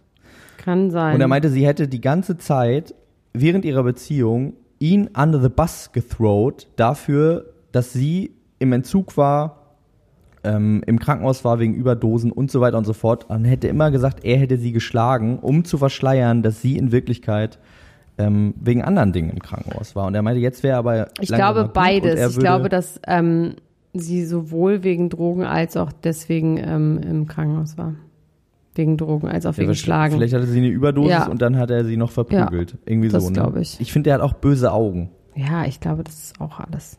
Kann 0.56 0.90
sein. 0.90 1.14
Und 1.14 1.20
er 1.20 1.28
meinte, 1.28 1.50
sie 1.50 1.66
hätte 1.66 1.88
die 1.88 2.00
ganze 2.00 2.38
Zeit 2.38 2.94
während 3.34 3.64
ihrer 3.64 3.82
Beziehung 3.82 4.54
ihn 4.82 5.08
under 5.16 5.40
the 5.40 5.48
bus 5.48 5.90
gethrowt 5.92 6.66
dafür, 6.76 7.46
dass 7.70 7.92
sie 7.92 8.32
im 8.58 8.72
Entzug 8.72 9.16
war, 9.16 9.58
ähm, 10.44 10.82
im 10.86 10.98
Krankenhaus 10.98 11.44
war 11.44 11.60
wegen 11.60 11.74
Überdosen 11.74 12.32
und 12.32 12.50
so 12.50 12.60
weiter 12.60 12.76
und 12.78 12.84
so 12.84 12.92
fort. 12.92 13.30
Und 13.30 13.44
hätte 13.44 13.68
immer 13.68 13.92
gesagt, 13.92 14.24
er 14.24 14.38
hätte 14.38 14.58
sie 14.58 14.72
geschlagen, 14.72 15.38
um 15.38 15.64
zu 15.64 15.78
verschleiern, 15.78 16.42
dass 16.42 16.60
sie 16.60 16.76
in 16.76 16.90
Wirklichkeit 16.90 17.60
ähm, 18.18 18.54
wegen 18.60 18.82
anderen 18.82 19.12
Dingen 19.12 19.30
im 19.30 19.38
Krankenhaus 19.38 19.94
war. 19.94 20.06
Und 20.06 20.16
er 20.16 20.22
meinte, 20.22 20.40
jetzt 20.40 20.64
wäre 20.64 20.78
aber 20.78 21.08
Ich 21.20 21.28
glaube 21.28 21.70
beides. 21.72 22.36
Ich 22.36 22.38
glaube, 22.40 22.68
dass 22.68 23.00
ähm, 23.06 23.54
sie 23.94 24.24
sowohl 24.24 24.82
wegen 24.82 25.08
Drogen 25.10 25.44
als 25.44 25.76
auch 25.76 25.92
deswegen 25.92 26.58
ähm, 26.58 26.98
im 26.98 27.26
Krankenhaus 27.28 27.78
war. 27.78 27.94
Wegen 28.74 28.96
Drogen 28.96 29.28
als 29.28 29.44
auch 29.46 29.52
Ja, 29.52 29.58
wegen 29.58 29.74
Schlagen. 29.74 30.14
Vielleicht 30.14 30.32
hatte 30.34 30.46
sie 30.46 30.58
eine 30.58 30.68
Überdosis 30.68 31.10
Ja. 31.10 31.26
und 31.28 31.42
dann 31.42 31.58
hat 31.58 31.70
er 31.70 31.84
sie 31.84 31.96
noch 31.96 32.10
verprügelt. 32.10 32.78
Irgendwie 32.86 33.08
das 33.08 33.22
so. 33.24 33.28
Ne? 33.30 33.34
glaub 33.34 33.56
ich. 33.56 33.78
Ich 33.80 33.92
finde, 33.92 34.08
der 34.08 34.14
hat 34.14 34.20
auch 34.22 34.32
böse 34.32 34.72
Augen. 34.72 35.10
Ja, 35.34 35.64
ich 35.66 35.80
glaube, 35.80 36.04
das 36.04 36.14
ist 36.14 36.40
auch 36.40 36.58
alles. 36.60 36.98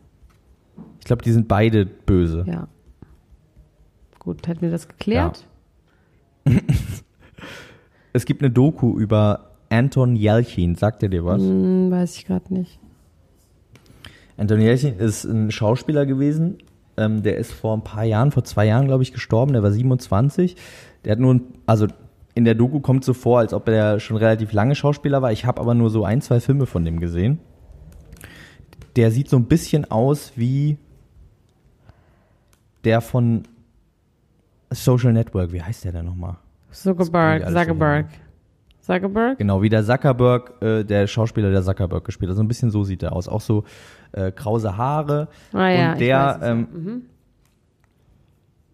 Ich 1.00 1.06
glaube, 1.06 1.22
die 1.22 1.32
sind 1.32 1.48
beide 1.48 1.84
böse. 1.86 2.44
Ja. 2.46 2.68
Gut, 4.18 4.46
hätten 4.46 4.62
wir 4.62 4.70
das 4.70 4.88
geklärt? 4.88 5.46
Es 8.12 8.26
gibt 8.26 8.42
eine 8.42 8.50
Doku 8.50 8.96
über 8.98 9.50
Anton 9.70 10.14
Yelchin. 10.14 10.76
Sagt 10.76 11.02
er 11.02 11.08
dir 11.08 11.24
was? 11.24 11.42
Hm, 11.42 11.90
weiß 11.90 12.16
ich 12.16 12.26
gerade 12.26 12.54
nicht. 12.54 12.78
Anton 14.36 14.60
Yelchin 14.60 14.98
ist 14.98 15.24
ein 15.24 15.50
Schauspieler 15.50 16.06
gewesen. 16.06 16.58
Ähm, 16.96 17.24
der 17.24 17.38
ist 17.38 17.52
vor 17.52 17.76
ein 17.76 17.82
paar 17.82 18.04
Jahren, 18.04 18.30
vor 18.30 18.44
zwei 18.44 18.66
Jahren, 18.66 18.86
glaube 18.86 19.02
ich, 19.02 19.12
gestorben. 19.12 19.52
Der 19.52 19.64
war 19.64 19.72
27. 19.72 20.54
Der 21.04 21.12
hat 21.12 21.18
nur, 21.18 21.40
also 21.66 21.86
in 22.34 22.44
der 22.44 22.54
Doku 22.54 22.80
kommt 22.80 23.04
so 23.04 23.14
vor, 23.14 23.38
als 23.40 23.52
ob 23.54 23.68
er 23.68 24.00
schon 24.00 24.16
relativ 24.16 24.52
lange 24.52 24.74
Schauspieler 24.74 25.22
war. 25.22 25.32
Ich 25.32 25.44
habe 25.44 25.60
aber 25.60 25.74
nur 25.74 25.90
so 25.90 26.04
ein, 26.04 26.20
zwei 26.20 26.40
Filme 26.40 26.66
von 26.66 26.84
dem 26.84 27.00
gesehen. 27.00 27.38
der 28.96 29.10
sieht 29.10 29.28
so 29.28 29.36
ein 29.36 29.46
bisschen 29.46 29.90
aus 29.90 30.32
wie 30.36 30.78
der 32.84 33.00
von 33.00 33.42
Social 34.70 35.12
Network. 35.12 35.52
Wie 35.52 35.62
heißt 35.62 35.84
der 35.84 35.92
denn 35.92 36.06
nochmal? 36.06 36.36
Zuckerberg, 36.70 37.46
Zuckerberg. 37.46 38.06
Zuckerberg? 38.80 39.38
Genau, 39.38 39.62
wie 39.62 39.68
der 39.68 39.84
Zuckerberg, 39.84 40.60
äh, 40.62 40.84
der 40.84 41.06
Schauspieler, 41.06 41.50
der 41.50 41.62
Zuckerberg 41.62 42.04
gespielt 42.04 42.30
hat. 42.30 42.36
So 42.36 42.42
ein 42.42 42.48
bisschen 42.48 42.70
so 42.70 42.84
sieht 42.84 43.02
er 43.02 43.12
aus. 43.12 43.28
Auch 43.28 43.40
so 43.40 43.64
äh, 44.12 44.30
krause 44.30 44.76
Haare. 44.76 45.28
Ah 45.52 45.68
ja, 45.68 45.92
und 45.92 46.00
der, 46.00 46.40
ähm, 46.42 47.02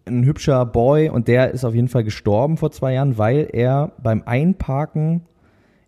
ein 0.05 0.23
hübscher 0.23 0.65
Boy 0.65 1.09
und 1.09 1.27
der 1.27 1.51
ist 1.51 1.63
auf 1.63 1.75
jeden 1.75 1.87
Fall 1.87 2.03
gestorben 2.03 2.57
vor 2.57 2.71
zwei 2.71 2.93
Jahren, 2.93 3.17
weil 3.17 3.47
er 3.51 3.91
beim 4.01 4.23
Einparken 4.25 5.21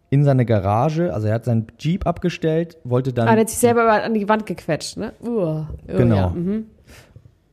in 0.10 0.24
seine 0.24 0.46
Garage, 0.46 1.12
also 1.14 1.28
er 1.28 1.34
hat 1.34 1.46
seinen 1.46 1.68
Jeep 1.80 2.06
abgestellt, 2.06 2.78
wollte 2.84 3.14
dann 3.14 3.28
Ah, 3.28 3.32
der 3.32 3.42
hat 3.42 3.50
sich 3.50 3.58
selber 3.58 3.92
an 3.92 4.14
die 4.14 4.30
Wand 4.30 4.46
gequetscht, 4.46 4.98
ne? 4.98 5.14
Uh, 5.24 5.30
oh, 5.30 5.66
Genau. 5.88 6.16
Ja. 6.16 6.30
Mhm. 6.30 6.66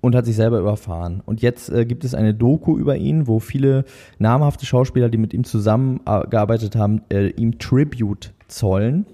und 0.03 0.15
hat 0.15 0.27
sich 0.27 0.37
selber 0.37 0.59
überfahren. 0.59 1.23
Und 1.25 1.41
jetzt 1.43 1.71
äh, 1.71 1.85
gibt 1.87 2.05
es 2.05 2.15
eine 2.15 2.35
Doku 2.35 2.77
über 2.79 2.97
ihn, 2.97 3.27
wo 3.27 3.39
viele 3.39 3.85
namhafte 4.19 4.67
Schauspieler, 4.67 5.09
die 5.09 5.19
mit 5.19 5.33
ihm 5.33 5.45
zusammengearbeitet 5.45 6.77
haben, 6.77 7.03
äh, 7.11 7.29
ihm 7.29 7.59
Tribute 7.59 8.33
zollen 8.49 9.07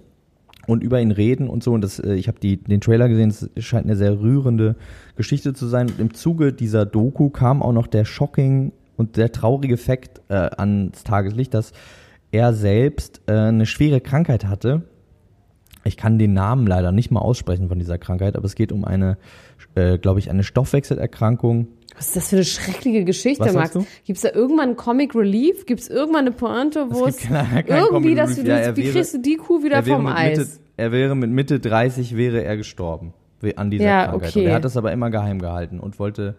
und 0.67 0.83
über 0.83 1.01
ihn 1.01 1.11
reden 1.11 1.49
und 1.49 1.63
so. 1.63 1.73
Und 1.73 1.83
das, 1.83 1.99
äh, 1.99 2.15
ich 2.15 2.29
habe 2.29 2.39
den 2.41 2.81
Trailer 2.81 3.09
gesehen, 3.09 3.31
es 3.31 3.65
scheint 3.65 3.87
eine 3.87 3.97
sehr 3.97 4.21
rührende 4.21 4.77
Geschichte 5.17 5.55
zu 5.55 5.67
sein. 5.67 5.89
Und 5.89 6.01
im 6.01 6.15
Zuge 6.15 6.53
dieser 6.53 6.87
Doku 6.87 7.31
kam 7.31 7.63
auch 7.63 7.73
noch 7.73 7.87
der 7.87 8.05
shocking 8.05 8.73
und 8.97 9.17
sehr 9.17 9.33
traurige 9.33 9.77
Fakt 9.77 10.21
äh, 10.29 10.35
ans 10.35 11.05
Tageslicht, 11.05 11.55
dass 11.55 11.73
er 12.33 12.53
selbst 12.53 13.21
äh, 13.27 13.33
eine 13.33 13.67
schwere 13.67 14.01
Krankheit 14.01 14.47
hatte. 14.47 14.83
Ich 15.85 15.97
kann 15.97 16.19
den 16.19 16.33
Namen 16.33 16.67
leider 16.67 16.91
nicht 16.91 17.11
mal 17.11 17.21
aussprechen 17.21 17.69
von 17.69 17.79
dieser 17.79 17.99
Krankheit, 17.99 18.37
aber 18.37 18.47
es 18.47 18.57
geht 18.57 18.73
um 18.73 18.85
eine, 18.85 19.19
äh, 19.77 19.99
glaube 19.99 20.19
ich, 20.19 20.31
eine 20.31 20.43
Stoffwechselerkrankung. 20.43 21.69
Was 21.97 22.09
ist 22.09 22.17
das 22.17 22.29
für 22.29 22.37
eine 22.37 22.45
schreckliche 22.45 23.05
Geschichte, 23.05 23.45
Was 23.45 23.55
Max? 23.55 23.73
Gibt 24.05 24.17
es 24.17 24.23
da 24.23 24.31
irgendwann 24.33 24.69
einen 24.69 24.77
Comic 24.77 25.15
Relief? 25.15 25.65
Gibt 25.67 25.81
es 25.81 25.89
irgendwann 25.89 26.23
eine 26.27 26.33
Pointe, 26.33 26.87
wo 26.91 27.07
Es 27.07 27.17
keinen- 27.19 27.65
keinen 27.67 27.85
irgendwie, 27.85 28.15
dass 28.15 28.37
du, 28.37 28.43
Ja, 28.43 28.57
er 28.59 28.77
wie 28.77 28.85
wäre- 28.85 28.93
kriegst 28.93 29.15
du 29.15 29.19
die 29.19 29.37
Kuh 29.37 29.63
wieder 29.63 29.77
er 29.77 29.83
vom 29.83 30.05
mit 30.05 30.15
Eis? 30.15 30.39
Mitte, 30.39 30.51
er 30.77 30.93
wäre 30.93 31.17
mit 31.17 31.31
Mitte 31.31 31.59
30 31.61 32.17
wäre 32.17 32.45
er 32.45 32.57
gestorben 32.57 33.15
an 33.57 33.71
dieser 33.71 33.85
Ja, 33.85 34.07
Krankheit. 34.09 34.31
okay. 34.31 34.41
Und 34.41 34.47
er 34.47 34.55
hat 34.57 34.65
das 34.65 34.77
aber 34.77 34.93
immer 34.93 35.11
geheim 35.11 35.41
gehalten 35.41 35.79
und 35.81 35.99
wollte 35.99 36.37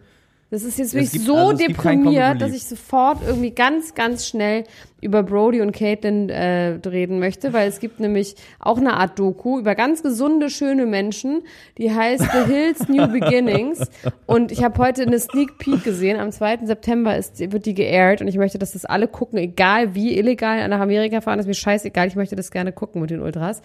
Das 0.50 0.64
ist 0.64 0.80
jetzt 0.80 0.94
wirklich 0.94 1.12
gibt- 1.12 1.26
so 1.26 1.36
also 1.36 1.58
deprimiert, 1.66 2.42
dass 2.42 2.54
ich 2.54 2.64
sofort 2.66 3.18
irgendwie 3.28 3.52
ganz, 3.52 3.96
ganz 3.96 4.26
schnell 4.26 4.64
über 5.02 5.22
Brody 5.22 5.60
und 5.60 5.74
Caitlin 5.74 6.30
äh, 6.30 6.80
reden 6.88 7.20
möchte, 7.20 7.52
weil 7.52 7.68
es 7.68 7.82
gibt 7.82 8.00
nämlich 8.00 8.36
auch 8.60 8.78
eine 8.78 8.94
Art 8.94 9.20
Doku 9.20 9.60
über 9.60 9.76
ganz 9.76 10.04
gesunde, 10.04 10.50
schöne 10.50 10.86
Menschen, 10.86 11.44
die 11.78 11.94
heißt 11.94 12.24
The 12.32 12.52
Hills 12.52 12.88
New 12.88 13.08
Beginnings. 13.12 13.90
Und 14.26 14.54
ich 14.54 14.64
habe 14.64 14.82
heute 14.82 15.02
eine 15.04 15.20
Sneak 15.20 15.58
Peek 15.58 15.84
gesehen. 15.84 16.18
Am 16.18 16.32
2. 16.32 16.60
September 16.66 17.18
ist, 17.18 17.40
wird 17.52 17.66
die 17.66 17.74
geairt 17.74 18.22
und 18.22 18.30
ich 18.30 18.38
möchte, 18.38 18.58
dass 18.58 18.72
das 18.72 18.86
alle 18.86 19.10
gucken, 19.10 19.38
egal 19.40 19.96
wie 19.96 20.18
illegal 20.18 20.66
nach 20.70 20.80
Amerika 20.80 21.20
fahren, 21.20 21.40
das 21.40 21.46
ist 21.46 21.50
mir 21.50 21.54
scheißegal, 21.56 22.08
ich 22.08 22.16
möchte 22.16 22.38
das 22.38 22.52
gerne 22.52 22.72
gucken 22.72 23.02
mit 23.02 23.10
den 23.10 23.20
Ultras. 23.20 23.62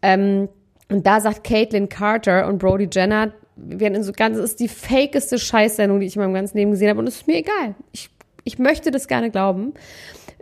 Ähm, 0.00 0.48
und 0.90 1.06
da 1.06 1.20
sagt 1.20 1.44
Caitlin 1.44 1.90
Carter 1.90 2.46
und 2.48 2.56
Brody 2.58 2.88
Jenner, 2.90 3.32
wir 3.56 3.80
werden 3.80 3.94
in 3.94 4.02
so 4.02 4.12
ganz, 4.12 4.38
ist 4.38 4.60
die 4.60 4.68
fakeste 4.68 5.38
Scheißsendung, 5.38 6.00
die 6.00 6.06
ich 6.06 6.16
in 6.16 6.22
meinem 6.22 6.34
ganzen 6.34 6.58
Leben 6.58 6.70
gesehen 6.72 6.90
habe. 6.90 7.00
Und 7.00 7.06
es 7.08 7.16
ist 7.16 7.26
mir 7.26 7.38
egal. 7.38 7.74
Ich, 7.92 8.10
ich 8.44 8.58
möchte 8.58 8.90
das 8.90 9.08
gerne 9.08 9.30
glauben. 9.30 9.72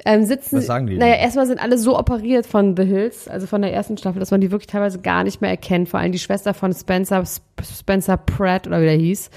Ähm, 0.04 0.24
sitzen, 0.24 0.58
Was 0.58 0.66
sagen 0.66 0.86
die 0.88 0.98
Naja, 0.98 1.14
erstmal 1.14 1.46
sind 1.46 1.62
alle 1.62 1.78
so 1.78 1.98
operiert 1.98 2.46
von 2.46 2.76
The 2.76 2.84
Hills, 2.84 3.28
also 3.28 3.46
von 3.46 3.62
der 3.62 3.72
ersten 3.72 3.96
Staffel, 3.96 4.18
dass 4.18 4.30
man 4.32 4.40
die 4.40 4.50
wirklich 4.50 4.66
teilweise 4.66 4.98
gar 5.00 5.24
nicht 5.24 5.40
mehr 5.40 5.50
erkennt. 5.50 5.88
Vor 5.88 6.00
allem 6.00 6.12
die 6.12 6.18
Schwester 6.18 6.52
von 6.52 6.72
Spencer, 6.74 7.22
Sp- 7.22 7.62
Spencer 7.62 8.16
Pratt 8.16 8.66
oder 8.66 8.80
wie 8.80 8.86
der 8.86 8.96
hieß. 8.96 9.30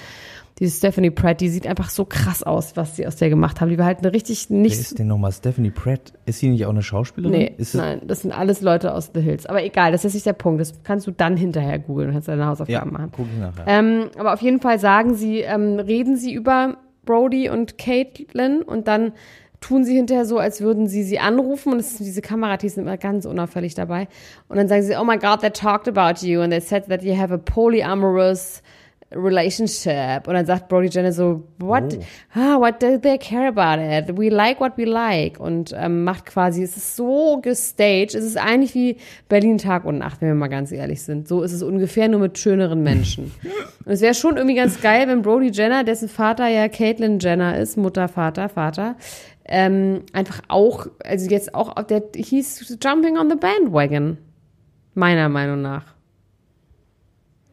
Die 0.59 0.67
Stephanie 0.69 1.11
Pratt, 1.11 1.39
die 1.39 1.49
sieht 1.49 1.67
einfach 1.67 1.89
so 1.89 2.03
krass 2.05 2.41
aus, 2.41 2.75
was 2.75 2.95
sie 2.95 3.05
aus 3.05 3.15
der 3.17 3.29
gemacht 3.29 3.61
haben. 3.61 3.69
Die 3.69 3.77
war 3.77 3.85
halt 3.85 3.99
eine 3.99 4.11
richtig 4.11 4.47
Wer 4.49 4.57
nicht 4.57 4.79
ist 4.79 4.97
denn 4.97 5.05
nochmal 5.07 5.31
Stephanie 5.31 5.69
Pratt? 5.69 6.13
Ist 6.25 6.39
sie 6.39 6.49
nicht 6.49 6.65
auch 6.65 6.71
eine 6.71 6.81
Schauspielerin? 6.81 7.37
Nee, 7.37 7.51
es- 7.59 7.75
nein, 7.75 8.01
das 8.07 8.21
sind 8.21 8.31
alles 8.31 8.61
Leute 8.61 8.93
aus 8.95 9.11
The 9.13 9.21
Hills. 9.21 9.45
Aber 9.45 9.63
egal, 9.63 9.91
das 9.91 10.03
ist 10.03 10.15
nicht 10.15 10.25
der 10.25 10.33
Punkt. 10.33 10.59
Das 10.59 10.73
kannst 10.83 11.05
du 11.05 11.11
dann 11.11 11.37
hinterher 11.37 11.77
googeln 11.77 12.07
und 12.09 12.13
kannst 12.15 12.27
deine 12.27 12.41
Ja, 12.41 12.47
Hausaufgaben 12.47 12.91
machen. 12.91 13.11
guck 13.15 13.27
ich 13.31 13.39
nachher. 13.39 13.65
Ähm, 13.67 14.09
aber 14.17 14.33
auf 14.33 14.41
jeden 14.41 14.59
Fall 14.59 14.79
sagen 14.79 15.13
sie, 15.13 15.41
ähm, 15.41 15.77
reden 15.79 16.15
sie 16.17 16.33
über 16.33 16.77
Brody 17.05 17.49
und 17.51 17.77
Caitlin 17.77 18.63
und 18.63 18.87
dann 18.87 19.13
tun 19.61 19.83
sie 19.85 19.95
hinterher 19.95 20.25
so, 20.25 20.39
als 20.39 20.61
würden 20.61 20.87
sie 20.87 21.03
sie 21.03 21.19
anrufen 21.19 21.71
und 21.73 21.79
es 21.79 21.97
sind 21.97 22.05
diese 22.05 22.21
Kamerateams 22.21 22.75
sind 22.75 22.83
immer 22.83 22.97
ganz 22.97 23.25
unauffällig 23.25 23.75
dabei. 23.75 24.07
Und 24.49 24.57
dann 24.57 24.67
sagen 24.67 24.81
sie, 24.83 24.95
oh 24.99 25.03
my 25.03 25.17
God, 25.17 25.39
they 25.41 25.49
talked 25.51 25.87
about 25.87 26.25
you 26.25 26.41
and 26.41 26.51
they 26.51 26.61
said 26.61 26.87
that 26.89 27.03
you 27.03 27.15
have 27.17 27.33
a 27.33 27.37
polyamorous 27.37 28.61
relationship. 29.11 30.27
Und 30.27 30.33
dann 30.33 30.45
sagt 30.45 30.67
Brody 30.67 30.87
Jenner 30.87 31.11
so, 31.11 31.43
what, 31.59 31.97
ah, 32.33 32.59
what 32.59 32.81
do 32.81 32.97
they 32.97 33.17
care 33.17 33.47
about 33.47 33.81
it? 33.81 34.17
We 34.17 34.29
like 34.29 34.59
what 34.59 34.77
we 34.77 34.85
like. 34.85 35.39
Und 35.39 35.73
ähm, 35.77 36.03
macht 36.03 36.25
quasi, 36.25 36.63
es 36.63 36.75
ist 36.75 36.95
so 36.95 37.39
gestaged, 37.41 38.15
es 38.15 38.25
ist 38.25 38.37
eigentlich 38.37 38.75
wie 38.75 38.97
Berlin 39.29 39.57
Tag 39.57 39.85
und 39.85 39.97
Nacht, 39.97 40.21
wenn 40.21 40.29
wir 40.29 40.35
mal 40.35 40.47
ganz 40.47 40.71
ehrlich 40.71 41.01
sind. 41.01 41.27
So 41.27 41.41
ist 41.41 41.53
es 41.53 41.63
ungefähr 41.63 42.09
nur 42.09 42.19
mit 42.19 42.37
schöneren 42.37 42.83
Menschen. 42.83 43.31
Und 43.85 43.91
es 43.91 44.01
wäre 44.01 44.13
schon 44.13 44.35
irgendwie 44.35 44.55
ganz 44.55 44.81
geil, 44.81 45.07
wenn 45.07 45.21
Brody 45.21 45.51
Jenner, 45.51 45.83
dessen 45.83 46.09
Vater 46.09 46.47
ja 46.47 46.67
Caitlyn 46.67 47.19
Jenner 47.19 47.57
ist, 47.57 47.77
Mutter, 47.77 48.07
Vater, 48.09 48.49
Vater, 48.49 48.95
ähm, 49.45 50.01
einfach 50.11 50.41
auch, 50.49 50.87
also 51.05 51.29
jetzt 51.29 51.55
auch, 51.55 51.73
der 51.83 52.03
hieß 52.13 52.77
Jumping 52.83 53.17
on 53.17 53.29
the 53.29 53.37
Bandwagon. 53.37 54.17
Meiner 54.93 55.29
Meinung 55.29 55.61
nach. 55.61 55.96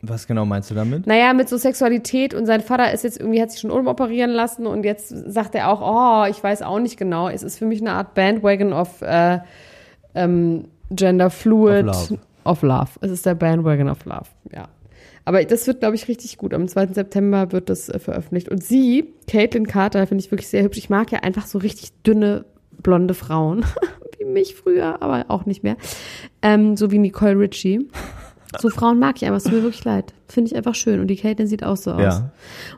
Was 0.06 0.26
genau 0.26 0.44
meinst 0.44 0.70
du 0.70 0.74
damit? 0.74 1.06
Naja, 1.06 1.32
mit 1.32 1.48
so 1.48 1.56
Sexualität 1.56 2.34
und 2.34 2.46
sein 2.46 2.60
Vater 2.60 2.92
ist 2.92 3.04
jetzt 3.04 3.18
irgendwie, 3.20 3.40
hat 3.40 3.50
sich 3.50 3.60
schon 3.60 3.70
umoperieren 3.70 4.30
lassen 4.30 4.66
und 4.66 4.84
jetzt 4.84 5.08
sagt 5.08 5.54
er 5.54 5.70
auch, 5.70 5.80
oh, 5.80 6.30
ich 6.30 6.42
weiß 6.42 6.62
auch 6.62 6.78
nicht 6.78 6.96
genau. 6.96 7.28
Es 7.28 7.42
ist 7.42 7.58
für 7.58 7.66
mich 7.66 7.80
eine 7.80 7.92
Art 7.92 8.14
Bandwagon 8.14 8.72
of 8.72 9.02
äh, 9.02 9.38
ähm, 10.14 10.66
Gender 10.90 11.30
Fluid 11.30 11.88
Of 11.88 12.10
love. 12.10 12.20
of 12.44 12.62
love. 12.62 12.90
Es 13.00 13.10
ist 13.10 13.26
der 13.26 13.34
Bandwagon 13.34 13.88
of 13.88 14.04
Love, 14.04 14.28
ja. 14.52 14.68
Aber 15.24 15.42
das 15.42 15.66
wird, 15.66 15.80
glaube 15.80 15.94
ich, 15.94 16.06
richtig 16.06 16.36
gut. 16.36 16.52
Am 16.52 16.68
2. 16.68 16.88
September 16.88 17.50
wird 17.52 17.70
das 17.70 17.88
äh, 17.88 17.98
veröffentlicht. 17.98 18.50
Und 18.50 18.62
sie, 18.62 19.14
Caitlin 19.26 19.66
Carter, 19.66 20.06
finde 20.06 20.22
ich 20.22 20.30
wirklich 20.30 20.48
sehr 20.48 20.62
hübsch. 20.62 20.78
Ich 20.78 20.90
mag 20.90 21.10
ja 21.12 21.20
einfach 21.20 21.46
so 21.46 21.58
richtig 21.58 21.92
dünne, 22.02 22.44
blonde 22.82 23.14
Frauen. 23.14 23.64
wie 24.18 24.24
mich 24.24 24.54
früher, 24.54 25.02
aber 25.02 25.26
auch 25.28 25.46
nicht 25.46 25.62
mehr. 25.62 25.76
Ähm, 26.42 26.76
so 26.76 26.90
wie 26.90 26.98
Nicole 26.98 27.38
Ritchie. 27.38 27.88
So 28.60 28.70
Frauen 28.70 28.98
mag 28.98 29.16
ich 29.16 29.24
einfach, 29.24 29.38
es 29.38 29.44
tut 29.44 29.52
mir 29.52 29.62
wirklich 29.62 29.84
leid. 29.84 30.14
Finde 30.28 30.50
ich 30.50 30.56
einfach 30.56 30.74
schön. 30.74 31.00
Und 31.00 31.08
die 31.08 31.16
Caitlin 31.16 31.46
sieht 31.46 31.64
auch 31.64 31.76
so 31.76 31.92
aus. 31.92 32.00
Ja. 32.00 32.30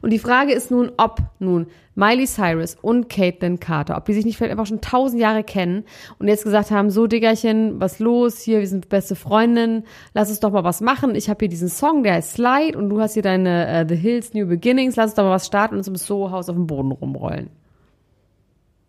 Und 0.02 0.12
die 0.12 0.18
Frage 0.18 0.52
ist 0.52 0.70
nun, 0.70 0.90
ob 0.96 1.20
nun 1.38 1.66
Miley 1.94 2.26
Cyrus 2.26 2.76
und 2.80 3.08
Caitlin 3.08 3.58
Carter, 3.58 3.96
ob 3.96 4.04
die 4.04 4.12
sich 4.12 4.24
nicht 4.24 4.36
vielleicht 4.36 4.52
einfach 4.52 4.66
schon 4.66 4.82
tausend 4.82 5.20
Jahre 5.20 5.42
kennen 5.42 5.84
und 6.18 6.28
jetzt 6.28 6.44
gesagt 6.44 6.70
haben, 6.70 6.90
so 6.90 7.06
Diggerchen, 7.06 7.80
was 7.80 7.98
los 7.98 8.40
hier, 8.40 8.60
wir 8.60 8.68
sind 8.68 8.90
beste 8.90 9.16
Freundinnen, 9.16 9.84
lass 10.12 10.28
uns 10.28 10.40
doch 10.40 10.52
mal 10.52 10.62
was 10.62 10.82
machen. 10.82 11.14
Ich 11.14 11.30
habe 11.30 11.38
hier 11.40 11.48
diesen 11.48 11.68
Song, 11.68 12.02
der 12.02 12.14
heißt 12.14 12.34
Slide 12.34 12.76
und 12.76 12.90
du 12.90 13.00
hast 13.00 13.14
hier 13.14 13.22
deine 13.22 13.66
äh, 13.66 13.86
The 13.88 13.96
Hills 13.96 14.34
New 14.34 14.46
Beginnings, 14.46 14.96
lass 14.96 15.06
uns 15.06 15.14
doch 15.14 15.24
mal 15.24 15.30
was 15.30 15.46
starten 15.46 15.74
und 15.74 15.78
uns 15.78 15.88
im 15.88 15.96
Soho-Haus 15.96 16.50
auf 16.50 16.56
dem 16.56 16.66
Boden 16.66 16.92
rumrollen. 16.92 17.48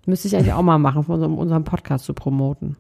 Müsste 0.06 0.28
ich 0.28 0.36
eigentlich 0.36 0.54
auch 0.54 0.62
mal 0.62 0.78
machen, 0.78 1.06
um 1.06 1.38
unserem 1.38 1.64
Podcast 1.64 2.06
zu 2.06 2.14
promoten. 2.14 2.76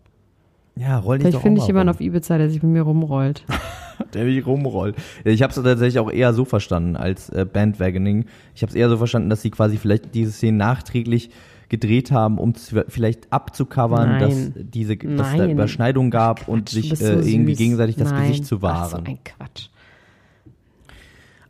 Ja, 0.75 0.99
roll 0.99 1.17
dich 1.17 1.27
Vielleicht 1.27 1.41
finde 1.41 1.61
ich 1.61 1.67
jemanden 1.67 1.89
auf 1.89 2.01
Ibiza, 2.01 2.37
der 2.37 2.49
sich 2.49 2.61
mit 2.61 2.71
mir 2.71 2.83
rumrollt. 2.83 3.43
der 4.13 4.25
mich 4.25 4.45
rumrollt. 4.45 4.95
Ich 5.23 5.41
habe 5.43 5.51
es 5.51 5.61
tatsächlich 5.61 5.99
auch 5.99 6.11
eher 6.11 6.33
so 6.33 6.45
verstanden 6.45 6.95
als 6.95 7.29
äh, 7.29 7.45
Bandwagoning. 7.45 8.25
Ich 8.55 8.61
habe 8.61 8.69
es 8.69 8.75
eher 8.75 8.89
so 8.89 8.97
verstanden, 8.97 9.29
dass 9.29 9.41
sie 9.41 9.51
quasi 9.51 9.77
vielleicht 9.77 10.13
diese 10.15 10.31
Szene 10.31 10.57
nachträglich 10.57 11.29
gedreht 11.69 12.11
haben, 12.11 12.37
um 12.37 12.53
vielleicht 12.55 13.31
abzucovern, 13.31 14.11
Nein. 14.11 14.19
dass 14.19 14.51
diese 14.55 14.95
dass 14.95 15.31
da 15.31 15.37
Nein. 15.37 15.51
Überschneidungen 15.51 16.11
gab 16.11 16.43
Ach, 16.43 16.47
und 16.47 16.69
Quatsch, 16.69 16.75
du 16.75 16.81
sich 16.81 16.91
äh, 16.93 16.95
so 16.95 17.27
irgendwie 17.27 17.53
süß. 17.53 17.57
gegenseitig 17.57 17.95
das 17.97 18.11
Nein. 18.11 18.27
Gesicht 18.27 18.45
zu 18.45 18.57
Ach, 18.57 18.61
wahren. 18.61 18.89
so 18.89 18.97
ein 18.97 19.19
Quatsch. 19.23 19.67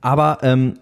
Aber 0.01 0.39
ähm, 0.41 0.75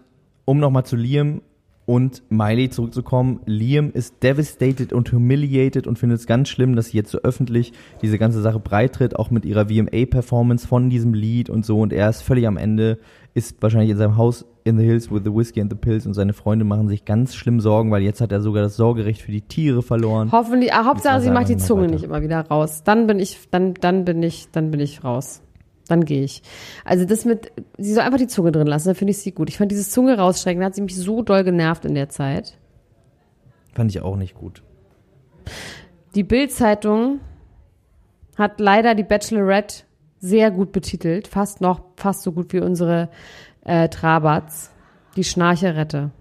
um 0.46 0.60
nochmal 0.60 0.86
zu 0.86 0.96
Liam 0.96 1.42
und 1.86 2.24
Miley 2.30 2.70
zurückzukommen, 2.70 3.42
Liam 3.46 3.92
ist 3.92 4.24
devastated 4.24 4.92
und 4.92 5.12
humiliated 5.12 5.86
und 5.86 6.00
findet 6.00 6.20
es 6.20 6.26
ganz 6.26 6.50
schlimm, 6.50 6.76
dass 6.76 6.88
sie 6.88 6.98
jetzt 6.98 7.12
so 7.12 7.20
öffentlich 7.20 7.74
diese 8.02 8.18
ganze 8.18 8.42
Sache 8.42 8.60
breitritt, 8.60 9.16
auch 9.16 9.30
mit 9.30 9.46
ihrer 9.46 9.68
VMA-Performance 9.68 10.68
von 10.68 10.90
diesem 10.90 11.14
Lied 11.14 11.50
und 11.50 11.66
so. 11.66 11.80
Und 11.80 11.94
er 11.94 12.10
ist 12.10 12.22
völlig 12.22 12.48
am 12.48 12.58
Ende, 12.58 12.98
ist 13.36 13.62
wahrscheinlich 13.62 13.92
in 13.92 13.98
seinem 13.98 14.18
Haus 14.18 14.46
in 14.64 14.80
the 14.80 14.84
Hills 14.84 15.12
with 15.12 15.22
the 15.24 15.34
Whiskey 15.34 15.62
and 15.62 15.72
the 15.72 15.78
Pills 15.78 16.08
und 16.08 16.16
seine 16.16 16.34
Freunde 16.34 16.66
machen 16.66 16.88
sich 16.88 17.06
ganz 17.06 17.36
schlimm 17.36 17.60
Sorgen, 17.60 17.92
weil 17.92 18.02
jetzt 18.02 18.20
hat 18.20 18.32
er 18.32 18.42
sogar 18.42 18.64
das 18.64 18.76
Sorgerecht 18.76 19.22
für 19.22 19.32
die 19.32 19.42
Tiere 19.42 19.84
verloren. 19.84 20.32
Hoffentlich, 20.32 20.74
ah, 20.74 20.86
Hauptsache, 20.86 21.22
sie 21.22 21.30
macht 21.30 21.50
die 21.50 21.58
Zunge 21.58 21.84
weiter. 21.84 21.94
nicht 21.94 22.04
immer 22.04 22.24
wieder 22.24 22.42
raus. 22.48 22.82
Dann 22.84 23.06
bin 23.06 23.20
ich, 23.20 23.48
dann, 23.52 23.76
dann 23.76 24.06
bin 24.06 24.24
ich, 24.24 24.48
dann 24.52 24.72
bin 24.72 24.80
ich 24.80 25.04
raus. 25.04 25.44
Dann 25.88 26.06
gehe 26.06 26.24
ich. 26.24 26.42
Also 26.84 27.06
das 27.06 27.26
mit, 27.26 27.52
sie 27.78 27.94
soll 27.94 28.04
einfach 28.04 28.18
die 28.18 28.28
Zunge 28.28 28.52
drin 28.52 28.68
lassen, 28.68 28.88
dann 28.88 28.96
finde 28.96 29.12
ich 29.12 29.20
sie 29.20 29.32
gut. 29.32 29.50
Ich 29.50 29.58
fand 29.58 29.72
dieses 29.72 29.92
Zunge 29.92 30.18
rausstrecken, 30.18 30.62
da 30.62 30.68
hat 30.68 30.76
sie 30.76 30.82
mich 30.82 30.96
so 30.96 31.22
doll 31.22 31.44
genervt 31.44 31.86
in 31.86 31.94
der 31.94 32.10
Zeit. 32.10 32.58
Fand 33.74 33.92
ich 33.92 34.02
auch 34.02 34.16
nicht 34.16 34.36
gut. 34.36 34.64
Die 36.16 36.24
Bild-Zeitung 36.24 37.20
hat 38.38 38.60
leider 38.60 38.96
die 38.96 39.04
Bachelorette 39.04 39.84
sehr 40.20 40.50
gut 40.50 40.72
betitelt, 40.72 41.28
fast 41.28 41.62
noch, 41.62 41.82
fast 41.98 42.24
so 42.24 42.32
gut 42.32 42.52
wie 42.54 42.62
unsere 42.62 43.10
äh, 43.64 43.90
Trabats, 43.90 44.72
die 45.16 45.24
Schnarcherette. 45.24 46.12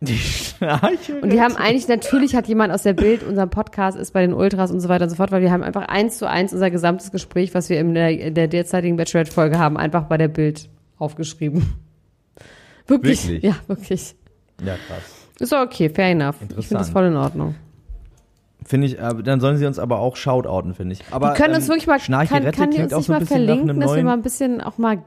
Die 0.00 0.16
Schnarche. 0.16 1.20
Und 1.20 1.32
die 1.32 1.40
haben 1.40 1.56
eigentlich, 1.56 1.88
natürlich 1.88 2.36
hat 2.36 2.46
jemand 2.46 2.72
aus 2.72 2.82
der 2.82 2.92
Bild, 2.92 3.24
unserem 3.24 3.50
Podcast 3.50 3.98
ist 3.98 4.12
bei 4.12 4.20
den 4.20 4.32
Ultras 4.32 4.70
und 4.70 4.80
so 4.80 4.88
weiter 4.88 5.04
und 5.04 5.10
so 5.10 5.16
fort, 5.16 5.32
weil 5.32 5.42
wir 5.42 5.50
haben 5.50 5.64
einfach 5.64 5.88
eins 5.88 6.18
zu 6.18 6.28
eins 6.28 6.52
unser 6.52 6.70
gesamtes 6.70 7.10
Gespräch, 7.10 7.52
was 7.54 7.68
wir 7.68 7.80
in 7.80 7.94
der, 7.94 8.10
in 8.10 8.34
der 8.34 8.46
derzeitigen 8.46 8.96
Bachelorette-Folge 8.96 9.58
haben, 9.58 9.76
einfach 9.76 10.04
bei 10.04 10.16
der 10.16 10.28
Bild 10.28 10.68
aufgeschrieben. 10.98 11.74
Wirklich? 12.86 13.26
Wirklich? 13.28 13.42
Ja, 13.42 13.56
wirklich. 13.66 14.14
Ja, 14.64 14.76
krass. 14.86 15.02
Ist 15.40 15.52
okay, 15.52 15.90
fair 15.90 16.10
enough. 16.12 16.36
Ich 16.36 16.38
finde 16.38 16.54
das 16.56 16.70
Interessant. 16.70 16.92
voll 16.92 17.04
in 17.06 17.16
Ordnung. 17.16 17.54
Finde 18.64 18.88
ich, 18.88 18.98
äh, 18.98 19.14
dann 19.22 19.40
sollen 19.40 19.56
sie 19.56 19.66
uns 19.66 19.78
aber 19.78 20.00
auch 20.00 20.16
shoutouten, 20.16 20.74
finde 20.74 20.94
ich. 20.94 21.00
Aber, 21.10 21.30
Die 21.30 21.40
können 21.40 21.54
uns 21.54 21.64
ähm, 21.64 21.70
wirklich 21.70 21.86
mal, 21.86 22.00
Schnarcherette 22.00 22.50
kann 22.50 22.70
die 22.70 22.76
klingt 22.76 22.92
uns 22.92 22.94
auch 22.94 22.98
nicht 22.98 23.06
so 23.06 23.12
ein 23.12 23.20
nach 23.20 23.28
verlinken, 23.28 23.70
einem 23.70 23.80
dass 23.80 23.94
wir 23.94 24.04
mal 24.04 24.12
ein 24.14 24.22
bisschen 24.22 24.60
auch 24.60 24.78
mal 24.78 24.98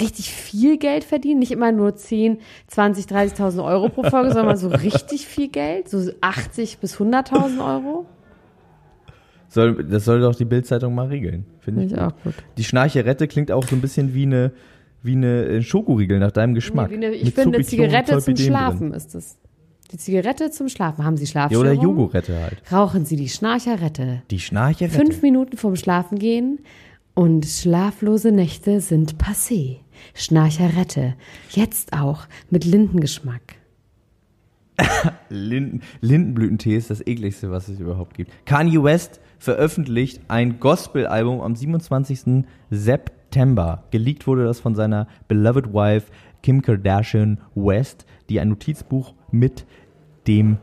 richtig 0.00 0.32
viel 0.32 0.78
Geld 0.78 1.04
verdienen? 1.04 1.40
Nicht 1.40 1.52
immer 1.52 1.72
nur 1.72 1.96
10, 1.96 2.38
20, 2.68 3.06
30.000 3.06 3.64
Euro 3.64 3.88
pro 3.88 4.04
Folge, 4.04 4.28
sondern 4.28 4.46
mal 4.46 4.56
so 4.56 4.68
richtig 4.82 5.26
viel 5.26 5.48
Geld, 5.48 5.88
so 5.88 6.10
80 6.20 6.78
bis 6.78 6.96
100.000 6.98 7.58
Euro? 7.58 8.06
soll, 9.54 9.84
das 9.84 10.04
soll 10.04 10.20
doch 10.20 10.34
die 10.34 10.44
Bildzeitung 10.44 10.94
mal 10.94 11.06
regeln, 11.06 11.46
finde 11.60 11.84
ich. 11.84 11.90
Finde 11.90 12.06
ich 12.06 12.12
auch 12.12 12.22
gut. 12.22 12.34
Die 12.58 12.64
Schnarcherette 12.64 13.28
klingt 13.28 13.50
auch 13.50 13.64
so 13.64 13.74
ein 13.76 13.80
bisschen 13.80 14.12
wie 14.12 14.24
eine, 14.24 14.52
wie 15.02 15.12
eine 15.12 15.44
äh, 15.44 15.62
Schokoriegel 15.62 16.18
nach 16.18 16.32
deinem 16.32 16.54
Geschmack. 16.54 16.90
Nee, 16.90 16.96
eine, 16.96 17.14
ich 17.14 17.24
Mit 17.24 17.34
finde, 17.34 17.62
Zigarette 17.62 18.18
zum 18.18 18.36
Schlafen 18.36 18.90
Drin. 18.90 18.92
ist 18.92 19.14
es. 19.14 19.38
Die 19.92 19.98
Zigarette 19.98 20.50
zum 20.50 20.68
Schlafen. 20.68 21.04
Haben 21.04 21.16
Sie 21.16 21.24
Ja, 21.24 21.30
Schlafstörungen? 21.30 21.72
oder 21.78 21.82
Jogurette 21.82 22.40
halt. 22.40 22.62
Rauchen 22.72 23.04
Sie 23.04 23.16
die 23.16 23.28
Schnarcherette. 23.28 24.22
Die 24.30 24.40
Schnarcherette. 24.40 24.96
Fünf 24.96 25.22
Minuten 25.22 25.56
vorm 25.56 25.76
Schlafengehen 25.76 26.60
und 27.14 27.46
schlaflose 27.46 28.32
Nächte 28.32 28.80
sind 28.80 29.16
passé. 29.16 29.76
Schnarcherette. 30.14 31.14
Jetzt 31.50 31.92
auch 31.92 32.26
mit 32.50 32.64
Lindengeschmack. 32.64 33.56
Linden, 35.28 35.82
Lindenblütentee 36.00 36.76
ist 36.76 36.90
das 36.90 37.06
ekligste, 37.06 37.50
was 37.52 37.68
es 37.68 37.78
überhaupt 37.78 38.14
gibt. 38.14 38.32
Kanye 38.46 38.82
West 38.82 39.20
veröffentlicht 39.38 40.20
ein 40.26 40.58
Gospel-Album 40.58 41.40
am 41.40 41.54
27. 41.54 42.44
September. 42.70 43.84
Geleakt 43.92 44.26
wurde 44.26 44.44
das 44.44 44.58
von 44.58 44.74
seiner 44.74 45.06
beloved 45.28 45.72
wife 45.72 46.10
Kim 46.42 46.60
Kardashian 46.62 47.38
West, 47.54 48.04
die 48.28 48.40
ein 48.40 48.48
Notizbuch 48.48 49.14
mit 49.38 49.64
dem 50.26 50.58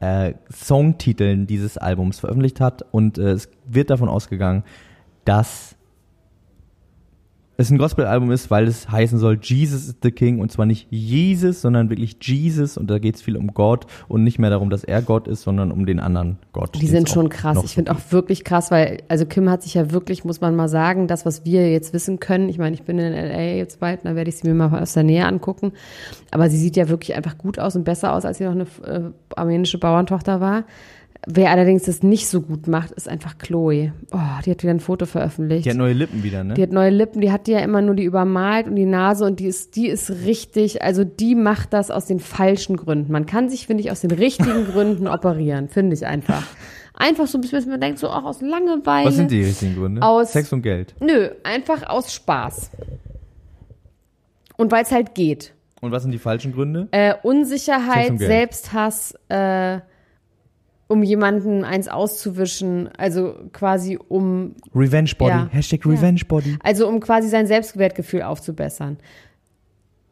äh, 0.00 0.34
Songtiteln 0.52 1.46
dieses 1.46 1.78
Albums 1.78 2.20
veröffentlicht 2.20 2.60
hat. 2.60 2.84
Und 2.90 3.18
äh, 3.18 3.32
es 3.32 3.48
wird 3.66 3.90
davon 3.90 4.08
ausgegangen, 4.08 4.64
dass 5.24 5.76
es 7.56 7.70
ein 7.70 7.78
Gospel-Album 7.78 8.32
ist, 8.32 8.50
weil 8.50 8.66
es 8.66 8.90
heißen 8.90 9.18
soll, 9.18 9.38
Jesus 9.40 9.86
is 9.86 9.96
the 10.02 10.10
King 10.10 10.40
und 10.40 10.50
zwar 10.50 10.66
nicht 10.66 10.88
Jesus, 10.90 11.60
sondern 11.60 11.88
wirklich 11.88 12.16
Jesus 12.20 12.76
und 12.76 12.88
da 12.90 12.98
geht 12.98 13.14
es 13.16 13.22
viel 13.22 13.36
um 13.36 13.54
Gott 13.54 13.86
und 14.08 14.24
nicht 14.24 14.38
mehr 14.38 14.50
darum, 14.50 14.70
dass 14.70 14.82
er 14.82 15.02
Gott 15.02 15.28
ist, 15.28 15.42
sondern 15.42 15.70
um 15.70 15.86
den 15.86 16.00
anderen 16.00 16.38
Gott. 16.52 16.74
Die 16.80 16.86
sind 16.86 17.08
schon 17.08 17.28
krass. 17.28 17.60
Ich 17.64 17.74
finde 17.74 17.92
auch 17.92 18.00
wirklich 18.10 18.44
krass, 18.44 18.70
weil, 18.70 19.02
also 19.08 19.24
Kim 19.26 19.48
hat 19.48 19.62
sich 19.62 19.74
ja 19.74 19.92
wirklich, 19.92 20.24
muss 20.24 20.40
man 20.40 20.56
mal 20.56 20.68
sagen, 20.68 21.06
das, 21.06 21.24
was 21.24 21.44
wir 21.44 21.70
jetzt 21.70 21.92
wissen 21.92 22.18
können, 22.18 22.48
ich 22.48 22.58
meine, 22.58 22.74
ich 22.74 22.82
bin 22.82 22.98
in 22.98 23.12
L.A. 23.12 23.56
jetzt 23.56 23.80
bald, 23.80 24.04
da 24.04 24.16
werde 24.16 24.28
ich 24.28 24.36
sie 24.36 24.48
mir 24.48 24.54
mal 24.54 24.82
aus 24.82 24.94
der 24.94 25.04
Nähe 25.04 25.26
angucken, 25.26 25.72
aber 26.30 26.50
sie 26.50 26.58
sieht 26.58 26.76
ja 26.76 26.88
wirklich 26.88 27.14
einfach 27.14 27.38
gut 27.38 27.58
aus 27.58 27.76
und 27.76 27.84
besser 27.84 28.14
aus, 28.14 28.24
als 28.24 28.38
sie 28.38 28.44
noch 28.44 28.52
eine 28.52 28.66
äh, 28.84 29.10
armenische 29.36 29.78
Bauerntochter 29.78 30.40
war. 30.40 30.64
Wer 31.26 31.50
allerdings 31.50 31.84
das 31.84 32.02
nicht 32.02 32.28
so 32.28 32.42
gut 32.42 32.66
macht, 32.66 32.90
ist 32.90 33.08
einfach 33.08 33.38
Chloe. 33.38 33.92
Oh, 34.12 34.18
die 34.44 34.50
hat 34.50 34.62
wieder 34.62 34.72
ein 34.74 34.80
Foto 34.80 35.06
veröffentlicht. 35.06 35.64
Die 35.64 35.70
hat 35.70 35.76
neue 35.78 35.94
Lippen 35.94 36.22
wieder, 36.22 36.44
ne? 36.44 36.52
Die 36.54 36.62
hat 36.62 36.70
neue 36.72 36.90
Lippen, 36.90 37.22
die 37.22 37.32
hat 37.32 37.46
die 37.46 37.52
ja 37.52 37.60
immer 37.60 37.80
nur 37.80 37.94
die 37.94 38.04
übermalt 38.04 38.66
und 38.66 38.76
die 38.76 38.84
Nase 38.84 39.24
und 39.24 39.40
die 39.40 39.46
ist, 39.46 39.76
die 39.76 39.88
ist 39.88 40.10
richtig, 40.26 40.82
also 40.82 41.02
die 41.04 41.34
macht 41.34 41.72
das 41.72 41.90
aus 41.90 42.04
den 42.04 42.20
falschen 42.20 42.76
Gründen. 42.76 43.10
Man 43.10 43.24
kann 43.24 43.48
sich, 43.48 43.66
finde 43.66 43.82
ich, 43.82 43.90
aus 43.90 44.00
den 44.02 44.10
richtigen 44.10 44.66
Gründen 44.72 45.06
operieren, 45.08 45.68
finde 45.68 45.94
ich 45.94 46.04
einfach. 46.04 46.42
Einfach 46.96 47.26
so 47.26 47.38
ein 47.38 47.40
bisschen, 47.40 47.58
dass 47.58 47.66
man 47.66 47.80
denkt, 47.80 47.98
so 47.98 48.08
auch 48.08 48.24
aus 48.24 48.40
Langeweile. 48.42 49.06
Was 49.08 49.16
sind 49.16 49.30
die 49.30 49.42
richtigen 49.44 49.76
Gründe? 49.76 50.02
Aus- 50.02 50.32
Sex 50.32 50.52
und 50.52 50.60
Geld. 50.62 50.94
Nö, 51.00 51.30
einfach 51.42 51.88
aus 51.88 52.12
Spaß. 52.12 52.70
Und 54.56 54.70
weil 54.70 54.82
es 54.84 54.92
halt 54.92 55.14
geht. 55.14 55.54
Und 55.80 55.90
was 55.90 56.02
sind 56.02 56.12
die 56.12 56.18
falschen 56.18 56.52
Gründe? 56.52 56.88
Äh, 56.92 57.14
Unsicherheit. 57.22 58.18
Selbsthass, 58.18 59.14
äh, 59.28 59.80
um 60.86 61.02
jemanden 61.02 61.64
eins 61.64 61.88
auszuwischen, 61.88 62.88
also 62.96 63.34
quasi 63.52 63.98
um 64.08 64.54
Revenge 64.74 65.12
Body. 65.16 65.30
Ja. 65.30 65.48
Hashtag 65.50 65.86
Revenge 65.86 66.22
Body. 66.28 66.56
Also 66.62 66.86
um 66.88 67.00
quasi 67.00 67.28
sein 67.28 67.46
Selbstwertgefühl 67.46 68.22
aufzubessern. 68.22 68.98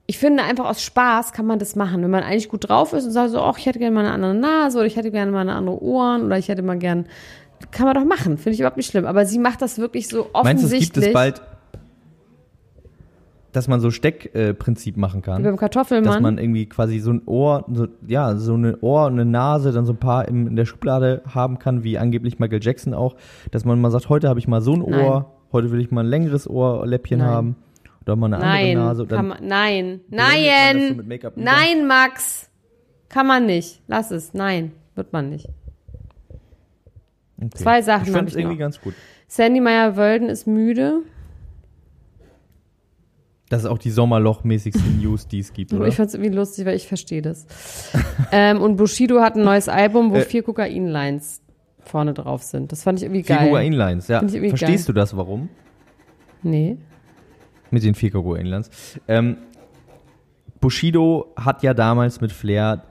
Ich 0.07 0.18
finde 0.18 0.43
einfach 0.43 0.66
aus 0.66 0.83
Spaß 0.83 1.33
kann 1.33 1.47
man 1.47 1.59
das 1.59 1.77
machen, 1.77 2.03
wenn 2.03 2.11
man 2.11 2.23
eigentlich 2.23 2.49
gut 2.49 2.68
drauf 2.68 2.93
ist 2.93 3.05
und 3.05 3.12
sagt 3.12 3.31
so, 3.31 3.41
ach, 3.41 3.59
ich 3.59 3.66
hätte 3.66 3.79
gerne 3.79 3.95
mal 3.95 4.01
eine 4.05 4.12
andere 4.12 4.35
Nase 4.35 4.79
oder 4.79 4.87
ich 4.87 4.97
hätte 4.97 5.11
gerne 5.11 5.31
mal 5.31 5.41
eine 5.41 5.55
andere 5.55 5.81
Ohren 5.83 6.25
oder 6.25 6.39
ich 6.39 6.49
hätte 6.49 6.62
mal 6.62 6.79
gern, 6.79 7.07
kann 7.70 7.87
man 7.87 7.95
doch 7.95 8.05
machen, 8.05 8.37
finde 8.37 8.55
ich 8.55 8.61
überhaupt 8.61 8.77
nicht 8.77 8.91
schlimm. 8.91 9.07
Aber 9.07 9.25
sie 9.27 9.39
macht 9.39 9.62
das 9.62 9.79
wirklich 9.79 10.09
so 10.09 10.29
Meinst 10.33 10.64
du, 10.64 10.66
es 10.66 10.73
offensichtlich. 10.73 10.93
gibt 10.95 11.07
es 11.07 11.12
bald, 11.12 11.43
dass 13.53 13.69
man 13.69 13.81
so 13.81 13.91
Steckprinzip 13.91 14.97
machen 14.97 15.21
wie 15.21 15.25
kann? 15.25 15.43
beim 15.43 15.57
Kartoffelmann. 15.57 16.05
Dass 16.05 16.21
man 16.21 16.39
irgendwie 16.39 16.67
quasi 16.67 16.99
so 16.99 17.13
ein 17.13 17.23
Ohr, 17.27 17.65
so, 17.73 17.87
ja, 18.07 18.37
so 18.37 18.55
eine 18.55 18.79
Ohr 18.81 19.07
und 19.07 19.13
eine 19.13 19.25
Nase, 19.27 19.73
dann 19.73 19.85
so 19.85 19.93
ein 19.93 19.99
paar 19.99 20.27
im, 20.27 20.47
in 20.49 20.57
der 20.57 20.65
Schublade 20.65 21.23
haben 21.29 21.59
kann, 21.59 21.85
wie 21.85 21.99
angeblich 21.99 22.39
Michael 22.39 22.61
Jackson 22.63 22.95
auch, 22.95 23.17
dass 23.51 23.65
man 23.65 23.81
mal 23.81 23.91
sagt, 23.91 24.09
heute 24.09 24.29
habe 24.29 24.41
ich 24.41 24.49
mal 24.49 24.63
so 24.63 24.73
ein 24.73 24.81
Nein. 24.81 25.05
Ohr, 25.05 25.33
heute 25.53 25.71
will 25.71 25.81
ich 25.81 25.91
mal 25.91 26.03
ein 26.03 26.09
längeres 26.09 26.49
Ohrläppchen 26.49 27.19
Nein. 27.19 27.29
haben 27.29 27.57
oder 28.03 28.17
mal 28.17 28.27
eine 28.27 28.39
nein, 28.39 28.77
andere 28.79 28.85
Nase. 28.87 29.07
Dann 29.07 29.29
man, 29.29 29.47
nein, 29.47 30.01
so 30.11 30.17
nein, 30.17 31.03
Make-up 31.07 31.37
über. 31.37 31.45
nein, 31.45 31.87
Max, 31.87 32.51
kann 33.09 33.27
man 33.27 33.47
nicht. 33.47 33.83
Lass 33.87 34.11
es, 34.11 34.35
nein, 34.35 34.73
wird 34.95 35.13
man 35.13 35.29
nicht. 35.29 35.49
Okay. 37.37 37.51
Zwei 37.55 37.83
Sachen 37.83 38.07
Ich 38.07 38.13
finde 38.13 38.27
es 38.27 38.35
ich 38.35 38.41
irgendwie 38.41 38.57
noch. 38.57 38.61
ganz 38.61 38.81
gut. 38.81 38.95
Sandy 39.27 39.61
Meyer-Wölden 39.61 40.29
ist 40.29 40.47
müde. 40.47 41.01
Das 43.53 43.65
ist 43.65 43.67
auch 43.69 43.77
die 43.77 43.91
Sommerloch-mäßigste 43.91 44.81
News, 45.03 45.29
die 45.29 45.41
es 45.41 45.53
gibt, 45.53 45.75
oder? 45.75 45.87
Ich 45.87 45.97
fand's 45.97 46.15
irgendwie 46.15 46.35
lustig, 46.35 46.65
weil 46.65 46.75
ich 46.75 46.89
verstehe 46.89 47.21
das. 47.21 47.47
ähm, 48.33 48.63
und 48.63 48.77
Bushido 48.77 49.21
hat 49.21 49.37
ein 49.37 49.45
neues 49.45 49.69
Album, 49.69 50.11
wo 50.11 50.17
Äh, 50.17 50.23
vier 50.23 50.43
Kokain-Lines 50.43 51.43
vorne 51.81 52.15
drauf 52.15 52.43
sind. 52.43 52.73
Das 52.73 52.83
fand 52.83 52.99
ich 52.99 53.05
irgendwie 53.05 53.25
Vier 53.25 53.37
geil. 53.37 53.49
Kokain-Lines, 53.51 54.09
ja. 54.09 54.21
Verstehst 54.21 54.61
geil. 54.61 54.79
du 54.87 54.93
das, 54.95 55.15
warum? 55.15 55.51
Nee. 56.43 56.79
Mit 57.71 57.85
den 57.85 57.95
vier 57.95 58.11
Kokain-Lines. 58.11 58.71
Ähm, 59.07 59.37
Bushido 60.59 61.35
hat 61.37 61.63
ja 61.63 61.75
damals 61.75 62.23
mit 62.23 62.33
Flair 62.33 62.83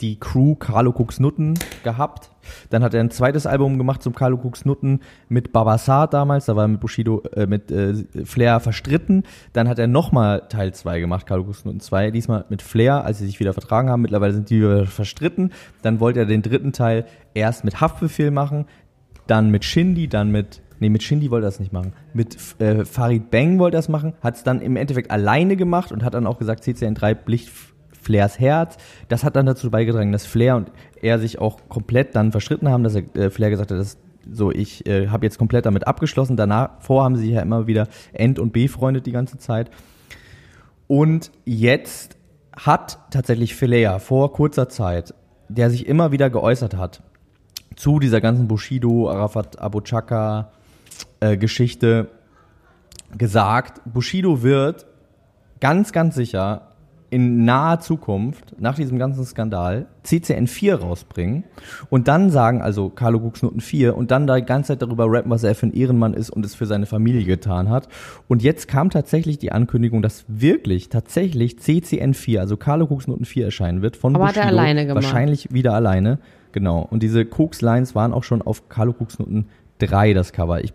die 0.00 0.18
Crew 0.18 0.54
Carlo 0.54 0.90
Cooks 0.90 1.20
Nutten 1.20 1.54
gehabt. 1.82 2.30
Dann 2.70 2.82
hat 2.82 2.94
er 2.94 3.00
ein 3.00 3.10
zweites 3.10 3.46
Album 3.46 3.78
gemacht 3.78 4.02
zum 4.02 4.14
Carlo 4.14 4.36
Cooks 4.36 4.64
Nutten 4.64 5.00
mit 5.28 5.52
Babasat 5.52 6.14
damals. 6.14 6.46
Da 6.46 6.56
war 6.56 6.64
er 6.64 6.68
mit 6.68 6.80
Bushido, 6.80 7.22
äh, 7.34 7.46
mit 7.46 7.70
äh, 7.70 7.94
Flair 8.24 8.60
verstritten. 8.60 9.24
Dann 9.52 9.68
hat 9.68 9.78
er 9.78 9.86
nochmal 9.86 10.42
Teil 10.48 10.72
2 10.72 11.00
gemacht, 11.00 11.26
Carlo 11.26 11.44
Cooks 11.44 11.64
Nutten 11.64 11.80
2. 11.80 12.10
Diesmal 12.10 12.44
mit 12.48 12.62
Flair, 12.62 13.04
als 13.04 13.18
sie 13.18 13.26
sich 13.26 13.40
wieder 13.40 13.52
vertragen 13.52 13.90
haben. 13.90 14.02
Mittlerweile 14.02 14.32
sind 14.32 14.50
die 14.50 14.58
wieder 14.58 14.86
verstritten. 14.86 15.52
Dann 15.82 16.00
wollte 16.00 16.20
er 16.20 16.26
den 16.26 16.42
dritten 16.42 16.72
Teil 16.72 17.06
erst 17.34 17.64
mit 17.64 17.80
Haftbefehl 17.80 18.30
machen, 18.30 18.66
dann 19.26 19.50
mit 19.50 19.64
Shindy, 19.64 20.08
dann 20.08 20.30
mit 20.30 20.62
Nee, 20.78 20.90
mit 20.90 21.02
Shindy 21.02 21.30
wollte 21.30 21.46
er 21.46 21.50
das 21.50 21.60
nicht 21.60 21.72
machen. 21.72 21.94
Mit 22.12 22.36
äh, 22.60 22.84
Farid 22.84 23.30
Bang 23.30 23.58
wollte 23.58 23.76
er 23.76 23.78
das 23.78 23.88
machen, 23.88 24.12
hat 24.20 24.36
es 24.36 24.42
dann 24.42 24.60
im 24.60 24.76
Endeffekt 24.76 25.10
alleine 25.10 25.56
gemacht 25.56 25.90
und 25.90 26.04
hat 26.04 26.14
dann 26.14 26.26
auch 26.26 26.38
gesagt, 26.38 26.64
CCN3 26.64 27.14
blicht 27.14 27.50
Flairs 28.06 28.38
Herz. 28.38 28.76
Das 29.08 29.24
hat 29.24 29.36
dann 29.36 29.46
dazu 29.46 29.70
beigetragen, 29.70 30.12
dass 30.12 30.24
Flair 30.24 30.56
und 30.56 30.70
er 31.02 31.18
sich 31.18 31.38
auch 31.40 31.68
komplett 31.68 32.14
dann 32.14 32.30
verstritten 32.30 32.68
haben, 32.68 32.84
dass 32.84 32.94
er, 32.94 33.02
äh, 33.16 33.30
Flair 33.30 33.50
gesagt 33.50 33.70
hat, 33.70 33.78
dass 33.78 33.98
so, 34.30 34.50
ich 34.50 34.86
äh, 34.86 35.08
habe 35.08 35.26
jetzt 35.26 35.38
komplett 35.38 35.66
damit 35.66 35.86
abgeschlossen. 35.86 36.36
Danach, 36.36 36.80
vor 36.80 37.04
haben 37.04 37.16
sie 37.16 37.26
sich 37.26 37.34
ja 37.34 37.42
immer 37.42 37.66
wieder 37.66 37.88
End- 38.12 38.38
und 38.38 38.52
befreundet 38.52 39.06
die 39.06 39.12
ganze 39.12 39.38
Zeit. 39.38 39.70
Und 40.86 41.30
jetzt 41.44 42.16
hat 42.56 42.98
tatsächlich 43.10 43.54
Flair 43.54 44.00
vor 44.00 44.32
kurzer 44.32 44.68
Zeit, 44.68 45.14
der 45.48 45.70
sich 45.70 45.86
immer 45.86 46.12
wieder 46.12 46.30
geäußert 46.30 46.76
hat, 46.76 47.02
zu 47.76 47.98
dieser 47.98 48.20
ganzen 48.20 48.48
Bushido, 48.48 49.10
Arafat 49.10 49.60
Abu 49.60 49.80
Chaka 49.80 50.50
äh, 51.20 51.36
Geschichte 51.36 52.08
gesagt, 53.16 53.80
Bushido 53.84 54.42
wird 54.42 54.86
ganz, 55.60 55.92
ganz 55.92 56.14
sicher 56.14 56.65
in 57.16 57.46
naher 57.46 57.80
Zukunft, 57.80 58.60
nach 58.60 58.74
diesem 58.74 58.98
ganzen 58.98 59.24
Skandal, 59.24 59.86
CCN 60.02 60.46
4 60.46 60.82
rausbringen 60.82 61.44
und 61.88 62.08
dann 62.08 62.28
sagen, 62.28 62.60
also 62.60 62.90
Carlo 62.90 63.20
Guxnoten 63.20 63.62
4 63.62 63.96
und 63.96 64.10
dann 64.10 64.26
da 64.26 64.36
die 64.36 64.44
ganze 64.44 64.74
Zeit 64.74 64.82
darüber 64.82 65.06
rappen, 65.08 65.30
was 65.30 65.42
er 65.42 65.54
für 65.54 65.68
ein 65.68 65.72
Ehrenmann 65.72 66.12
ist 66.12 66.28
und 66.28 66.44
es 66.44 66.54
für 66.54 66.66
seine 66.66 66.84
Familie 66.84 67.24
getan 67.24 67.70
hat. 67.70 67.88
Und 68.28 68.42
jetzt 68.42 68.68
kam 68.68 68.90
tatsächlich 68.90 69.38
die 69.38 69.50
Ankündigung, 69.50 70.02
dass 70.02 70.26
wirklich 70.28 70.90
tatsächlich 70.90 71.58
CCN 71.58 72.12
4, 72.12 72.38
also 72.42 72.58
Carlo 72.58 72.86
Guxnoten 72.86 73.24
4 73.24 73.46
erscheinen 73.46 73.80
wird 73.80 73.96
von 73.96 74.14
Aber 74.14 74.26
hat 74.26 74.36
er 74.36 74.42
Bushido. 74.42 74.60
alleine 74.60 74.86
gemacht. 74.86 75.04
Wahrscheinlich 75.04 75.54
wieder 75.54 75.72
alleine, 75.72 76.18
genau. 76.52 76.86
Und 76.90 77.02
diese 77.02 77.24
Koks-Lines 77.24 77.94
waren 77.94 78.12
auch 78.12 78.24
schon 78.24 78.42
auf 78.42 78.68
Carlo 78.68 78.92
Guxnoten 78.92 79.46
3 79.78 80.12
das 80.12 80.34
Cover. 80.34 80.62
Ich 80.62 80.74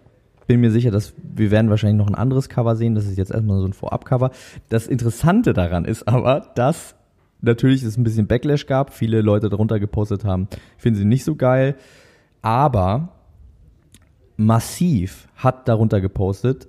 bin 0.52 0.60
mir 0.60 0.72
sicher, 0.72 0.92
dass 0.92 1.14
wir 1.24 1.50
werden 1.50 1.70
wahrscheinlich 1.70 1.98
noch 1.98 2.08
ein 2.08 2.16
anderes 2.16 2.50
Cover 2.50 2.76
sehen. 2.76 2.94
Das 2.94 3.06
ist 3.06 3.18
jetzt 3.18 3.32
erstmal 3.32 3.62
so 3.62 3.66
ein 3.66 3.72
Vorab-Cover. 3.72 4.32
Das 4.68 4.86
Interessante 4.86 5.54
daran 5.54 5.86
ist 5.86 6.10
aber, 6.10 6.52
dass 6.56 6.96
natürlich 7.40 7.84
es 7.84 7.96
ein 7.98 8.04
bisschen 8.04 8.28
Backlash 8.28 8.66
gab. 8.66 8.94
Viele 8.94 9.22
Leute 9.22 9.48
darunter 9.48 9.80
gepostet 9.80 10.26
haben, 10.26 10.50
finden 10.78 11.00
sie 11.00 11.06
nicht 11.06 11.24
so 11.24 11.36
geil. 11.36 11.76
Aber 12.42 13.14
Massiv 14.36 15.30
hat 15.38 15.70
darunter 15.70 16.02
gepostet, 16.02 16.68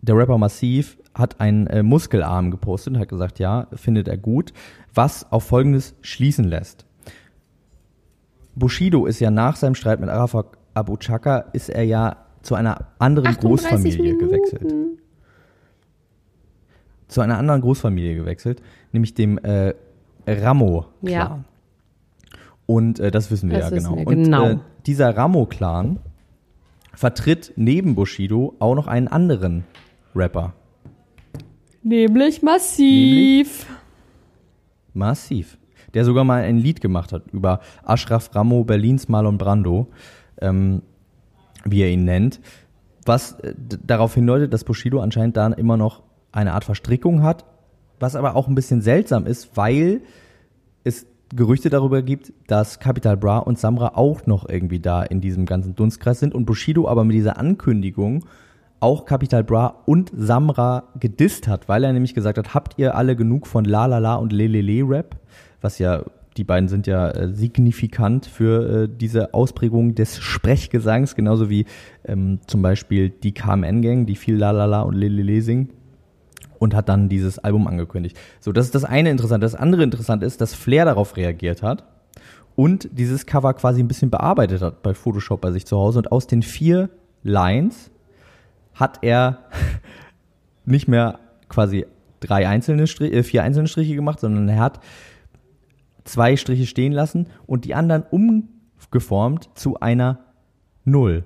der 0.00 0.16
Rapper 0.16 0.38
Massiv 0.38 0.96
hat 1.14 1.38
einen 1.38 1.66
äh, 1.66 1.82
Muskelarm 1.82 2.50
gepostet 2.50 2.94
und 2.94 3.00
hat 3.00 3.10
gesagt, 3.10 3.38
ja, 3.38 3.66
findet 3.74 4.08
er 4.08 4.16
gut, 4.16 4.54
was 4.94 5.30
auf 5.30 5.44
Folgendes 5.44 5.94
schließen 6.00 6.46
lässt. 6.46 6.86
Bushido 8.54 9.04
ist 9.04 9.20
ja 9.20 9.30
nach 9.30 9.56
seinem 9.56 9.74
Streit 9.74 10.00
mit 10.00 10.08
Arafat 10.08 10.46
Abu 10.72 10.96
Chaka, 10.96 11.40
ist 11.52 11.68
er 11.68 11.82
ja 11.82 12.25
zu 12.46 12.54
einer 12.54 12.86
anderen 12.98 13.28
38 13.28 13.40
Großfamilie 13.40 14.02
Minuten. 14.02 14.28
gewechselt. 14.28 14.74
Zu 17.08 17.20
einer 17.20 17.38
anderen 17.38 17.60
Großfamilie 17.60 18.14
gewechselt, 18.14 18.62
nämlich 18.92 19.14
dem 19.14 19.38
äh, 19.38 19.74
Ramo-Clan. 20.26 21.12
Ja. 21.12 21.44
Und 22.66 22.98
äh, 23.00 23.10
das 23.10 23.30
wissen 23.30 23.50
wir 23.50 23.58
Das 23.58 23.70
ja 23.70 23.76
wissen 23.76 23.96
genau. 23.96 23.98
wir, 23.98 24.06
Und 24.06 24.24
genau. 24.24 24.48
Äh, 24.48 24.58
dieser 24.86 25.16
Ramo-Clan 25.16 25.98
vertritt 26.94 27.52
neben 27.56 27.94
Bushido 27.94 28.54
auch 28.58 28.74
noch 28.74 28.86
einen 28.86 29.08
anderen 29.08 29.64
Rapper. 30.14 30.54
Nämlich 31.82 32.42
massiv. 32.42 33.66
Massiv. 34.94 35.58
Der 35.94 36.04
sogar 36.04 36.24
mal 36.24 36.42
ein 36.42 36.58
Lied 36.58 36.80
gemacht 36.80 37.12
hat 37.12 37.24
über 37.32 37.60
Ashraf 37.84 38.34
Ramo, 38.34 38.64
Berlins 38.64 39.08
Marlon 39.08 39.38
Brando, 39.38 39.88
ähm, 40.40 40.82
wie 41.68 41.82
er 41.82 41.90
ihn 41.90 42.04
nennt. 42.04 42.40
Was 43.04 43.32
äh, 43.40 43.54
darauf 43.56 44.14
hindeutet, 44.14 44.52
dass 44.52 44.64
Bushido 44.64 45.00
anscheinend 45.00 45.36
da 45.36 45.46
immer 45.48 45.76
noch 45.76 46.02
eine 46.32 46.52
Art 46.52 46.64
Verstrickung 46.64 47.22
hat. 47.22 47.44
Was 47.98 48.14
aber 48.14 48.36
auch 48.36 48.48
ein 48.48 48.54
bisschen 48.54 48.82
seltsam 48.82 49.26
ist, 49.26 49.56
weil 49.56 50.02
es 50.84 51.06
Gerüchte 51.34 51.70
darüber 51.70 52.02
gibt, 52.02 52.32
dass 52.46 52.78
Capital 52.78 53.16
Bra 53.16 53.38
und 53.38 53.58
Samra 53.58 53.92
auch 53.94 54.26
noch 54.26 54.48
irgendwie 54.48 54.78
da 54.78 55.02
in 55.02 55.20
diesem 55.20 55.46
ganzen 55.46 55.74
Dunstkreis 55.74 56.20
sind 56.20 56.34
und 56.34 56.44
Bushido 56.44 56.86
aber 56.86 57.04
mit 57.04 57.16
dieser 57.16 57.38
Ankündigung 57.38 58.26
auch 58.78 59.06
Capital 59.06 59.42
Bra 59.42 59.82
und 59.86 60.12
Samra 60.14 60.84
gedisst 61.00 61.48
hat, 61.48 61.68
weil 61.68 61.82
er 61.82 61.92
nämlich 61.92 62.14
gesagt 62.14 62.38
hat, 62.38 62.54
habt 62.54 62.78
ihr 62.78 62.94
alle 62.94 63.16
genug 63.16 63.46
von 63.46 63.64
La 63.64 63.86
La 63.86 63.98
La 63.98 64.16
und 64.16 64.32
Lelele 64.32 64.88
Rap, 64.88 65.16
was 65.60 65.78
ja 65.78 66.04
die 66.36 66.44
beiden 66.44 66.68
sind 66.68 66.86
ja 66.86 67.10
äh, 67.10 67.32
signifikant 67.32 68.26
für 68.26 68.84
äh, 68.84 68.88
diese 68.88 69.34
Ausprägung 69.34 69.94
des 69.94 70.18
Sprechgesangs, 70.18 71.14
genauso 71.14 71.48
wie 71.48 71.66
ähm, 72.04 72.40
zum 72.46 72.62
Beispiel 72.62 73.10
die 73.10 73.32
KMN 73.32 73.82
Gang, 73.82 74.06
die 74.06 74.16
viel 74.16 74.36
La 74.36 74.50
La 74.50 74.66
La 74.66 74.82
und 74.82 74.94
Lelele 74.94 75.40
singen 75.42 75.70
und 76.58 76.74
hat 76.74 76.88
dann 76.88 77.08
dieses 77.08 77.38
Album 77.38 77.66
angekündigt. 77.66 78.16
So, 78.40 78.52
das 78.52 78.66
ist 78.66 78.74
das 78.74 78.84
eine 78.84 79.10
interessante. 79.10 79.44
Das 79.44 79.54
andere 79.54 79.82
interessant 79.82 80.22
ist, 80.22 80.40
dass 80.40 80.54
Flair 80.54 80.84
darauf 80.84 81.16
reagiert 81.16 81.62
hat 81.62 81.84
und 82.54 82.88
dieses 82.92 83.26
Cover 83.26 83.54
quasi 83.54 83.80
ein 83.82 83.88
bisschen 83.88 84.10
bearbeitet 84.10 84.62
hat 84.62 84.82
bei 84.82 84.94
Photoshop 84.94 85.40
bei 85.40 85.52
sich 85.52 85.66
zu 85.66 85.76
Hause 85.76 85.98
und 85.98 86.12
aus 86.12 86.26
den 86.26 86.42
vier 86.42 86.90
Lines 87.22 87.90
hat 88.74 88.98
er 89.02 89.44
nicht 90.64 90.88
mehr 90.88 91.18
quasi 91.48 91.86
drei 92.20 92.48
einzelne 92.48 92.86
Striche, 92.86 93.14
äh, 93.14 93.22
vier 93.22 93.42
einzelne 93.42 93.68
Striche 93.68 93.94
gemacht, 93.94 94.20
sondern 94.20 94.48
er 94.48 94.58
hat 94.58 94.80
zwei 96.06 96.36
Striche 96.36 96.66
stehen 96.66 96.92
lassen 96.92 97.26
und 97.46 97.64
die 97.66 97.74
anderen 97.74 98.04
umgeformt 98.10 99.50
zu 99.54 99.78
einer 99.80 100.20
Null. 100.84 101.24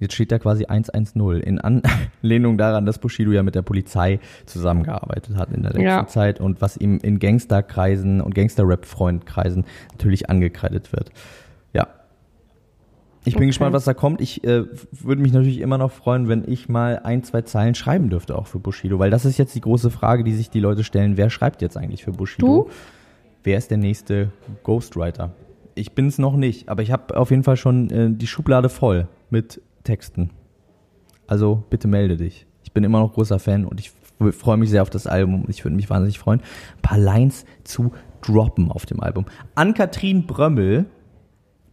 Jetzt 0.00 0.14
steht 0.14 0.32
da 0.32 0.38
quasi 0.38 0.66
110 0.66 1.40
in 1.40 1.58
Anlehnung 1.60 2.58
daran, 2.58 2.84
dass 2.84 2.98
Bushido 2.98 3.30
ja 3.32 3.42
mit 3.42 3.54
der 3.54 3.62
Polizei 3.62 4.18
zusammengearbeitet 4.44 5.36
hat 5.36 5.50
in 5.52 5.62
der 5.62 5.70
letzten 5.72 5.84
Ja. 5.86 6.06
Zeit 6.06 6.40
und 6.40 6.60
was 6.60 6.76
ihm 6.76 6.98
in 7.02 7.18
Gangsterkreisen 7.18 8.20
und 8.20 8.34
Gangster-Rap-Freundkreisen 8.34 9.64
natürlich 9.92 10.28
angekreidet 10.28 10.92
wird. 10.92 11.10
Ja. 11.72 11.86
Ich 13.24 13.34
bin 13.34 13.42
Okay. 13.44 13.46
gespannt, 13.46 13.72
was 13.72 13.84
da 13.84 13.94
kommt. 13.94 14.20
Ich 14.20 14.44
äh, 14.44 14.64
würde 14.90 15.22
mich 15.22 15.32
natürlich 15.32 15.60
immer 15.60 15.78
noch 15.78 15.92
freuen, 15.92 16.28
wenn 16.28 16.44
ich 16.46 16.68
mal 16.68 17.00
ein, 17.04 17.22
zwei 17.22 17.40
Zeilen 17.42 17.74
schreiben 17.74 18.10
dürfte, 18.10 18.36
auch 18.36 18.48
für 18.48 18.58
Bushido, 18.58 18.98
weil 18.98 19.10
das 19.10 19.24
ist 19.24 19.38
jetzt 19.38 19.54
die 19.54 19.62
große 19.62 19.90
Frage, 19.90 20.24
die 20.24 20.32
sich 20.34 20.50
die 20.50 20.60
Leute 20.60 20.84
stellen. 20.84 21.16
Wer 21.16 21.30
schreibt 21.30 21.62
jetzt 21.62 21.78
eigentlich 21.78 22.04
für 22.04 22.12
Bushido? 22.12 22.64
Du? 22.64 22.70
Wer 23.44 23.58
ist 23.58 23.70
der 23.70 23.76
nächste 23.76 24.32
Ghostwriter? 24.62 25.34
Ich 25.74 25.92
bin 25.92 26.06
es 26.06 26.18
noch 26.18 26.34
nicht, 26.34 26.70
aber 26.70 26.82
ich 26.82 26.90
habe 26.90 27.14
auf 27.14 27.30
jeden 27.30 27.42
Fall 27.42 27.58
schon 27.58 27.90
äh, 27.90 28.10
die 28.10 28.26
Schublade 28.26 28.70
voll 28.70 29.06
mit 29.28 29.60
Texten. 29.82 30.30
Also 31.26 31.62
bitte 31.68 31.86
melde 31.86 32.16
dich. 32.16 32.46
Ich 32.62 32.72
bin 32.72 32.84
immer 32.84 33.00
noch 33.00 33.12
großer 33.12 33.38
Fan 33.38 33.66
und 33.66 33.80
ich 33.80 33.92
freue 34.32 34.56
mich 34.56 34.70
sehr 34.70 34.80
auf 34.80 34.88
das 34.88 35.06
Album 35.06 35.44
ich 35.48 35.62
würde 35.62 35.76
mich 35.76 35.90
wahnsinnig 35.90 36.18
freuen, 36.18 36.40
ein 36.40 36.82
paar 36.82 36.98
Lines 36.98 37.44
zu 37.64 37.92
droppen 38.22 38.70
auf 38.70 38.86
dem 38.86 39.00
Album. 39.00 39.26
Ann-Kathrin 39.54 40.26
Brömmel, 40.26 40.86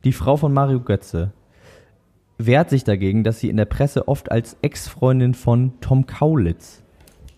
die 0.04 0.12
Frau 0.12 0.36
von 0.36 0.52
Mario 0.52 0.82
Götze, 0.82 1.32
wehrt 2.38 2.70
sich 2.70 2.84
dagegen, 2.84 3.24
dass 3.24 3.40
sie 3.40 3.50
in 3.50 3.56
der 3.56 3.66
Presse 3.66 4.10
oft 4.10 4.30
als 4.30 4.58
Ex-Freundin 4.62 5.36
von 5.36 5.80
Tom 5.80 6.06
Kaulitz 6.06 6.84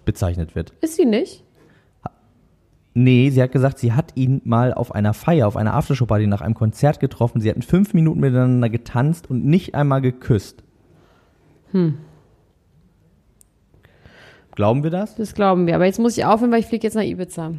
bezeichnet 0.05 0.55
wird. 0.55 0.73
Ist 0.81 0.95
sie 0.95 1.05
nicht? 1.05 1.42
Nee, 2.95 3.31
sie 3.31 3.41
hat 3.41 3.51
gesagt, 3.51 3.79
sie 3.79 3.93
hat 3.93 4.11
ihn 4.15 4.41
mal 4.45 4.73
auf 4.73 4.93
einer 4.93 5.13
Feier, 5.13 5.47
auf 5.47 5.57
einer 5.57 5.73
Aftershow-Party 5.73 6.27
nach 6.27 6.41
einem 6.41 6.53
Konzert 6.53 6.99
getroffen. 6.99 7.41
Sie 7.41 7.49
hatten 7.49 7.63
fünf 7.63 7.93
Minuten 7.93 8.19
miteinander 8.19 8.69
getanzt 8.69 9.29
und 9.29 9.45
nicht 9.45 9.73
einmal 9.73 10.01
geküsst. 10.01 10.63
Hm. 11.71 11.95
Glauben 14.55 14.83
wir 14.83 14.91
das? 14.91 15.15
Das 15.15 15.33
glauben 15.33 15.65
wir. 15.65 15.73
Aber 15.73 15.85
jetzt 15.85 15.99
muss 15.99 16.15
ich 16.17 16.25
aufhören, 16.25 16.51
weil 16.51 16.59
ich 16.59 16.67
fliege 16.67 16.85
jetzt 16.85 16.93
nach 16.93 17.01
Ibiza. 17.03 17.53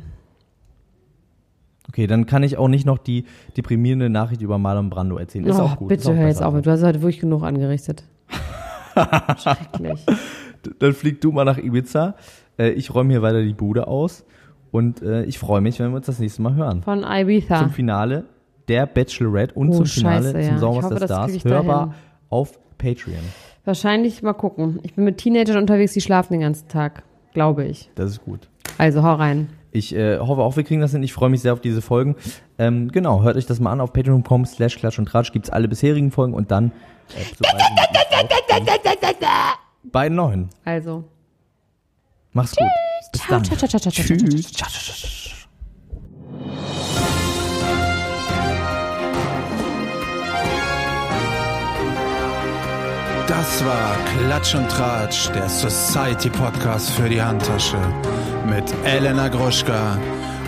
Okay, 1.89 2.07
dann 2.07 2.26
kann 2.26 2.45
ich 2.45 2.57
auch 2.57 2.68
nicht 2.68 2.87
noch 2.87 2.99
die 2.99 3.24
deprimierende 3.57 4.09
Nachricht 4.09 4.41
über 4.41 4.59
Marlon 4.59 4.91
Brando 4.91 5.16
erzählen. 5.16 5.47
Ist 5.47 5.59
oh, 5.59 5.62
auch 5.62 5.76
gut. 5.76 5.89
bitte 5.89 6.09
auch 6.11 6.14
hör 6.14 6.28
jetzt 6.28 6.43
auf. 6.43 6.61
Du 6.61 6.70
hast 6.70 6.82
heute 6.82 7.03
wirklich 7.03 7.20
genug 7.20 7.43
angerichtet. 7.43 8.05
Schrecklich. 9.39 10.07
Dann 10.78 10.93
flieg 10.93 11.20
du 11.20 11.32
mal 11.32 11.45
nach 11.45 11.59
Ibiza. 11.59 12.14
Äh, 12.59 12.70
Ich 12.70 12.95
räume 12.95 13.12
hier 13.12 13.22
weiter 13.22 13.43
die 13.43 13.53
Bude 13.53 13.89
aus. 13.89 14.24
Und 14.75 15.03
äh, 15.03 15.22
ich 15.22 15.39
freue 15.39 15.61
mich, 15.61 15.79
wenn 15.79 15.93
wir 15.93 15.99
uns 15.99 16.07
das 16.07 16.18
nächste 16.18 16.43
Mal 16.43 16.57
hören. 16.57 16.83
Von 16.83 17.05
Ibiza. 17.05 17.61
Zum 17.61 17.70
Finale 17.70 18.25
der 18.66 18.87
Bachelorette 18.87 19.55
und 19.55 19.68
Oh, 19.68 19.75
zum 19.75 19.87
Finale 19.87 20.33
scheiße, 20.33 20.41
ja. 20.51 20.59
zum 20.59 20.68
hoffe, 20.75 20.89
der 20.89 20.99
das 20.99 21.11
Stars 21.11 21.45
hörbar 21.45 21.87
dahin. 21.87 21.95
auf 22.29 22.59
Patreon. 22.77 23.22
Wahrscheinlich 23.64 24.25
mal 24.25 24.33
gucken. 24.33 24.81
Ich 24.83 24.95
bin 24.95 25.05
mit 25.05 25.18
Teenagern 25.18 25.59
unterwegs, 25.59 25.93
die 25.93 26.01
schlafen 26.01 26.33
den 26.33 26.41
ganzen 26.41 26.66
Tag. 26.66 27.05
Glaube 27.35 27.64
ich. 27.66 27.89
Das 27.95 28.11
ist 28.11 28.25
gut. 28.25 28.49
Also 28.77 29.05
hau 29.05 29.14
rein. 29.14 29.49
Ich 29.70 29.95
äh, 29.95 30.18
hoffe 30.18 30.43
auch, 30.43 30.57
wir 30.57 30.64
kriegen 30.64 30.81
das 30.81 30.91
hin. 30.91 31.05
Ich 31.05 31.12
freue 31.12 31.31
mich 31.31 31.43
sehr 31.43 31.53
auf 31.53 31.61
diese 31.61 31.81
Folgen. 31.81 32.16
Ähm, 32.59 32.91
genau, 32.91 33.22
hört 33.22 33.37
euch 33.37 33.47
das 33.47 33.61
mal 33.61 33.70
an. 33.70 33.81
Auf 33.81 33.93
patreon.com 33.93 34.45
slash 34.45 34.77
klatsch 34.77 34.99
und 34.99 35.07
tratsch 35.07 35.31
gibt's 35.31 35.51
alle 35.51 35.68
bisherigen 35.68 36.11
Folgen 36.11 36.35
und 36.35 36.51
dann 36.51 36.72
äh, 37.11 37.45
bei 39.85 40.09
neuen. 40.09 40.49
Also. 40.64 41.05
Mach's 42.33 42.57
gut. 42.57 42.66
Bis 43.15 43.27
dann. 43.29 43.45
Ciao, 43.45 43.57
ciao, 43.57 43.69
ciao, 43.69 43.79
ciao, 43.79 43.93
ciao, 43.93 43.93
ciao, 43.93 44.19
ciao, 44.19 44.29
Tschüss. 44.29 45.35
Das 53.29 53.65
war 53.65 53.97
Klatsch 54.19 54.55
und 54.57 54.69
Tratsch, 54.69 55.31
der 55.33 55.49
Society 55.49 56.29
Podcast 56.29 56.91
für 56.91 57.09
die 57.09 57.23
Handtasche 57.23 57.79
mit 58.47 58.65
Elena 58.85 59.29
Gruschka 59.29 59.97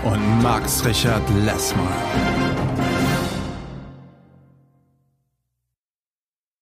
und 0.05 0.43
Max 0.43 0.85
Richard 0.85 1.23
Lessmann. 1.45 2.46